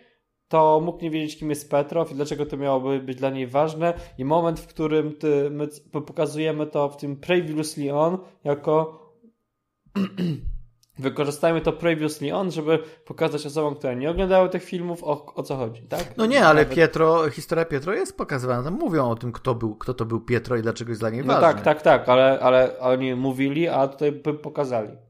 [0.49, 3.95] to mógł nie wiedzieć, kim jest Petrow i dlaczego to miałoby być dla niej ważne.
[4.19, 9.03] I moment, w którym ty, my pokazujemy to w tym Previously On jako
[10.99, 15.57] wykorzystajmy to previously on, żeby pokazać osobom, które nie oglądały tych filmów, o, o co
[15.57, 16.17] chodzi, tak?
[16.17, 16.77] No nie, ale Nawet...
[16.77, 18.63] Pietro, historia Pietro jest pokazywana.
[18.63, 21.25] Tam mówią o tym, kto, był, kto to był Pietro i dlaczego jest dla niej
[21.25, 21.49] no ważny.
[21.49, 25.06] tak, tak, tak, ale, ale oni mówili, a tutaj by pokazali.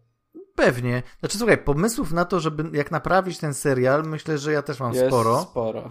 [0.57, 1.03] Pewnie.
[1.21, 4.95] Znaczy, słuchaj, pomysłów na to, żeby jak naprawić ten serial, myślę, że ja też mam
[4.95, 5.41] jest sporo.
[5.43, 5.83] sporo.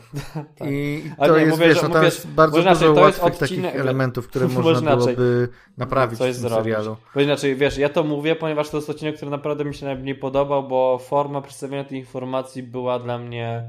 [0.57, 0.67] tak.
[0.71, 4.27] I to nie, jest, mówię, wiesz, no, tam jest bardzo dużo łatwych odcinek, takich elementów,
[4.27, 6.97] które można byłoby naprawić w tym serialu.
[7.15, 10.15] Bo inaczej, wiesz, ja to mówię, ponieważ to jest odcinek, który naprawdę mi się najmniej
[10.15, 13.63] podobał, bo forma przedstawienia tej informacji była dla mnie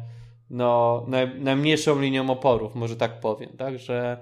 [0.51, 4.19] no, naj, najmniejszą linią oporów, może tak powiem, tak, że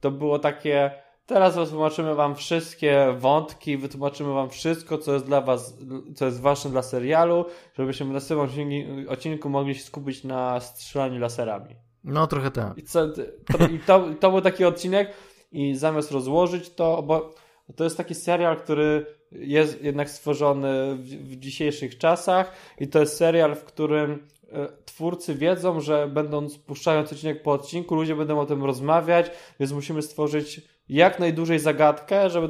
[0.00, 5.78] to było takie Teraz wytłumaczymy wam wszystkie wątki, wytłumaczymy wam wszystko, co jest dla was,
[6.14, 7.44] co jest ważne dla serialu,
[7.78, 11.76] żebyśmy w następnym odcinku mogli się skupić na strzelaniu laserami.
[12.04, 12.78] No, trochę tak.
[12.78, 15.12] I, co, to, i to, to był taki odcinek
[15.52, 17.34] i zamiast rozłożyć to, bo
[17.76, 23.16] to jest taki serial, który jest jednak stworzony w, w dzisiejszych czasach i to jest
[23.16, 28.46] serial, w którym e, twórcy wiedzą, że będą spuszczając odcinek po odcinku, ludzie będą o
[28.46, 29.30] tym rozmawiać,
[29.60, 32.48] więc musimy stworzyć jak najdłużej zagadkę, żeby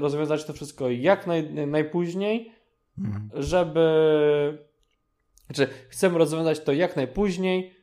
[0.00, 2.52] rozwiązać to wszystko jak naj, najpóźniej,
[2.98, 3.30] mhm.
[3.34, 4.66] żeby.
[5.46, 7.76] Znaczy, chcemy rozwiązać to jak najpóźniej,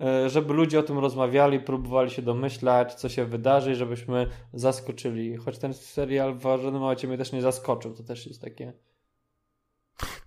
[0.00, 5.36] e, żeby ludzie o tym rozmawiali, próbowali się domyślać, co się wydarzy, żebyśmy zaskoczyli.
[5.36, 8.72] Choć ten serial w żadnym momencie mnie też nie zaskoczył, to też jest takie.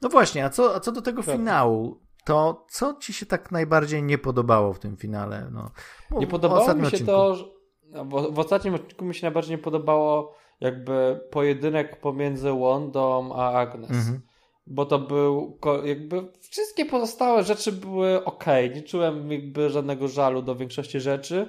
[0.01, 1.35] No właśnie, a co, a co do tego tak.
[1.35, 2.01] finału?
[2.25, 5.49] To co ci się tak najbardziej nie podobało w tym finale?
[5.51, 5.71] No,
[6.11, 7.05] nie podobało mi się odcinku.
[7.05, 7.60] to,
[7.91, 13.91] w, w ostatnim odcinku mi się najbardziej nie podobało jakby pojedynek pomiędzy Wondą a Agnes.
[13.91, 14.21] Mhm.
[14.67, 18.45] Bo to był, jakby wszystkie pozostałe rzeczy były ok.
[18.75, 21.47] Nie czułem jakby żadnego żalu do większości rzeczy,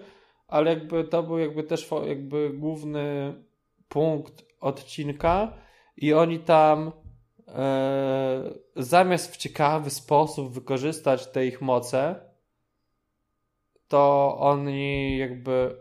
[0.48, 3.35] ale jakby to był jakby też jakby główny
[3.89, 5.52] punkt odcinka
[5.97, 6.93] i oni tam
[7.48, 12.20] e, zamiast w ciekawy sposób wykorzystać te ich moce,
[13.89, 15.77] to oni jakby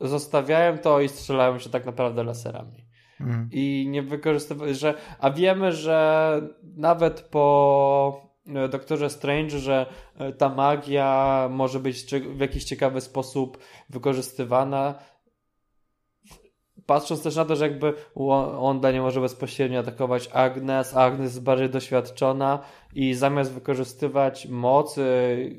[0.00, 2.86] zostawiają to i strzelają się tak naprawdę laserami.
[3.20, 3.48] Mm.
[3.52, 4.94] I nie wykorzystywają, że.
[5.18, 6.40] A wiemy, że
[6.76, 9.86] nawet po e, doktorze Strange, że
[10.18, 13.58] e, ta magia może być w jakiś ciekawy sposób
[13.90, 14.94] wykorzystywana
[16.86, 17.94] patrząc też na to, że jakby
[18.58, 22.58] Onda nie może bezpośrednio atakować Agnes, a Agnes jest bardziej doświadczona
[22.94, 25.04] i zamiast wykorzystywać mocy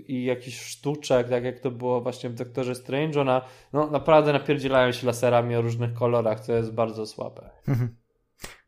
[0.07, 3.41] i jakichś sztuczek, tak jak to było właśnie w Doktorze Strange, ona
[3.73, 7.49] no, naprawdę napierdzielają się laserami o różnych kolorach, co jest bardzo słabe.
[7.67, 7.95] Mhm.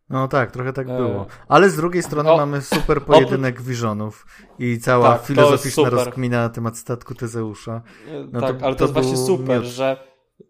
[0.09, 1.25] No tak, trochę tak było.
[1.47, 4.25] Ale z drugiej strony o, mamy super pojedynek o, Visionów
[4.59, 7.81] i cała tak, filozoficzna rozkmina na temat statku Tezeusza.
[8.31, 9.65] No tak, to, ale to, to jest właśnie super, miód.
[9.65, 9.97] że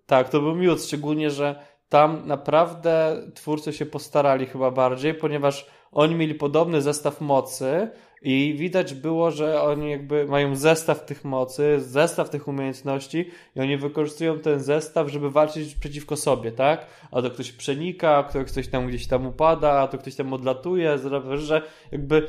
[0.06, 1.60] tak, to był miód, szczególnie, że
[1.90, 7.90] tam naprawdę twórcy się postarali chyba bardziej, ponieważ oni mieli podobny zestaw mocy
[8.22, 13.78] i widać było, że oni jakby mają zestaw tych mocy, zestaw tych umiejętności i oni
[13.78, 16.88] wykorzystują ten zestaw, żeby walczyć przeciwko sobie, tak?
[17.12, 20.34] A to ktoś przenika, a to ktoś tam gdzieś tam upada, a to ktoś tam
[20.34, 20.98] odlatuje,
[21.36, 21.62] że
[21.92, 22.28] jakby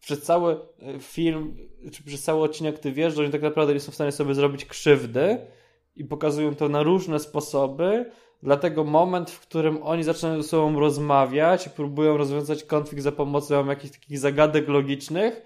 [0.00, 0.56] przez cały
[1.00, 1.56] film,
[1.92, 4.34] czy przez cały odcinek ty wiesz, że oni tak naprawdę nie są w stanie sobie
[4.34, 5.38] zrobić krzywdy
[5.96, 8.10] i pokazują to na różne sposoby,
[8.42, 13.66] Dlatego moment, w którym oni zaczynają ze sobą rozmawiać i próbują rozwiązać konflikt za pomocą
[13.66, 15.42] jakichś takich zagadek logicznych,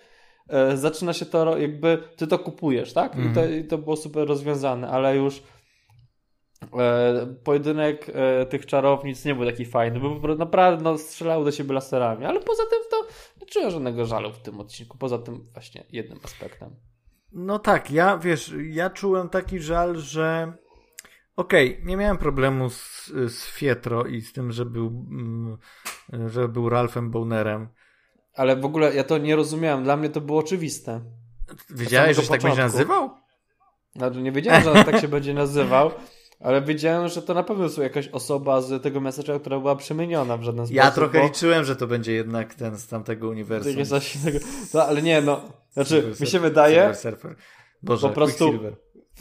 [0.49, 3.15] e, zaczyna się to jakby, ty to kupujesz, tak?
[3.15, 3.31] Mm.
[3.31, 3.61] I, to, mhm.
[3.61, 5.43] I, to, było super rozwiązane, ale już
[6.79, 11.75] e, pojedynek e, tych czarownic nie był taki fajny, bo naprawdę no, strzelały do siebie
[11.75, 12.97] laserami, ale poza tym to
[13.41, 16.71] nie czuję żadnego żalu w tym odcinku, poza tym właśnie jednym aspektem.
[17.33, 20.53] No tak, ja wiesz, ja czułem taki żal, że
[21.37, 25.59] Okej, okay, nie miałem problemu z, z Fietro i z tym, że był, mm,
[26.31, 27.69] że był Ralphem Bonerem.
[28.35, 29.85] Ale w ogóle ja to nie rozumiałem.
[29.85, 31.01] Dla mnie to było oczywiste.
[31.71, 33.11] Wiedziałeś, że się tak będzie nazywał?
[33.97, 35.91] Znaczy, nie wiedziałem, że on tak się będzie nazywał,
[36.41, 40.37] ale wiedziałem, że to na pewno jest jakaś osoba z tego Message'a, która była przemieniona
[40.37, 40.77] w żaden sposób.
[40.77, 41.27] Ja trochę bo...
[41.27, 43.73] liczyłem, że to będzie jednak ten z tamtego uniwersum.
[44.75, 45.41] No, ale nie, no.
[45.73, 46.93] Znaczy, mi się wydaje...
[47.83, 48.59] Boże, po prostu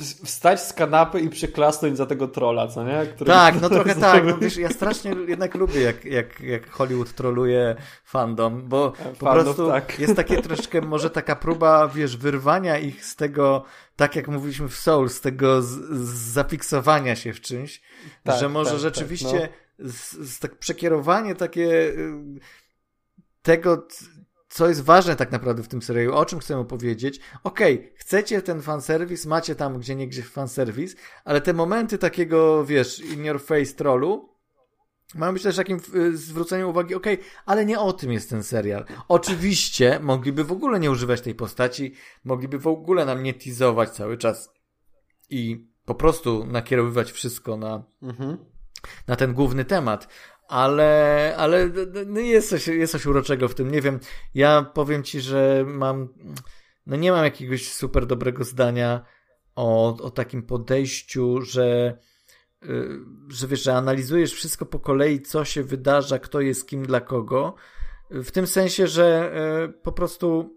[0.04, 3.06] wstać z kanapy i przyklasnąć za tego trolla, co nie?
[3.06, 4.26] Który tak, no trochę tak.
[4.26, 9.70] No, wiesz, ja strasznie jednak lubię, jak, jak, jak Hollywood troluje fandom, bo po prostu
[9.70, 10.00] tak.
[10.00, 13.64] jest takie troszkę, może taka próba, wiesz, wyrwania ich z tego,
[13.96, 17.82] tak jak mówiliśmy w Soul, z tego z, z zafiksowania się w czymś,
[18.24, 19.90] tak, że może tak, rzeczywiście tak, no.
[19.90, 22.14] z, z, tak przekierowanie takie y,
[23.42, 23.88] tego,
[24.56, 27.20] co jest ważne tak naprawdę w tym serialu, o czym chcemy powiedzieć.
[27.44, 30.96] Okej, okay, chcecie ten fanserwis, macie tam gdzie niegdzie fanserwis,
[31.26, 34.30] ale te momenty takiego, wiesz, in your face trollu,
[35.16, 38.44] mają być też takim y, zwróceniem uwagi, okej, okay, ale nie o tym jest ten
[38.44, 38.86] serial.
[39.08, 44.18] Oczywiście mogliby w ogóle nie używać tej postaci, mogliby w ogóle nam nie teasować cały
[44.18, 44.54] czas
[45.30, 48.38] i po prostu nakierowywać wszystko na, mhm.
[49.08, 50.08] na ten główny temat
[50.48, 51.70] ale, ale
[52.06, 53.72] no jest, coś, jest coś uroczego w tym.
[53.72, 54.00] Nie wiem,
[54.34, 56.10] ja powiem ci, że mam,
[56.86, 59.06] no nie mam jakiegoś super dobrego zdania
[59.56, 61.98] o, o takim podejściu, że,
[62.64, 67.02] y, że wiesz, że analizujesz wszystko po kolei, co się wydarza, kto jest kim dla
[67.02, 67.56] kogo.
[68.10, 69.36] W tym sensie, że
[69.66, 70.55] y, po prostu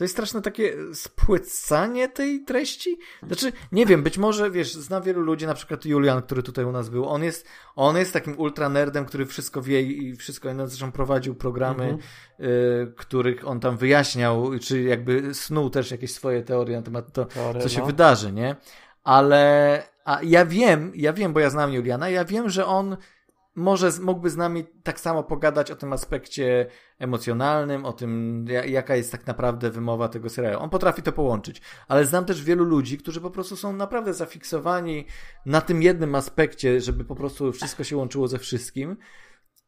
[0.00, 2.98] to jest straszne takie spłycanie tej treści.
[3.26, 6.72] Znaczy, nie wiem, być może, wiesz, znam wielu ludzi, na przykład Julian, który tutaj u
[6.72, 7.46] nas był, on jest,
[7.76, 12.44] on jest takim ultra nerdem, który wszystko wie i wszystko, zresztą prowadził programy, mm -hmm.
[12.44, 17.24] y, których on tam wyjaśniał, czy jakby snuł też jakieś swoje teorie na temat to,
[17.24, 17.86] Teorie, co się no.
[17.86, 18.56] wydarzy, nie?
[19.04, 22.96] Ale, a ja wiem, ja wiem, bo ja znam Juliana, ja wiem, że on
[23.54, 26.66] może mógłby z nami tak samo pogadać o tym aspekcie
[27.00, 30.58] emocjonalnym, o tym, jaka jest tak naprawdę wymowa tego serialu.
[30.58, 35.06] On potrafi to połączyć, ale znam też wielu ludzi, którzy po prostu są naprawdę zafiksowani
[35.46, 38.96] na tym jednym aspekcie, żeby po prostu wszystko się łączyło ze wszystkim.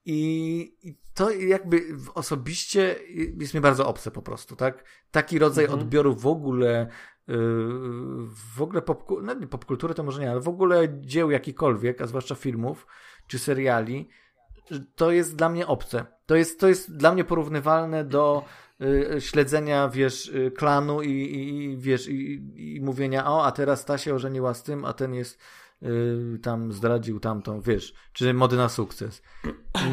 [0.05, 1.83] I, to jakby
[2.15, 2.97] osobiście
[3.41, 4.85] jest mi bardzo obce po prostu, tak?
[5.11, 5.81] Taki rodzaj mhm.
[5.81, 6.89] odbioru w ogóle
[7.29, 7.37] yy,
[8.57, 12.35] w ogóle pop, no popkultury to może nie, ale w ogóle dzieł jakikolwiek, a zwłaszcza
[12.35, 12.87] filmów,
[13.27, 14.09] czy seriali,
[14.95, 16.07] to jest dla mnie obce.
[16.27, 18.45] To jest, to jest dla mnie porównywalne do
[19.17, 22.43] y, śledzenia, wiesz, y, klanu i, i wiesz, i,
[22.77, 25.39] i, mówienia, o, a teraz ta się ożeniła z tym, a ten jest
[25.83, 29.23] y, tam zdradził tamtą, wiesz, czy mody na sukces.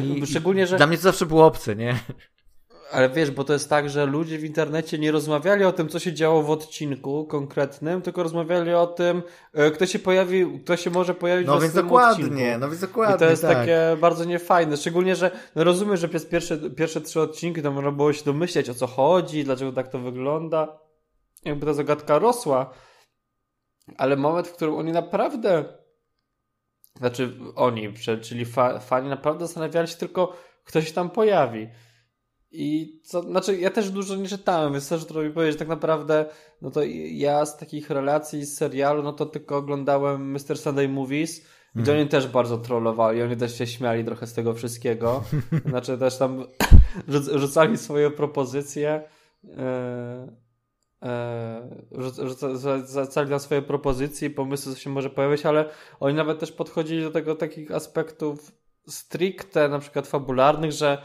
[0.04, 0.76] I, Szczególnie, że...
[0.76, 2.00] Dla mnie to zawsze było obce, nie?
[2.92, 5.98] Ale wiesz, bo to jest tak, że ludzie w internecie nie rozmawiali o tym, co
[5.98, 9.22] się działo w odcinku konkretnym, tylko rozmawiali o tym,
[9.52, 12.60] e, kto się pojawi, kto się może pojawić no w więc dokładnie, odcinku.
[12.60, 13.56] No więc dokładnie, I to jest tak.
[13.56, 14.76] takie bardzo niefajne.
[14.76, 18.70] Szczególnie, że no rozumiem, że przez pierwsze, pierwsze trzy odcinki to można było się domyśleć,
[18.70, 20.78] o co chodzi, dlaczego tak to wygląda.
[21.44, 22.70] Jakby ta zagadka rosła.
[23.96, 25.64] Ale moment, w którym oni naprawdę
[26.96, 28.44] znaczy oni, czyli
[28.80, 31.68] fani naprawdę zastanawiali się tylko, kto się tam pojawi.
[32.52, 36.26] I co, znaczy ja też dużo nie czytałem, więc też trudno mi powiedzieć, tak naprawdę,
[36.62, 36.80] no to
[37.12, 40.58] ja z takich relacji z serialu, no to tylko oglądałem Mr.
[40.58, 41.48] Sunday Movies, mm.
[41.74, 41.98] gdzie mhm.
[41.98, 45.24] oni też bardzo trollowali, oni też się śmiali trochę z tego wszystkiego.
[45.70, 46.44] Znaczy też tam
[47.34, 49.02] rzucali swoje propozycje,
[49.58, 50.36] e,
[51.02, 51.84] e,
[52.86, 55.68] rzucali tam swoje propozycje pomysły, co się może pojawić, ale
[56.00, 58.52] oni nawet też podchodzili do tego takich aspektów
[58.88, 61.02] stricte, na przykład fabularnych, że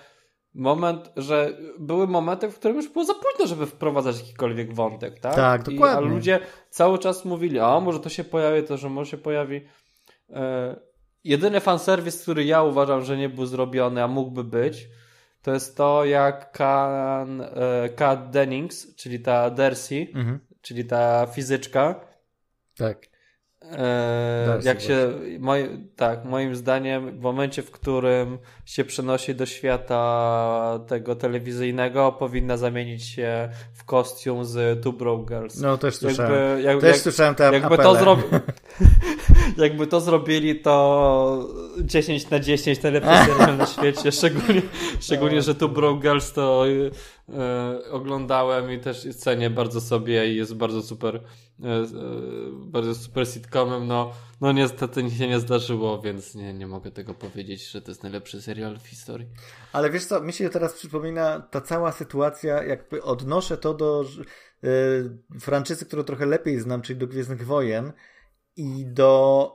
[0.56, 5.36] moment, że były momenty, w którym już było za późno, żeby wprowadzać jakikolwiek wątek, tak?
[5.36, 6.06] Tak, dokładnie.
[6.06, 9.18] I, a ludzie cały czas mówili, a może to się pojawi, to, że może się
[9.18, 9.61] pojawi.
[10.30, 10.76] E,
[11.23, 14.88] jedyny fanserwis, który ja uważam, że nie był zrobiony, a mógłby być,
[15.41, 20.40] to jest to, jak Kan, e, Kat Dennings, czyli ta Dersi, mhm.
[20.61, 21.99] czyli ta fizyczka,
[22.77, 23.14] tak.
[23.71, 30.79] Eee, jak się, moj, tak, moim zdaniem, w momencie, w którym się przenosi do świata
[30.87, 35.59] tego telewizyjnego, powinna zamienić się w kostium z Two Broke Girls.
[35.59, 36.31] No, też słyszałem.
[36.31, 38.17] Jakby, jak, też jak, słyszałem te jakby to, zro...
[39.57, 41.49] jakby to zrobili, to
[41.82, 44.61] 10 na 10 najlepszy serial na świecie, szczególnie,
[44.99, 50.56] szczególnie że Two Broke Girls to e, oglądałem i też cenię bardzo sobie i jest
[50.56, 51.22] bardzo super
[51.64, 51.86] E, e,
[52.52, 57.72] bardzo super sitcomem, no, no niestety się nie zdarzyło, więc nie, nie mogę tego powiedzieć,
[57.72, 59.27] że to jest najlepszy serial w historii.
[59.73, 64.06] Ale wiesz co, mi się teraz przypomina ta cała sytuacja, jakby odnoszę to do
[65.40, 67.91] franczyzy, którą trochę lepiej znam, czyli do Gwiezdnych Wojen
[68.56, 69.52] i do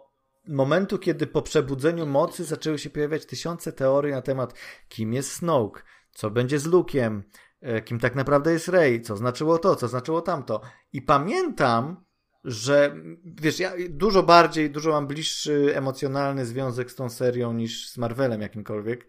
[0.49, 4.55] momentu, kiedy po przebudzeniu mocy zaczęły się pojawiać tysiące teorii na temat
[4.89, 7.23] kim jest Snoke, co będzie z Luke'iem,
[7.61, 10.61] E, kim tak naprawdę jest Rey, co znaczyło to, co znaczyło tamto.
[10.93, 12.05] I pamiętam,
[12.45, 17.99] że wiesz, ja dużo bardziej, dużo mam bliższy emocjonalny związek z tą serią niż z
[17.99, 19.07] Marvelem jakimkolwiek.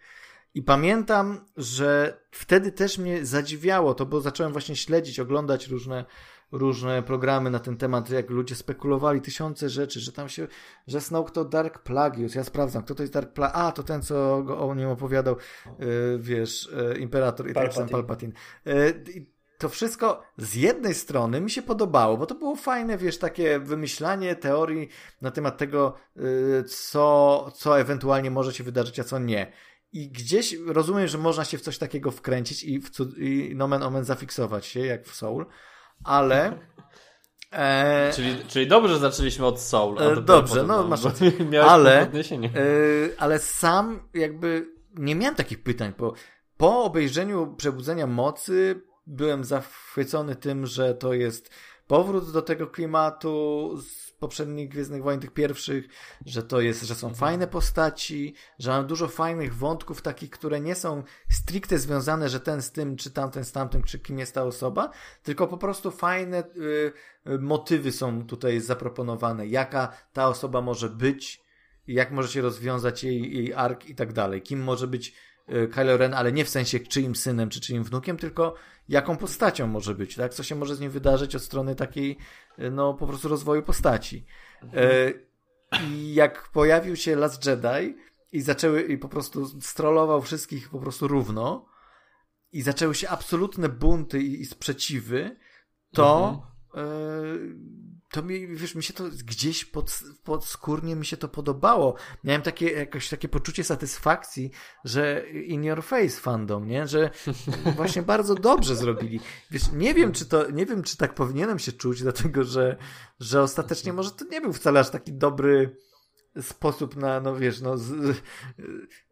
[0.54, 6.06] I pamiętam, że wtedy też mnie zadziwiało to, bo zacząłem właśnie śledzić, oglądać różne
[6.52, 10.48] różne programy na ten temat, jak ludzie spekulowali tysiące rzeczy, że tam się,
[10.88, 12.36] że Snoke to Dark Plagueis.
[12.36, 13.58] Ja sprawdzam, kto to jest Dark Plagueis.
[13.58, 15.36] A, to ten, co go o nim opowiadał,
[15.80, 18.34] yy, wiesz, yy, Imperator i tak Palpatine.
[18.66, 19.04] Yy,
[19.58, 24.36] to wszystko z jednej strony mi się podobało, bo to było fajne, wiesz, takie wymyślanie
[24.36, 24.90] teorii
[25.22, 25.94] na temat tego,
[26.68, 29.52] co, co ewentualnie może się wydarzyć, a co nie.
[29.94, 33.84] I gdzieś rozumiem, że można się w coś takiego wkręcić i, w cud- i nomen
[33.84, 35.46] omen zafiksować się, jak w Soul,
[36.04, 36.60] ale.
[37.52, 38.12] E...
[38.16, 40.02] Czyli, czyli dobrze zaczęliśmy od Soul.
[40.02, 41.32] E, dobrze, no masz rację.
[41.70, 42.10] Ale, e,
[43.18, 46.14] ale sam jakby nie miałem takich pytań, bo
[46.58, 51.50] po obejrzeniu Przebudzenia Mocy byłem zachwycony tym, że to jest
[51.88, 55.88] powrót do tego klimatu z poprzednich Gwiezdnych Wojen, tych pierwszych,
[56.26, 57.20] że to jest, że są mhm.
[57.20, 62.62] fajne postaci, że mam dużo fajnych wątków takich, które nie są stricte związane, że ten
[62.62, 64.90] z tym, czy tamten z tamtym, czy kim jest ta osoba,
[65.24, 66.94] tylko po prostu fajne y,
[67.28, 71.44] y, motywy są tutaj zaproponowane, jaka ta osoba może być,
[71.88, 75.14] jak może się rozwiązać jej, jej ark i tak dalej, kim może być
[75.72, 78.56] Kylo Ren, ale nie w sensie czyim synem, czy czyim wnukiem, tylko
[78.90, 80.34] jaką postacią może być, tak?
[80.34, 82.18] Co się może z nim wydarzyć od strony takiej,
[82.72, 84.26] no po prostu rozwoju postaci.
[84.74, 85.14] E,
[85.90, 87.98] I jak pojawił się Last Jedi
[88.32, 91.66] i zaczęły, i po prostu strollował wszystkich po prostu równo
[92.52, 95.38] i zaczęły się absolutne bunty i, i sprzeciwy,
[95.92, 97.91] to mhm.
[98.12, 101.96] To mi, wiesz, mi się to gdzieś pod, podskórnie mi się to podobało.
[102.24, 104.52] Miałem takie, jakoś takie poczucie satysfakcji,
[104.84, 106.88] że in your face fandom, nie?
[106.88, 107.10] Że
[107.76, 109.20] właśnie bardzo dobrze zrobili.
[109.52, 112.78] Wiesz, nie wiem, czy to, nie wiem, czy tak powinienem się czuć, dlatego, że,
[113.20, 115.78] że ostatecznie może to nie był wcale aż taki dobry
[116.42, 118.18] sposób na, no wiesz, no, z,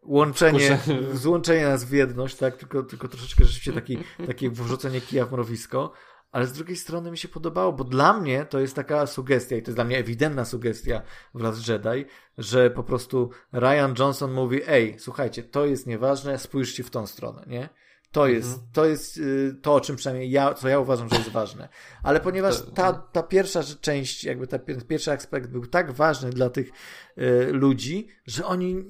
[0.02, 0.80] łączenie,
[1.12, 2.56] złączenie nas w jedność, tak?
[2.56, 5.92] Tylko, tylko troszeczkę rzeczywiście taki, takie wrzucenie kija w mrowisko
[6.32, 9.62] ale z drugiej strony mi się podobało, bo dla mnie to jest taka sugestia i
[9.62, 11.02] to jest dla mnie ewidentna sugestia
[11.34, 12.04] w Last Jedi,
[12.38, 17.44] że po prostu Ryan Johnson mówi, ej, słuchajcie, to jest nieważne, spójrzcie w tą stronę,
[17.46, 17.68] nie?
[18.12, 18.68] To jest, mhm.
[18.72, 21.68] to jest y, to, o czym przynajmniej ja, co ja uważam, że jest ważne.
[22.02, 26.70] Ale ponieważ ta, ta pierwsza część, jakby ta pierwszy aspekt był tak ważny dla tych
[27.18, 28.84] y, ludzi, że oni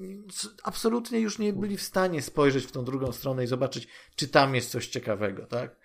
[0.63, 4.55] absolutnie już nie byli w stanie spojrzeć w tą drugą stronę i zobaczyć, czy tam
[4.55, 5.75] jest coś ciekawego, tak?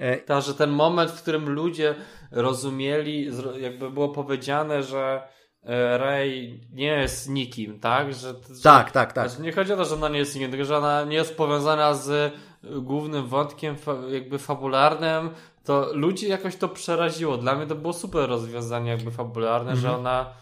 [0.00, 1.94] E, Ta, że ten moment, w którym ludzie
[2.30, 5.22] rozumieli, jakby było powiedziane, że
[5.62, 8.14] e, Rey nie jest nikim, tak?
[8.14, 9.28] Że, że, tak, tak, tak.
[9.28, 11.36] Znaczy nie chodzi o to, że ona nie jest nikim, tylko że ona nie jest
[11.36, 13.76] powiązana z głównym wątkiem
[14.10, 15.30] jakby fabularnym,
[15.64, 17.36] to ludzi jakoś to przeraziło.
[17.36, 20.00] Dla mnie to było super rozwiązanie jakby fabularne, że mhm.
[20.00, 20.34] ona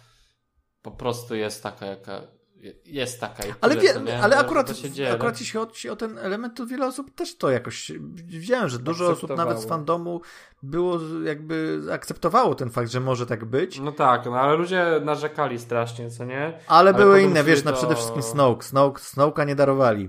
[0.82, 2.22] po prostu jest taka, jaka
[2.84, 3.42] jest taka.
[3.60, 7.14] Ale, wie, nie, ale akurat, dzieje, akurat jeśli chodzi o ten element, to wiele osób
[7.14, 10.20] też to jakoś widziałem, że dużo osób nawet z fandomu
[10.62, 13.80] było jakby akceptowało ten fakt, że może tak być.
[13.80, 16.44] No tak, no ale ludzie narzekali strasznie, co nie?
[16.44, 17.70] Ale, ale były inne, wiesz, to...
[17.70, 18.62] na przede wszystkim Snoke.
[18.62, 20.08] Snoke Snoke'a nie darowali.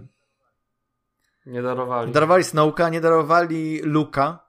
[1.45, 2.11] Nie darowali.
[2.11, 4.39] Darowali Snoke'a, nie darowali Luka,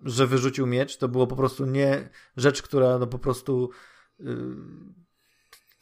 [0.00, 0.96] że wyrzucił miecz.
[0.96, 3.70] To było po prostu nie rzecz, która no po prostu...
[4.18, 5.03] Yy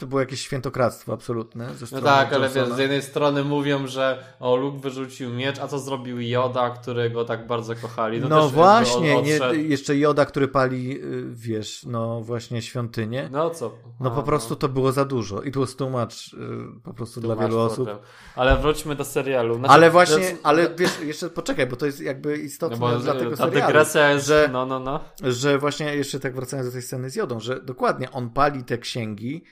[0.02, 1.68] to było jakieś świętokradztwo absolutne.
[1.92, 5.78] no tak, ale wiesz, z jednej strony mówią, że o, Luke wyrzucił miecz, a co
[5.78, 8.20] zrobił Joda, którego tak bardzo kochali.
[8.20, 13.28] No, no właśnie, nie, jeszcze Joda, który pali, y, wiesz, no właśnie świątynię.
[13.32, 13.72] No co?
[14.00, 15.42] No po prostu to było za dużo.
[15.42, 16.36] I tu jest tłumacz
[16.84, 17.88] po prostu dla wielu osób.
[18.36, 19.54] Ale wróćmy do serialu.
[19.54, 23.30] Znaczy, ale właśnie, ale wiesz, jeszcze poczekaj, bo to jest jakby istotne no dla tego
[23.30, 23.66] ta serialu.
[23.66, 25.00] dygresja jest, że, no, no, no.
[25.22, 28.78] Że właśnie, jeszcze tak wracając do tej sceny z Jodą, że dokładnie on pali te
[28.78, 29.44] księgi,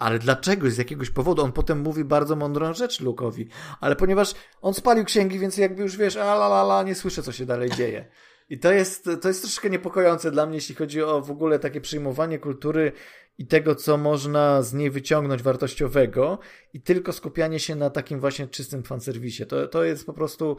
[0.00, 0.70] ale dlaczego?
[0.70, 1.42] Z jakiegoś powodu.
[1.42, 3.48] On potem mówi bardzo mądrą rzecz Lukowi.
[3.80, 7.22] Ale ponieważ on spalił księgi, więc jakby już wiesz, a la la la, nie słyszę,
[7.22, 8.08] co się dalej dzieje.
[8.50, 11.80] I to jest, to jest troszkę niepokojące dla mnie, jeśli chodzi o w ogóle takie
[11.80, 12.92] przyjmowanie kultury
[13.40, 16.38] i tego, co można z niej wyciągnąć wartościowego
[16.74, 19.46] i tylko skupianie się na takim właśnie czystym fanserwisie.
[19.46, 20.56] To, to jest po prostu,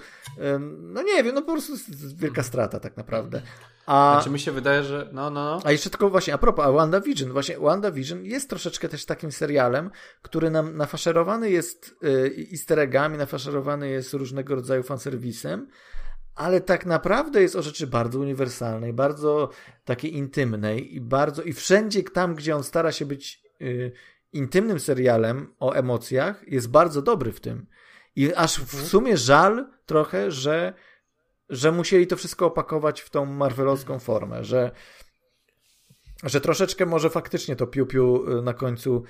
[0.67, 3.41] no nie wiem, no po prostu jest wielka strata tak naprawdę.
[3.85, 5.59] A, znaczy mi się wydaje, że no, no, no.
[5.63, 9.91] A jeszcze tylko właśnie, a propos, a WandaVision, właśnie WandaVision jest troszeczkę też takim serialem,
[10.21, 15.67] który nam nafaszerowany jest y, easter eggami, nafaszerowany jest różnego rodzaju fanserwisem,
[16.35, 19.49] ale tak naprawdę jest o rzeczy bardzo uniwersalnej, bardzo
[19.85, 23.91] takiej intymnej i bardzo, i wszędzie tam, gdzie on stara się być y,
[24.33, 27.67] intymnym serialem o emocjach, jest bardzo dobry w tym.
[28.15, 28.85] I aż w mhm.
[28.85, 30.73] sumie żal trochę, że
[31.51, 34.71] że musieli to wszystko opakować w tą marvelowską formę, że,
[36.23, 39.03] że troszeczkę może faktycznie to piu-piu y, na końcu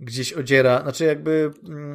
[0.00, 1.94] gdzieś odziera, znaczy jakby mm,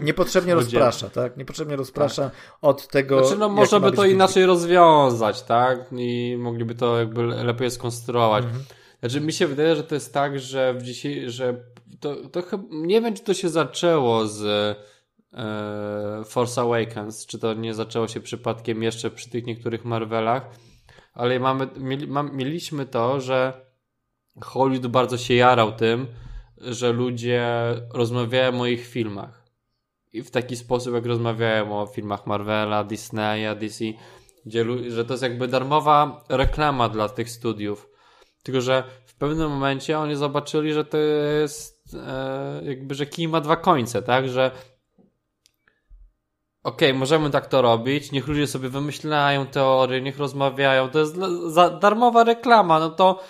[0.00, 1.36] niepotrzebnie rozprasza, tak?
[1.36, 2.58] Niepotrzebnie rozprasza tak.
[2.60, 3.24] od tego.
[3.24, 5.78] Znaczy, no może by to inaczej rozwiązać, tak?
[5.96, 8.44] I mogliby to jakby lepiej skonstruować.
[8.44, 8.64] Mhm.
[9.00, 11.64] Znaczy, mi się wydaje, że to jest tak, że w dzisiaj, że
[12.00, 14.44] to, to chyba, nie wiem, czy to się zaczęło z
[15.32, 20.50] e, Force Awakens, czy to nie zaczęło się przypadkiem jeszcze przy tych niektórych Marvelach,
[21.12, 23.66] ale mamy, mieli, mieliśmy to, że
[24.40, 26.06] Hollywood bardzo się jarał tym,
[26.60, 27.46] że ludzie
[27.94, 29.44] rozmawiają o ich filmach.
[30.12, 33.84] I w taki sposób, jak rozmawiają o filmach Marvela, Disneya, DC,
[34.46, 37.90] gdzie, że to jest jakby darmowa reklama dla tych studiów.
[38.42, 43.40] Tylko, że w pewnym momencie oni zobaczyli, że to jest e, jakby, że kij ma
[43.40, 44.28] dwa końce, tak?
[44.28, 44.50] Że
[46.62, 51.16] okej, okay, możemy tak to robić, niech ludzie sobie wymyślają teorie, niech rozmawiają, to jest
[51.80, 53.22] darmowa reklama, no to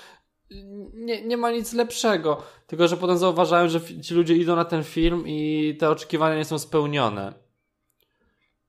[0.94, 2.42] nie, nie ma nic lepszego.
[2.66, 6.44] Tylko, że potem zauważają, że ci ludzie idą na ten film i te oczekiwania nie
[6.44, 7.34] są spełnione.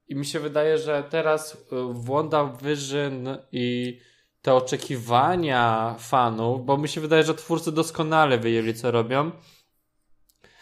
[0.07, 1.57] I mi się wydaje, że teraz y,
[1.93, 3.99] w Wyżyn i
[4.41, 9.31] te oczekiwania fanów, bo mi się wydaje, że twórcy doskonale wyjęli, co robią.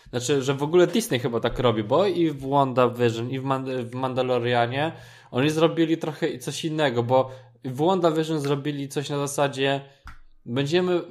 [0.10, 3.44] Znaczy, że w ogóle Disney chyba tak robi, bo i w WandaVision, i w,
[3.84, 4.91] w Mandalorianie
[5.32, 7.32] oni zrobili trochę coś innego, bo
[7.66, 9.82] w WandaVision zrobili coś na zasadzie
[10.50, 11.02] będziemy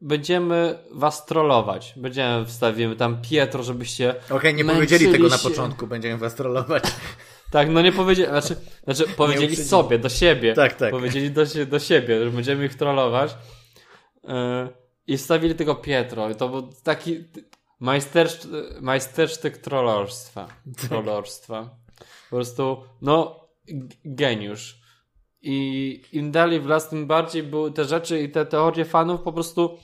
[0.00, 1.94] będziemy was trollować.
[1.96, 6.84] Będziemy, wstawimy tam Pietro, żebyście Okej, okay, nie powiedzieli tego na początku, będziemy was trollować.
[7.50, 10.54] Tak, no nie powiedzieli, znaczy, znaczy powiedzieli sobie, do siebie.
[10.54, 10.90] Tak, tak.
[10.90, 13.36] Powiedzieli do, do siebie, że będziemy ich trollować.
[14.24, 14.30] Yy,
[15.06, 16.30] I wstawili tego Pietro.
[16.30, 17.24] I to był taki
[17.80, 18.50] majstersztyk,
[18.80, 20.46] majstersztyk trollorstwa.
[20.46, 20.88] Tak.
[20.88, 21.70] Trollorstwa.
[22.30, 23.46] Po prostu, no,
[24.04, 24.80] geniusz.
[25.42, 29.32] I im dalej w las, tym bardziej były te rzeczy i te teorie fanów po
[29.32, 29.78] prostu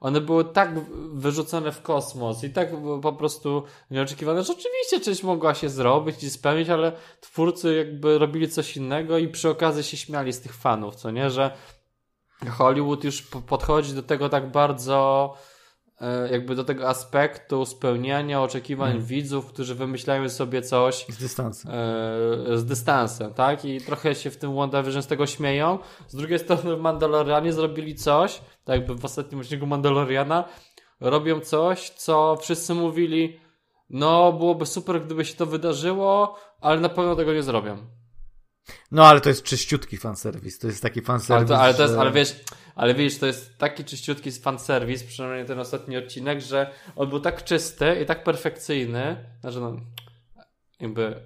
[0.00, 0.80] one były tak
[1.12, 2.68] wyrzucone w kosmos i tak
[3.02, 8.48] po prostu nieoczekiwane, że oczywiście coś mogła się zrobić i spełnić, ale twórcy jakby robili
[8.48, 11.56] coś innego i przy okazji się śmiali z tych fanów, co nie, że
[12.48, 15.34] Hollywood już podchodzi do tego tak bardzo
[16.30, 19.06] jakby do tego aspektu spełniania oczekiwań hmm.
[19.06, 21.72] widzów, którzy wymyślają sobie coś z dystansem.
[21.72, 23.64] E, z dystansem, tak?
[23.64, 25.78] I trochę się w tym WandaVision z tego śmieją.
[26.08, 30.44] Z drugiej strony w Mandalorianie zrobili coś, tak jakby w ostatnim odcinku Mandaloriana,
[31.00, 33.40] robią coś, co wszyscy mówili,
[33.90, 37.99] no byłoby super, gdyby się to wydarzyło, ale na pewno tego nie zrobią.
[38.92, 40.58] No, ale to jest czyściutki fanserwis.
[40.58, 41.50] To jest taki fanserwis.
[41.50, 42.40] Ale, to, ale, to jest, ale wiesz,
[42.74, 47.44] ale wiesz, to jest taki czyściutki fanserwis, przynajmniej ten ostatni odcinek, że on był tak
[47.44, 49.76] czysty i tak perfekcyjny, że no,
[50.80, 51.20] jakby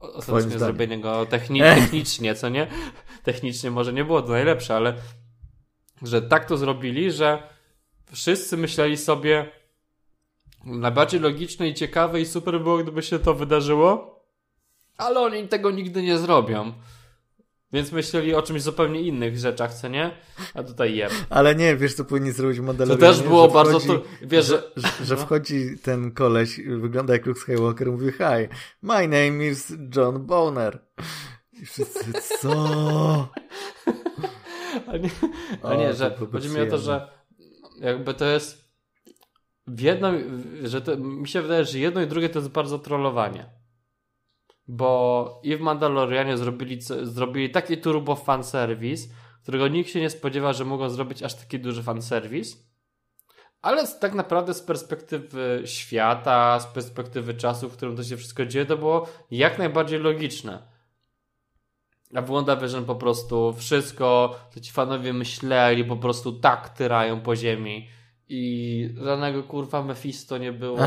[0.00, 2.66] ostatecznie zrobienie go techni technicznie, co nie?
[3.22, 4.94] Technicznie może nie było to najlepsze, ale
[6.02, 7.42] że tak to zrobili, że
[8.12, 9.50] wszyscy myśleli sobie
[10.64, 14.11] najbardziej logiczne i ciekawe i super było, gdyby się to wydarzyło,
[14.96, 16.72] ale oni tego nigdy nie zrobią.
[17.72, 20.10] Więc myśleli o czymś zupełnie innych rzeczach, co nie?
[20.54, 21.10] A tutaj jem.
[21.30, 23.12] Ale nie, wiesz co powinni zrobić Mandalorianie?
[23.12, 23.80] To też było bardzo...
[23.80, 25.20] Wchodzi, to, wiesz, że, że, że no.
[25.20, 28.48] wchodzi ten koleś, wygląda jak Luke Skywalker, mówi hi,
[28.82, 30.78] my name is John Boner.
[31.52, 32.52] I wszyscy, co?
[34.86, 35.10] A nie,
[35.62, 37.08] a nie o, że chodzi mi o to, że
[37.80, 38.72] jakby to jest
[39.66, 40.12] w jedno,
[40.62, 43.61] że to, mi się wydaje, że jedno i drugie to jest bardzo trollowanie
[44.68, 49.08] bo i w Mandalorianie zrobili, zrobili taki turbo fanserwis,
[49.42, 52.72] którego nikt się nie spodziewa, że mogą zrobić aż taki duży fanserwis.
[53.62, 58.66] Ale tak naprawdę z perspektywy świata, z perspektywy czasu, w którym to się wszystko dzieje,
[58.66, 60.72] to było jak najbardziej logiczne.
[62.14, 67.36] A w WandaVision po prostu wszystko, co ci fanowie myśleli, po prostu tak tyrają po
[67.36, 67.88] ziemi
[68.34, 70.78] i żadnego kurwa Mephisto nie było,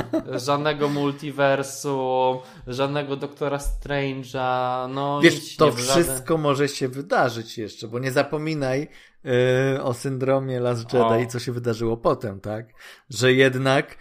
[0.46, 8.12] żadnego multiversum, żadnego Doktora Strange'a, no Wiesz, to wszystko może się wydarzyć jeszcze, bo nie
[8.12, 8.88] zapominaj
[9.24, 11.30] yy, o syndromie Last Jedi, o.
[11.30, 12.66] co się wydarzyło potem, tak?
[13.10, 13.96] Że jednak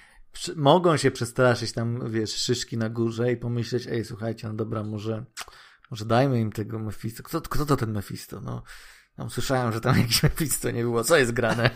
[0.55, 5.25] mogą się przestraszyć tam, wiesz, szyszki na górze i pomyśleć, ej, słuchajcie, no dobra, może,
[5.91, 7.23] może dajmy im tego Mephisto.
[7.23, 8.41] Kto, kto to ten Mephisto?
[8.41, 8.63] No,
[9.15, 11.03] tam słyszałem, że tam jakiś Mephisto nie było.
[11.03, 11.69] Co jest grane?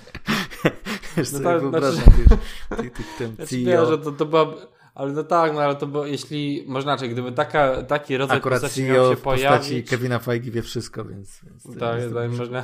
[1.18, 2.38] Wiesz, no tak, wyobrażam, znaczy...
[2.84, 3.86] wiesz, tych, ten znaczy, CEO.
[3.86, 4.54] że to, to była...
[4.96, 8.62] Ale no tak, no ale to było, jeśli, można inaczej, gdyby taka, taki rodzaj Akurat
[8.62, 9.90] postaci CEO miał się pojawić...
[9.90, 11.42] Kevina Feige wie wszystko, więc...
[11.44, 12.64] więc tak, tak można,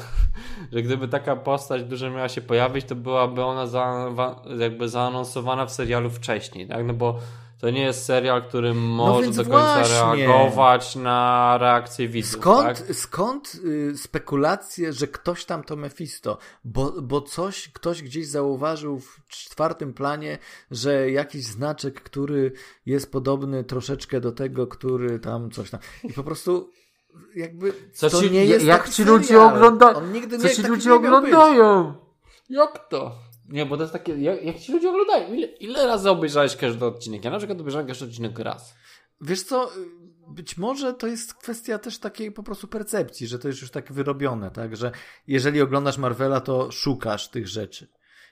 [0.72, 4.12] że gdyby taka postać duża miała się pojawić, to byłaby ona za,
[4.58, 6.86] jakby zaanonsowana w serialu wcześniej, tak?
[6.86, 7.20] No bo
[7.62, 10.28] To nie jest serial, który może więc do końca właśnie.
[10.28, 12.42] reagować na reakcję widzów.
[12.42, 12.96] Skąd, Tak?
[12.96, 16.38] skąd y, spekulacje, że ktoś tam to Mephisto?
[16.66, 20.38] Bo, bo coś, ktoś gdzieś zauważył w czwartym planie,
[20.72, 22.52] że jakiś znaczek, który
[22.86, 25.80] jest podobny troszeczkę do tego, który tam coś tam.
[26.04, 26.70] I po prostu
[27.36, 29.48] jakby Co to ci- nie jest jak ci ludzie serial.
[29.56, 31.94] ogląda- On nigdy Co ci ludzie oglądają?
[32.50, 33.16] Jak to?
[33.52, 35.34] Nie, bo to jest takie, jak, jak ci ludzie oglądają?
[35.34, 37.26] Ile, ile razy obejrzałeś każdy odcinek?
[37.26, 38.76] Ja na przykład obejrzałem każdy odcinek raz.
[39.22, 39.72] Wiesz co,
[40.28, 43.94] być może to jest kwestia też takiej po prostu percepcji, że to jest już tak
[43.94, 44.92] wyrobione, tak, że
[45.28, 47.88] jeżeli oglądasz Marvela, to szukasz tych rzeczy.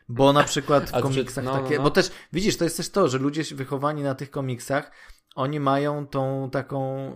[0.09, 1.83] Bo na przykład w komiksach no, no, takie, no.
[1.83, 4.91] bo też, widzisz, to jest też to, że ludzie wychowani na tych komiksach,
[5.35, 7.09] oni mają tą taką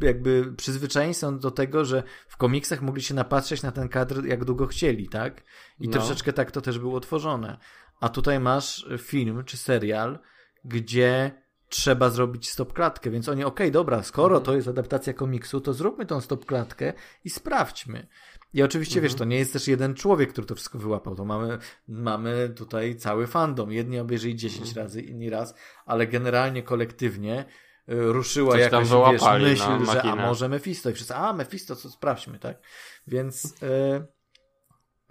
[0.00, 4.44] y, jakby przyzwyczajeństwo do tego, że w komiksach mogli się napatrzeć na ten kadr jak
[4.44, 5.42] długo chcieli, tak?
[5.80, 5.92] I No.
[5.92, 7.58] troszeczkę tak to też było tworzone.
[8.00, 10.18] A tutaj masz film czy serial,
[10.64, 14.44] gdzie trzeba zrobić stopklatkę, więc oni, okej, dobra, skoro Mhm.
[14.44, 16.92] to jest adaptacja komiksu, to zróbmy tą stopklatkę
[17.24, 18.06] i sprawdźmy.
[18.54, 19.18] I oczywiście, wiesz, Mhm.
[19.18, 21.58] to nie jest też jeden człowiek, który to wszystko wyłapał, to mamy,
[21.88, 23.72] mamy tutaj cały fandom.
[23.72, 24.84] Jedni obejrzeli 10 Mhm.
[24.86, 25.54] razy, inni raz,
[25.86, 27.44] ale generalnie kolektywnie
[27.88, 31.32] y, ruszyła Coś jakaś, wiesz, wyłapali, myśl, no, że a może Mephisto i wszyscy, a
[31.32, 32.58] Mephisto, co sprawdźmy, tak?
[33.06, 33.66] Więc y,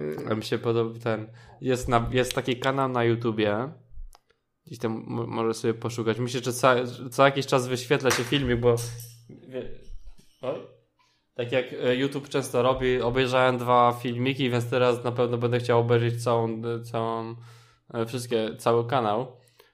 [0.01, 1.31] y, A mi się podoba ten.
[1.61, 3.73] Jest, na, jest taki kanał na YouTubie.
[4.65, 6.19] Gdzieś tam może sobie poszukać.
[6.19, 6.73] Myślę, że co,
[7.11, 8.75] co jakiś czas wyświetla się filmik, bo.
[10.41, 10.72] Oj.
[11.35, 15.79] Tak jak e, YouTube często robi, obejrzałem dwa filmiki, więc teraz na pewno będę chciał
[15.79, 17.35] obejrzeć całą, całą
[17.93, 19.27] e, wszystkie, cały kanał.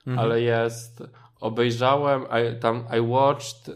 [0.07, 0.19] mhm.
[0.19, 1.03] Ale jest.
[1.41, 3.73] Obejrzałem, I, tam I watched e,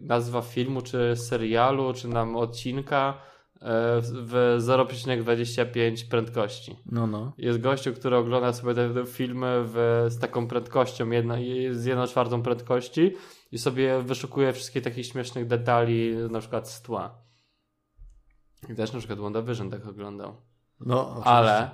[0.00, 3.14] nazwa filmu, czy serialu, czy nam odcinka
[3.60, 6.76] e, w- w 0,25 prędkości.
[6.92, 7.32] no, no.
[7.38, 11.36] Jest gościu, który ogląda sobie te, te filmy w, z taką prędkością, jedna,
[11.70, 13.14] z jedną czwartą prędkości
[13.52, 17.18] i sobie wyszukuje wszystkich takich śmiesznych detali, na przykład z tła.
[18.68, 20.36] I też na przykład WandaVision tak oglądał.
[20.80, 21.30] No, oczywiście.
[21.30, 21.70] Ale...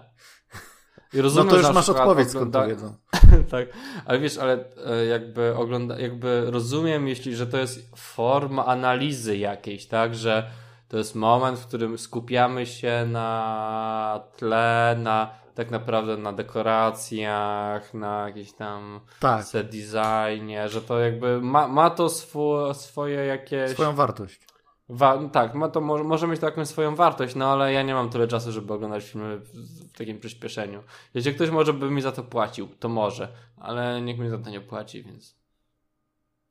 [1.13, 2.95] I No rozumiem, to już masz odpowiedź, skąd to wiedzą.
[3.51, 3.69] tak,
[4.07, 9.87] ale wiesz, ale e, jakby ogląda, jakby rozumiem, jeśli, że to jest forma analizy jakiejś,
[9.87, 10.51] tak, że
[10.89, 18.27] to jest moment, w którym skupiamy się na tle, na tak naprawdę na dekoracjach, na
[18.29, 23.71] jakieś tam Tak, set designie, że to jakby ma, ma to swo, swoje jakieś...
[23.71, 24.41] swoją wartość.
[24.89, 27.95] Wa- tak, ma to może, może mieć to jakąś swoją wartość, no ale ja nie
[27.95, 29.53] mam tyle czasu, żeby oglądać filmy w,
[29.99, 30.83] takim przyspieszeniu.
[31.15, 34.51] Jeśli ktoś może by mi za to płacił, to może, ale nikt mi za to
[34.51, 35.37] nie płaci, więc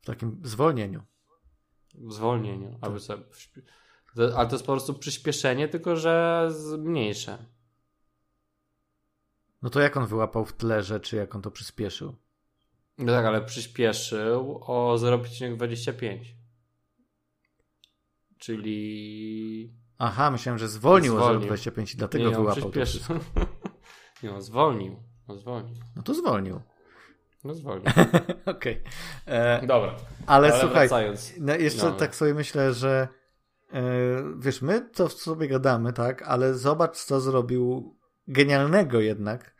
[0.02, 1.02] W takim zwolnieniu.
[1.94, 3.62] w zwolnieniu, aby sobie przyspie-
[4.16, 7.38] to- Ale to jest po prostu przyspieszenie, tylko że zmniejsze.
[9.62, 12.16] No to jak on wyłapał w tle rzeczy, jak on to przyspieszył?
[12.98, 16.18] No tak, ale przyspieszył o 0,25.
[18.38, 19.72] Czyli...
[19.98, 21.42] Aha, myślałem, że zwolnił, Zwolnił.
[21.42, 23.00] o 25 i dlatego nie, wyłapał to przyspieszył.
[23.18, 23.40] wszystko.
[24.22, 24.96] nie, on zwolnił.
[25.28, 25.74] On zwolnił.
[25.96, 26.60] No to zwolnił.
[27.44, 27.86] No zwolnił.
[28.46, 28.82] Okej.
[29.26, 29.96] E, Dobra.
[30.26, 31.32] Ale, Ale słuchaj, wracając.
[31.40, 31.92] no jeszcze No.
[31.92, 33.08] tak sobie myślę, że
[33.72, 33.82] e,
[34.38, 37.96] wiesz, my to sobie gadamy, tak, ale zobacz, co zrobił
[38.28, 39.54] genialnego jednak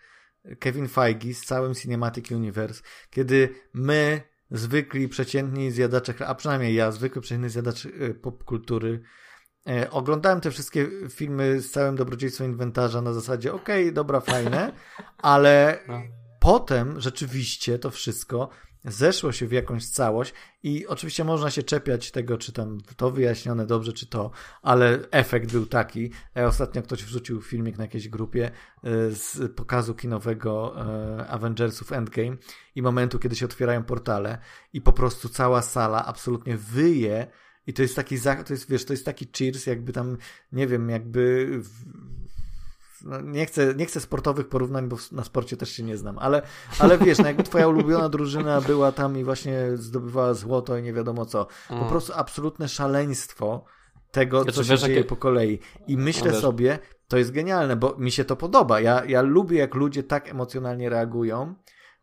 [0.58, 7.22] Kevin Feige z całym Cinematic Universe, kiedy my, zwykli, przeciętni zjadacze, a przynajmniej ja, zwykły,
[7.22, 9.02] przeciętny zjadacz e, popkultury,
[9.68, 14.72] e, oglądałem te wszystkie filmy z całym dobrodziejstwem inwentarza na zasadzie, okej, dobra, fajne,
[15.18, 16.02] ale No.
[16.40, 18.48] potem rzeczywiście to wszystko
[18.84, 23.66] zeszło się w jakąś całość i oczywiście można się czepiać tego, czy tam to wyjaśnione
[23.66, 24.30] dobrze, czy to,
[24.62, 26.10] ale efekt był taki.
[26.36, 28.50] E, Ostatnio ktoś wrzucił filmik na jakiejś grupie e,
[29.10, 32.36] z pokazu kinowego e, Avengersów Endgame
[32.74, 34.38] i momentu, kiedy się otwierają portale
[34.72, 37.26] i po prostu cała sala absolutnie wyje
[37.66, 40.16] i to jest taki, to jest, wiesz, to jest taki cheers, jakby tam,
[40.52, 41.50] nie wiem, jakby
[43.04, 46.42] no, nie, chcę, nie chcę sportowych porównań, bo na sporcie też się nie znam, ale,
[46.78, 50.92] ale wiesz, no jakby twoja ulubiona drużyna była tam i właśnie zdobywała złoto i nie
[50.92, 51.46] wiadomo co.
[51.68, 51.88] Po Mm.
[51.88, 53.64] prostu absolutne szaleństwo
[54.10, 55.58] tego, Znaczy, co się wiesz, dzieje jakie- po kolei.
[55.86, 58.80] I myślę No sobie, to jest genialne, bo mi się to podoba.
[58.80, 61.54] Ja, ja lubię, jak ludzie tak emocjonalnie reagują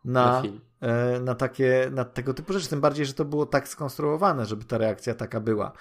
[0.04, 0.60] na, Na film.
[0.80, 2.68] E, na takie, na tego typu rzeczy.
[2.68, 5.72] Tym bardziej, że to było tak skonstruowane, żeby ta reakcja taka była.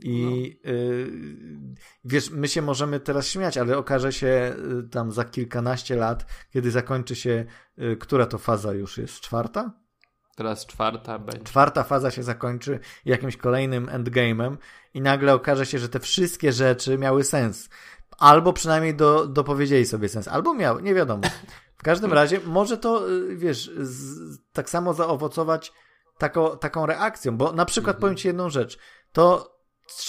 [0.00, 0.70] I No.
[0.70, 1.10] y,
[2.04, 4.56] wiesz, my się możemy teraz śmiać, ale okaże się
[4.86, 7.44] y, tam za kilkanaście lat, kiedy zakończy się,
[7.78, 9.20] y, która to faza już jest?
[9.20, 9.72] Czwarta?
[10.36, 11.44] Teraz czwarta będzie.
[11.44, 14.56] Czwarta faza się zakończy jakimś kolejnym endgame'em
[14.94, 17.68] i nagle okaże się, że te wszystkie rzeczy miały sens.
[18.18, 20.28] Albo przynajmniej do, dopowiedzieli sobie sens.
[20.28, 21.22] Albo miały, nie wiadomo.
[21.76, 25.72] W każdym razie może to, y, wiesz, z, tak samo zaowocować
[26.18, 28.00] tako, taką reakcją, bo na przykład Mhm.
[28.00, 28.78] powiem ci jedną rzecz.
[29.12, 29.54] To,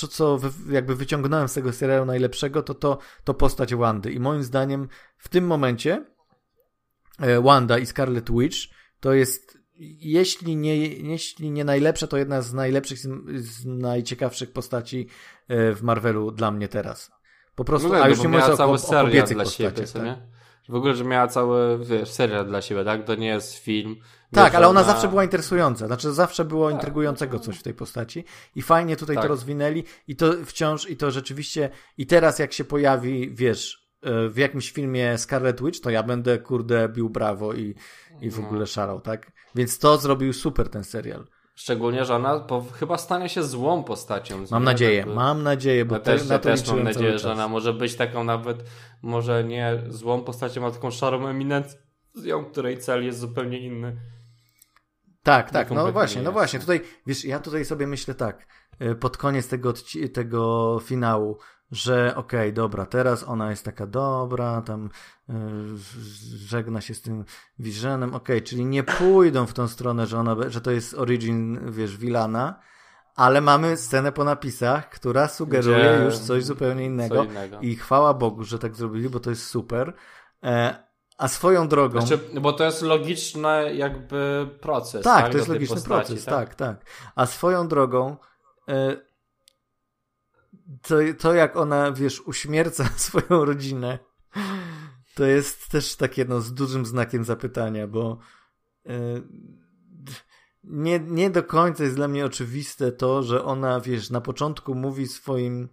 [0.10, 0.40] co-
[0.70, 4.12] jakby wyciągnąłem z tego serialu najlepszego, to, to to postać Wandy.
[4.12, 4.88] I moim zdaniem
[5.18, 6.06] w tym momencie
[7.20, 8.58] e, Wanda i Scarlet Witch
[9.00, 9.58] to jest,
[10.00, 15.08] jeśli nie, jeśli nie najlepsza, to jedna z najlepszych, z, z najciekawszych postaci
[15.48, 17.12] e, w Marvelu dla mnie teraz.
[17.56, 19.74] Po prostu, No tak, a no już bo nie mówiąc o, o kobiecych postaciach.
[19.94, 20.18] tak?
[20.70, 23.04] W ogóle, że miała cały, wiesz, serial dla siebie, tak?
[23.06, 23.96] To nie jest film.
[24.32, 25.88] Tak, Wiesz, ale ona zawsze była interesująca.
[25.88, 26.76] Znaczy, zawsze było Tak.
[26.76, 28.24] intrygującego coś w tej postaci.
[28.56, 29.30] I fajnie tutaj to Tak.
[29.30, 29.84] rozwinęli.
[30.08, 31.70] I to wciąż, i to rzeczywiście.
[31.98, 36.38] I teraz, jak się pojawi, wiesz, e, w jakimś filmie Scarlet Witch, to ja będę,
[36.40, 37.76] kurde, bił brawo i,
[38.22, 38.46] i w No.
[38.48, 39.32] ogóle szarał, tak?
[39.56, 41.28] Więc to zrobił super ten serial.
[41.56, 44.38] Szczególnie, że ona po, chyba stanie się złą postacią.
[44.52, 44.66] Mam nie?
[44.66, 47.32] nadzieję, Jakby- mam nadzieję, bo Ja te, też, na ja to też mam nadzieję, że
[47.32, 48.64] ona może być taką nawet,
[49.02, 53.96] może nie złą postacią, a taką szarą eminencją, której cel jest zupełnie inny.
[55.24, 56.60] Tak, tak, no właśnie, no właśnie.
[56.60, 58.48] Tutaj, wiesz, ja tutaj sobie myślę tak,
[58.82, 59.74] y, pod koniec tego,
[60.14, 61.38] tego finału,
[61.76, 64.90] że okej, dobra, teraz ona jest taka dobra, tam
[65.30, 65.34] y,
[66.38, 67.26] żegna się z tym
[67.60, 71.98] Visionem, okej, czyli nie pójdą w tą stronę, że ona, że to jest origin, wiesz,
[71.98, 72.60] Vilana,
[73.16, 77.60] ale mamy scenę po napisach, która sugeruje Gdzie- już coś zupełnie innego Co innego.
[77.62, 79.94] i chwała Bogu, że tak zrobili, bo to jest super.
[80.44, 80.86] E,
[81.18, 82.02] a swoją drogą...
[82.02, 85.04] Znaczy, bo to jest logiczny jakby proces.
[85.04, 86.56] Tak, tak to jest logiczny postaci, proces, tak?
[86.56, 86.86] tak,
[87.16, 88.18] A swoją drogą,
[88.70, 88.98] e,
[90.82, 94.00] to, to jak ona, wiesz, uśmierca swoją rodzinę,
[95.16, 98.18] to jest też takie no, z dużym znakiem zapytania, bo
[98.86, 98.92] e,
[100.64, 105.08] nie, nie do końca jest dla mnie oczywiste to, że ona, wiesz, na początku mówi
[105.08, 105.70] swoim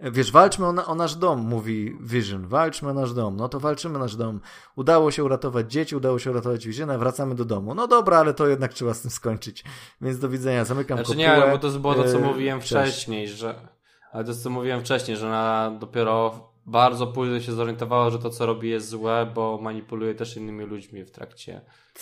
[0.00, 2.48] Wiesz, walczmy o, na, o nasz dom, mówi Vision.
[2.48, 3.36] Walczmy o nasz dom.
[3.36, 4.40] No to walczymy o nasz dom.
[4.76, 7.74] Udało się uratować dzieci, udało się uratować Visiona, wracamy do domu.
[7.74, 9.64] No dobra, ale to jednak trzeba z tym skończyć.
[10.00, 11.46] Więc do widzenia, zamykam Znaczy kopułę.
[11.46, 12.70] nie, bo to było to, co Yy, mówiłem cześć.
[12.70, 13.68] wcześniej, że.
[14.12, 18.46] Ale to, co mówiłem wcześniej, że ona dopiero bardzo późno się zorientowała, że to, co
[18.46, 21.60] robi, jest złe, bo manipuluje też innymi ludźmi w trakcie.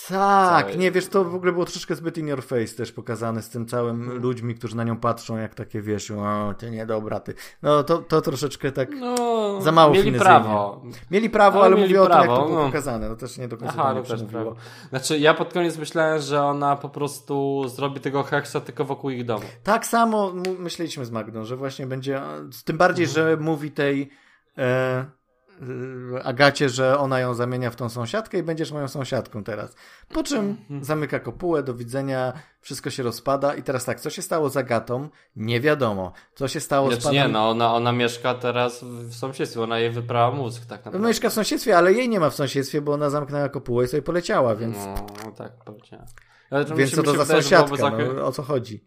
[0.09, 3.43] Tak, całej- nie, wiesz, to w ogóle było troszeczkę zbyt in your face też pokazane
[3.43, 4.23] z tym całym Mhm.
[4.23, 7.35] ludźmi, którzy na nią patrzą, jak takie, wiesz, o, ty niedobra, ty.
[7.63, 8.89] No to, to troszeczkę tak...
[9.01, 10.25] No, Za mało mieli finezyjnie.
[10.25, 10.83] prawo.
[11.11, 12.67] Mieli prawo, Ale ale, mieli mówię o tym, jak prawo, to było no.
[12.67, 13.09] pokazane.
[13.09, 14.55] No też nie do końca Aha, to no też prawo.
[14.91, 19.25] Znaczy, ja pod koniec myślałem, że ona po prostu zrobi tego heksa tylko wokół ich
[19.25, 19.45] domu.
[19.63, 22.21] Tak samo myśleliśmy z Magdą, że właśnie będzie.
[22.65, 24.11] Tym bardziej, że mówi tej
[24.59, 29.77] e, e, Agacie, że ona ją zamienia w tą sąsiadkę i będziesz moją sąsiadką teraz.
[30.09, 33.55] Po czym zamyka kopułę, do widzenia, wszystko się rozpada.
[33.55, 35.09] I teraz tak, co się stało z Agatą?
[35.37, 36.13] Nie wiadomo.
[36.35, 37.27] Co się stało z Znaczy panem.
[37.27, 41.09] nie, no ona, ona mieszka teraz w sąsiedztwie, ona jej wyprała mózg tak naprawdę.
[41.09, 44.03] Mieszka w sąsiedztwie, ale jej nie ma w sąsiedztwie, bo ona zamknęła kopułę i sobie
[44.03, 44.77] poleciała, więc.
[45.25, 46.07] No, tak, powiedziałem.
[46.51, 47.91] Ale Więc co to za sąsiadka?
[47.91, 48.85] No, o co chodzi?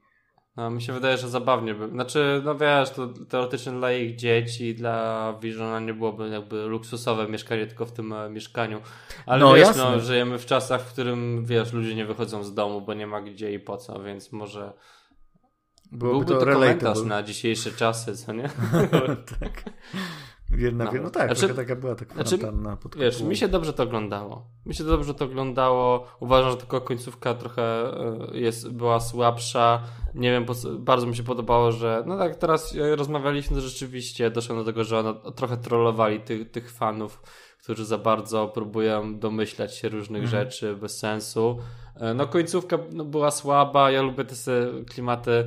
[0.58, 1.90] No, mi się wydaje, że zabawnie by.
[1.90, 7.68] Znaczy, no wiesz, to teoretycznie dla ich dzieci, dla Visiona nie byłoby jakby luksusowe mieszkanie
[7.68, 8.82] tylko w tym e, mieszkaniu.
[9.26, 9.84] Ale No, wiesz, jasne.
[9.84, 13.22] no, żyjemy w czasach, w którym wiesz, ludzie nie wychodzą z domu, bo nie ma
[13.22, 14.74] gdzie i po co, więc może
[15.92, 18.50] Byłoby byłby to, to komentarz na dzisiejsze czasy, co nie?
[19.40, 19.64] tak.
[20.52, 20.92] Wierna, No.
[20.94, 23.84] no, no tak, Znaczy- taka była ta znaczy, kwarantanna pod Wiesz, mi się dobrze to
[23.84, 24.48] oglądało.
[24.66, 26.08] Mi się dobrze to oglądało.
[26.20, 27.62] Uważam, że tylko końcówka trochę
[28.34, 29.82] e, jest, była słabsza.
[30.16, 30.46] Nie wiem,
[30.80, 32.04] bardzo mi się podobało, że.
[32.06, 36.72] No tak, teraz e, rozmawialiśmy, rzeczywiście doszło do tego, że ono, trochę trollowali tych, tych
[36.72, 37.22] fanów,
[37.64, 40.44] którzy za bardzo próbują domyślać się różnych Mhm.
[40.44, 41.58] rzeczy bez sensu.
[41.96, 43.92] E, No, końcówka no, była słaba.
[43.92, 44.36] Ja lubię te
[44.90, 45.44] klimaty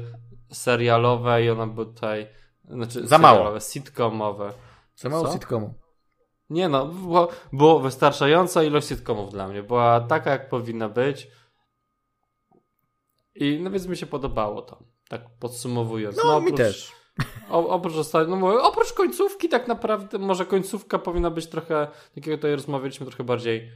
[0.52, 2.26] serialowe i ona była tutaj.
[2.68, 3.34] Znaczy, Za mało.
[3.36, 4.52] serialowe, sitcomowe.
[5.00, 5.32] Za mało Co?
[5.32, 5.74] sitcomu.
[6.50, 9.62] Nie no, było, było wystarczająca ilość sitcomów dla mnie.
[9.62, 11.28] Była taka, jak powinna być.
[13.34, 14.84] I no więc mi się podobało to.
[15.08, 16.16] Tak podsumowując.
[16.16, 16.92] No, mi oprócz, też.
[17.50, 22.26] O, oprócz, osta- no mówię, oprócz końcówki tak naprawdę, może końcówka powinna być trochę, tak
[22.26, 23.70] jak tutaj rozmawialiśmy, trochę bardziej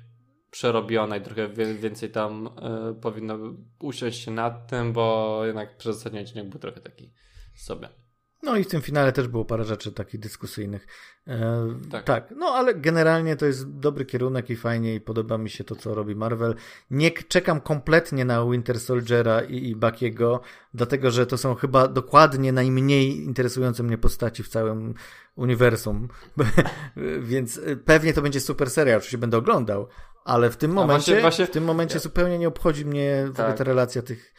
[0.51, 2.47] przerobiona i trochę więcej tam
[2.91, 3.39] y, powinno
[3.81, 7.13] usiąść się nad tym, bo jednak przez ostatni odcinek był trochę taki
[7.55, 8.04] sobie.
[8.45, 10.87] No i w tym finale też było parę rzeczy takich dyskusyjnych.
[11.29, 12.05] E, Tak.
[12.05, 12.35] tak.
[12.37, 15.95] no ale generalnie to jest dobry kierunek i fajnie i podoba mi się to, co
[15.95, 16.55] robi Marvel.
[16.91, 20.41] Nie czekam kompletnie na Winter Soldiera i, i Buckiego,
[20.75, 24.95] dlatego że to są chyba dokładnie najmniej interesujące mnie postaci w całym
[25.37, 26.09] uniwersum.
[27.21, 29.89] Więc y, pewnie to będzie super serial, oczywiście będę oglądał,
[30.25, 33.31] ale w tym momencie, właśnie- właśnie- w tym momencie ja- zupełnie nie obchodzi mnie w
[33.31, 33.59] ogóle Tak.
[33.59, 34.35] ta relacja tych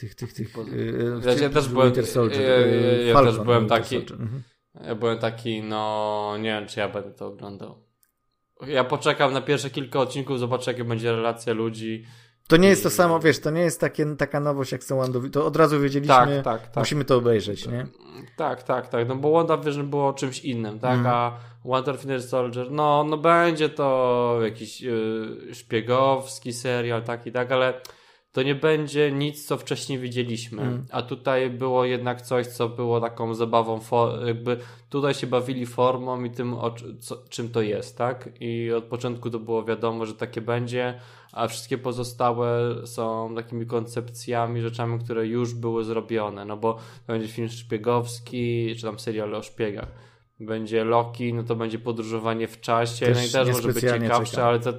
[0.00, 3.68] tych, tych, tych, yy, Ja- ja też byłem- Winter Soldier, ja- ja- Falcon, też byłem
[3.68, 3.96] taki-.
[3.96, 4.42] Mhm.
[4.86, 7.74] Ja byłem taki, no nie wiem, czy ja będę to oglądał.
[8.66, 12.04] Ja poczekam na pierwsze kilka odcinków, zobaczę jaka będzie relacja ludzi.
[12.48, 15.30] To nie jest to samo, wiesz, to nie jest takie, taka nowość jak z WandaVision.
[15.30, 16.76] To od razu wiedzieliśmy, Tak, tak, tak.
[16.76, 17.86] musimy to obejrzeć, nie?
[18.36, 19.08] Tak, tak, tak.
[19.08, 20.98] No bo WandaVision było czymś innym, tak?
[20.98, 21.14] Mhm.
[21.16, 27.52] A Wonder Winter Soldier, no, no będzie to jakiś yy, szpiegowski serial, tak i tak,
[27.52, 27.80] ale
[28.32, 30.62] to nie będzie nic, co wcześniej widzieliśmy.
[30.62, 30.86] Mhm.
[30.90, 33.80] A tutaj było jednak coś, co było taką zabawą,
[34.26, 34.56] jakby
[34.90, 36.56] tutaj się bawili formą i tym,
[37.00, 38.28] co, czym to jest, tak?
[38.40, 41.00] I od początku to było wiadomo, że takie będzie,
[41.32, 47.28] a wszystkie pozostałe są takimi koncepcjami, rzeczami, które już były zrobione, no bo to będzie
[47.28, 49.88] film szpiegowski, czy tam serial o szpiegach.
[50.40, 54.44] Będzie Loki, no to będzie podróżowanie w czasie, Też no i też może być ciekawsze,
[54.44, 54.72] ale to,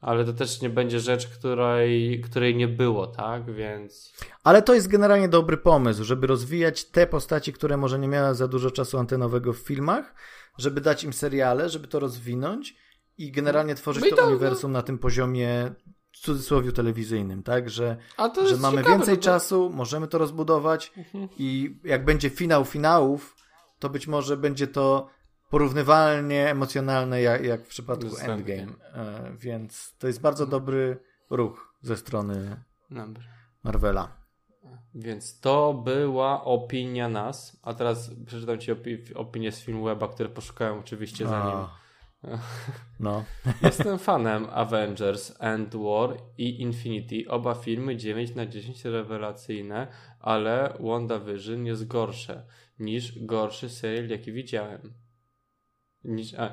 [0.00, 3.54] ale to też nie będzie rzecz, której, której nie było, tak?
[3.54, 4.12] Więc
[4.44, 8.48] Ale to jest generalnie dobry pomysł, żeby rozwijać te postaci, które może nie miały za
[8.48, 10.14] dużo czasu antenowego w filmach,
[10.58, 12.76] żeby dać im seriale, żeby to rozwinąć
[13.18, 15.72] i generalnie tworzyć No i to, to- uniwersum na tym poziomie
[16.12, 17.70] w cudzysłowie telewizyjnym, tak?
[17.70, 17.96] Że,
[18.34, 21.28] to że mamy ciekawe, więcej no bo- czasu, możemy to rozbudować Mhm.
[21.38, 23.36] i jak będzie finał finałów,
[23.78, 25.08] to być może będzie to
[25.50, 28.62] porównywalnie emocjonalne jak, jak w przypadku Z Endgame.
[28.62, 28.94] Endgame.
[28.94, 30.98] E, więc to jest bardzo dobry
[31.30, 32.56] ruch ze strony.
[33.64, 34.18] Marvela.
[34.94, 40.78] Więc to była opinia nas, a teraz przeczytam Ci opi- opinię z Filmweba, które poszukałem
[40.78, 41.54] oczywiście za nim.
[41.54, 41.78] A.
[43.00, 43.24] No.
[43.62, 47.30] Jestem fanem Avengers, End War i Infinity.
[47.30, 49.86] Oba filmy 9 na 10 rewelacyjne,
[50.20, 52.46] ale WandaVision jest gorsze
[52.78, 54.94] niż gorszy serial, jaki widziałem.
[56.04, 56.50] Niż, a,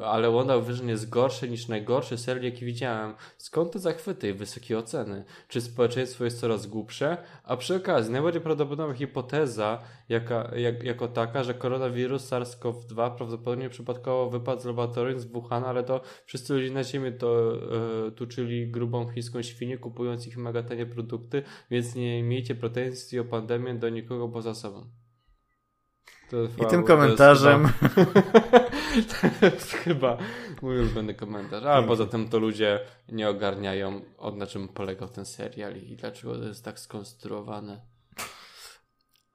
[0.00, 3.14] ale WandaVision jest gorszy niż najgorszy serial, jaki widziałem.
[3.38, 5.24] Skąd te zachwyty i wysokie oceny?
[5.48, 7.16] Czy społeczeństwo jest coraz głupsze?
[7.44, 9.78] A przy okazji, najbardziej prawdopodobna hipoteza
[10.08, 15.84] jaka, jak, jako taka, że koronawirus SARS-CoV-2 prawdopodobnie przypadkowo wypadł z laboratorium z Wuhan, ale
[15.84, 17.52] to wszyscy ludzie na ziemi to
[18.06, 23.24] e, tuczyli grubą chińską świnię, kupując ich mega tanie produkty, więc nie miejcie pretensji o
[23.24, 25.01] pandemię do nikogo poza sobą.
[26.32, 27.68] To I tym to komentarzem
[29.40, 30.16] to jest chyba
[30.62, 31.64] mój ulubiony komentarz.
[31.64, 36.38] A poza tym to ludzie nie ogarniają, od na czym polegał ten serial i dlaczego
[36.38, 37.80] to jest tak skonstruowane.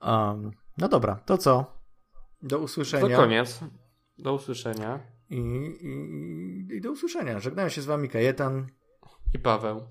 [0.02, 1.66] Um, no dobra, to co?
[2.42, 3.18] Do To usłyszenia.
[3.18, 3.60] koniec.
[4.18, 5.00] Do usłyszenia.
[5.30, 5.38] I,
[5.82, 7.40] i, I do usłyszenia.
[7.40, 8.68] Żegnają się z wami Kajetan.
[9.34, 9.82] I Paweł.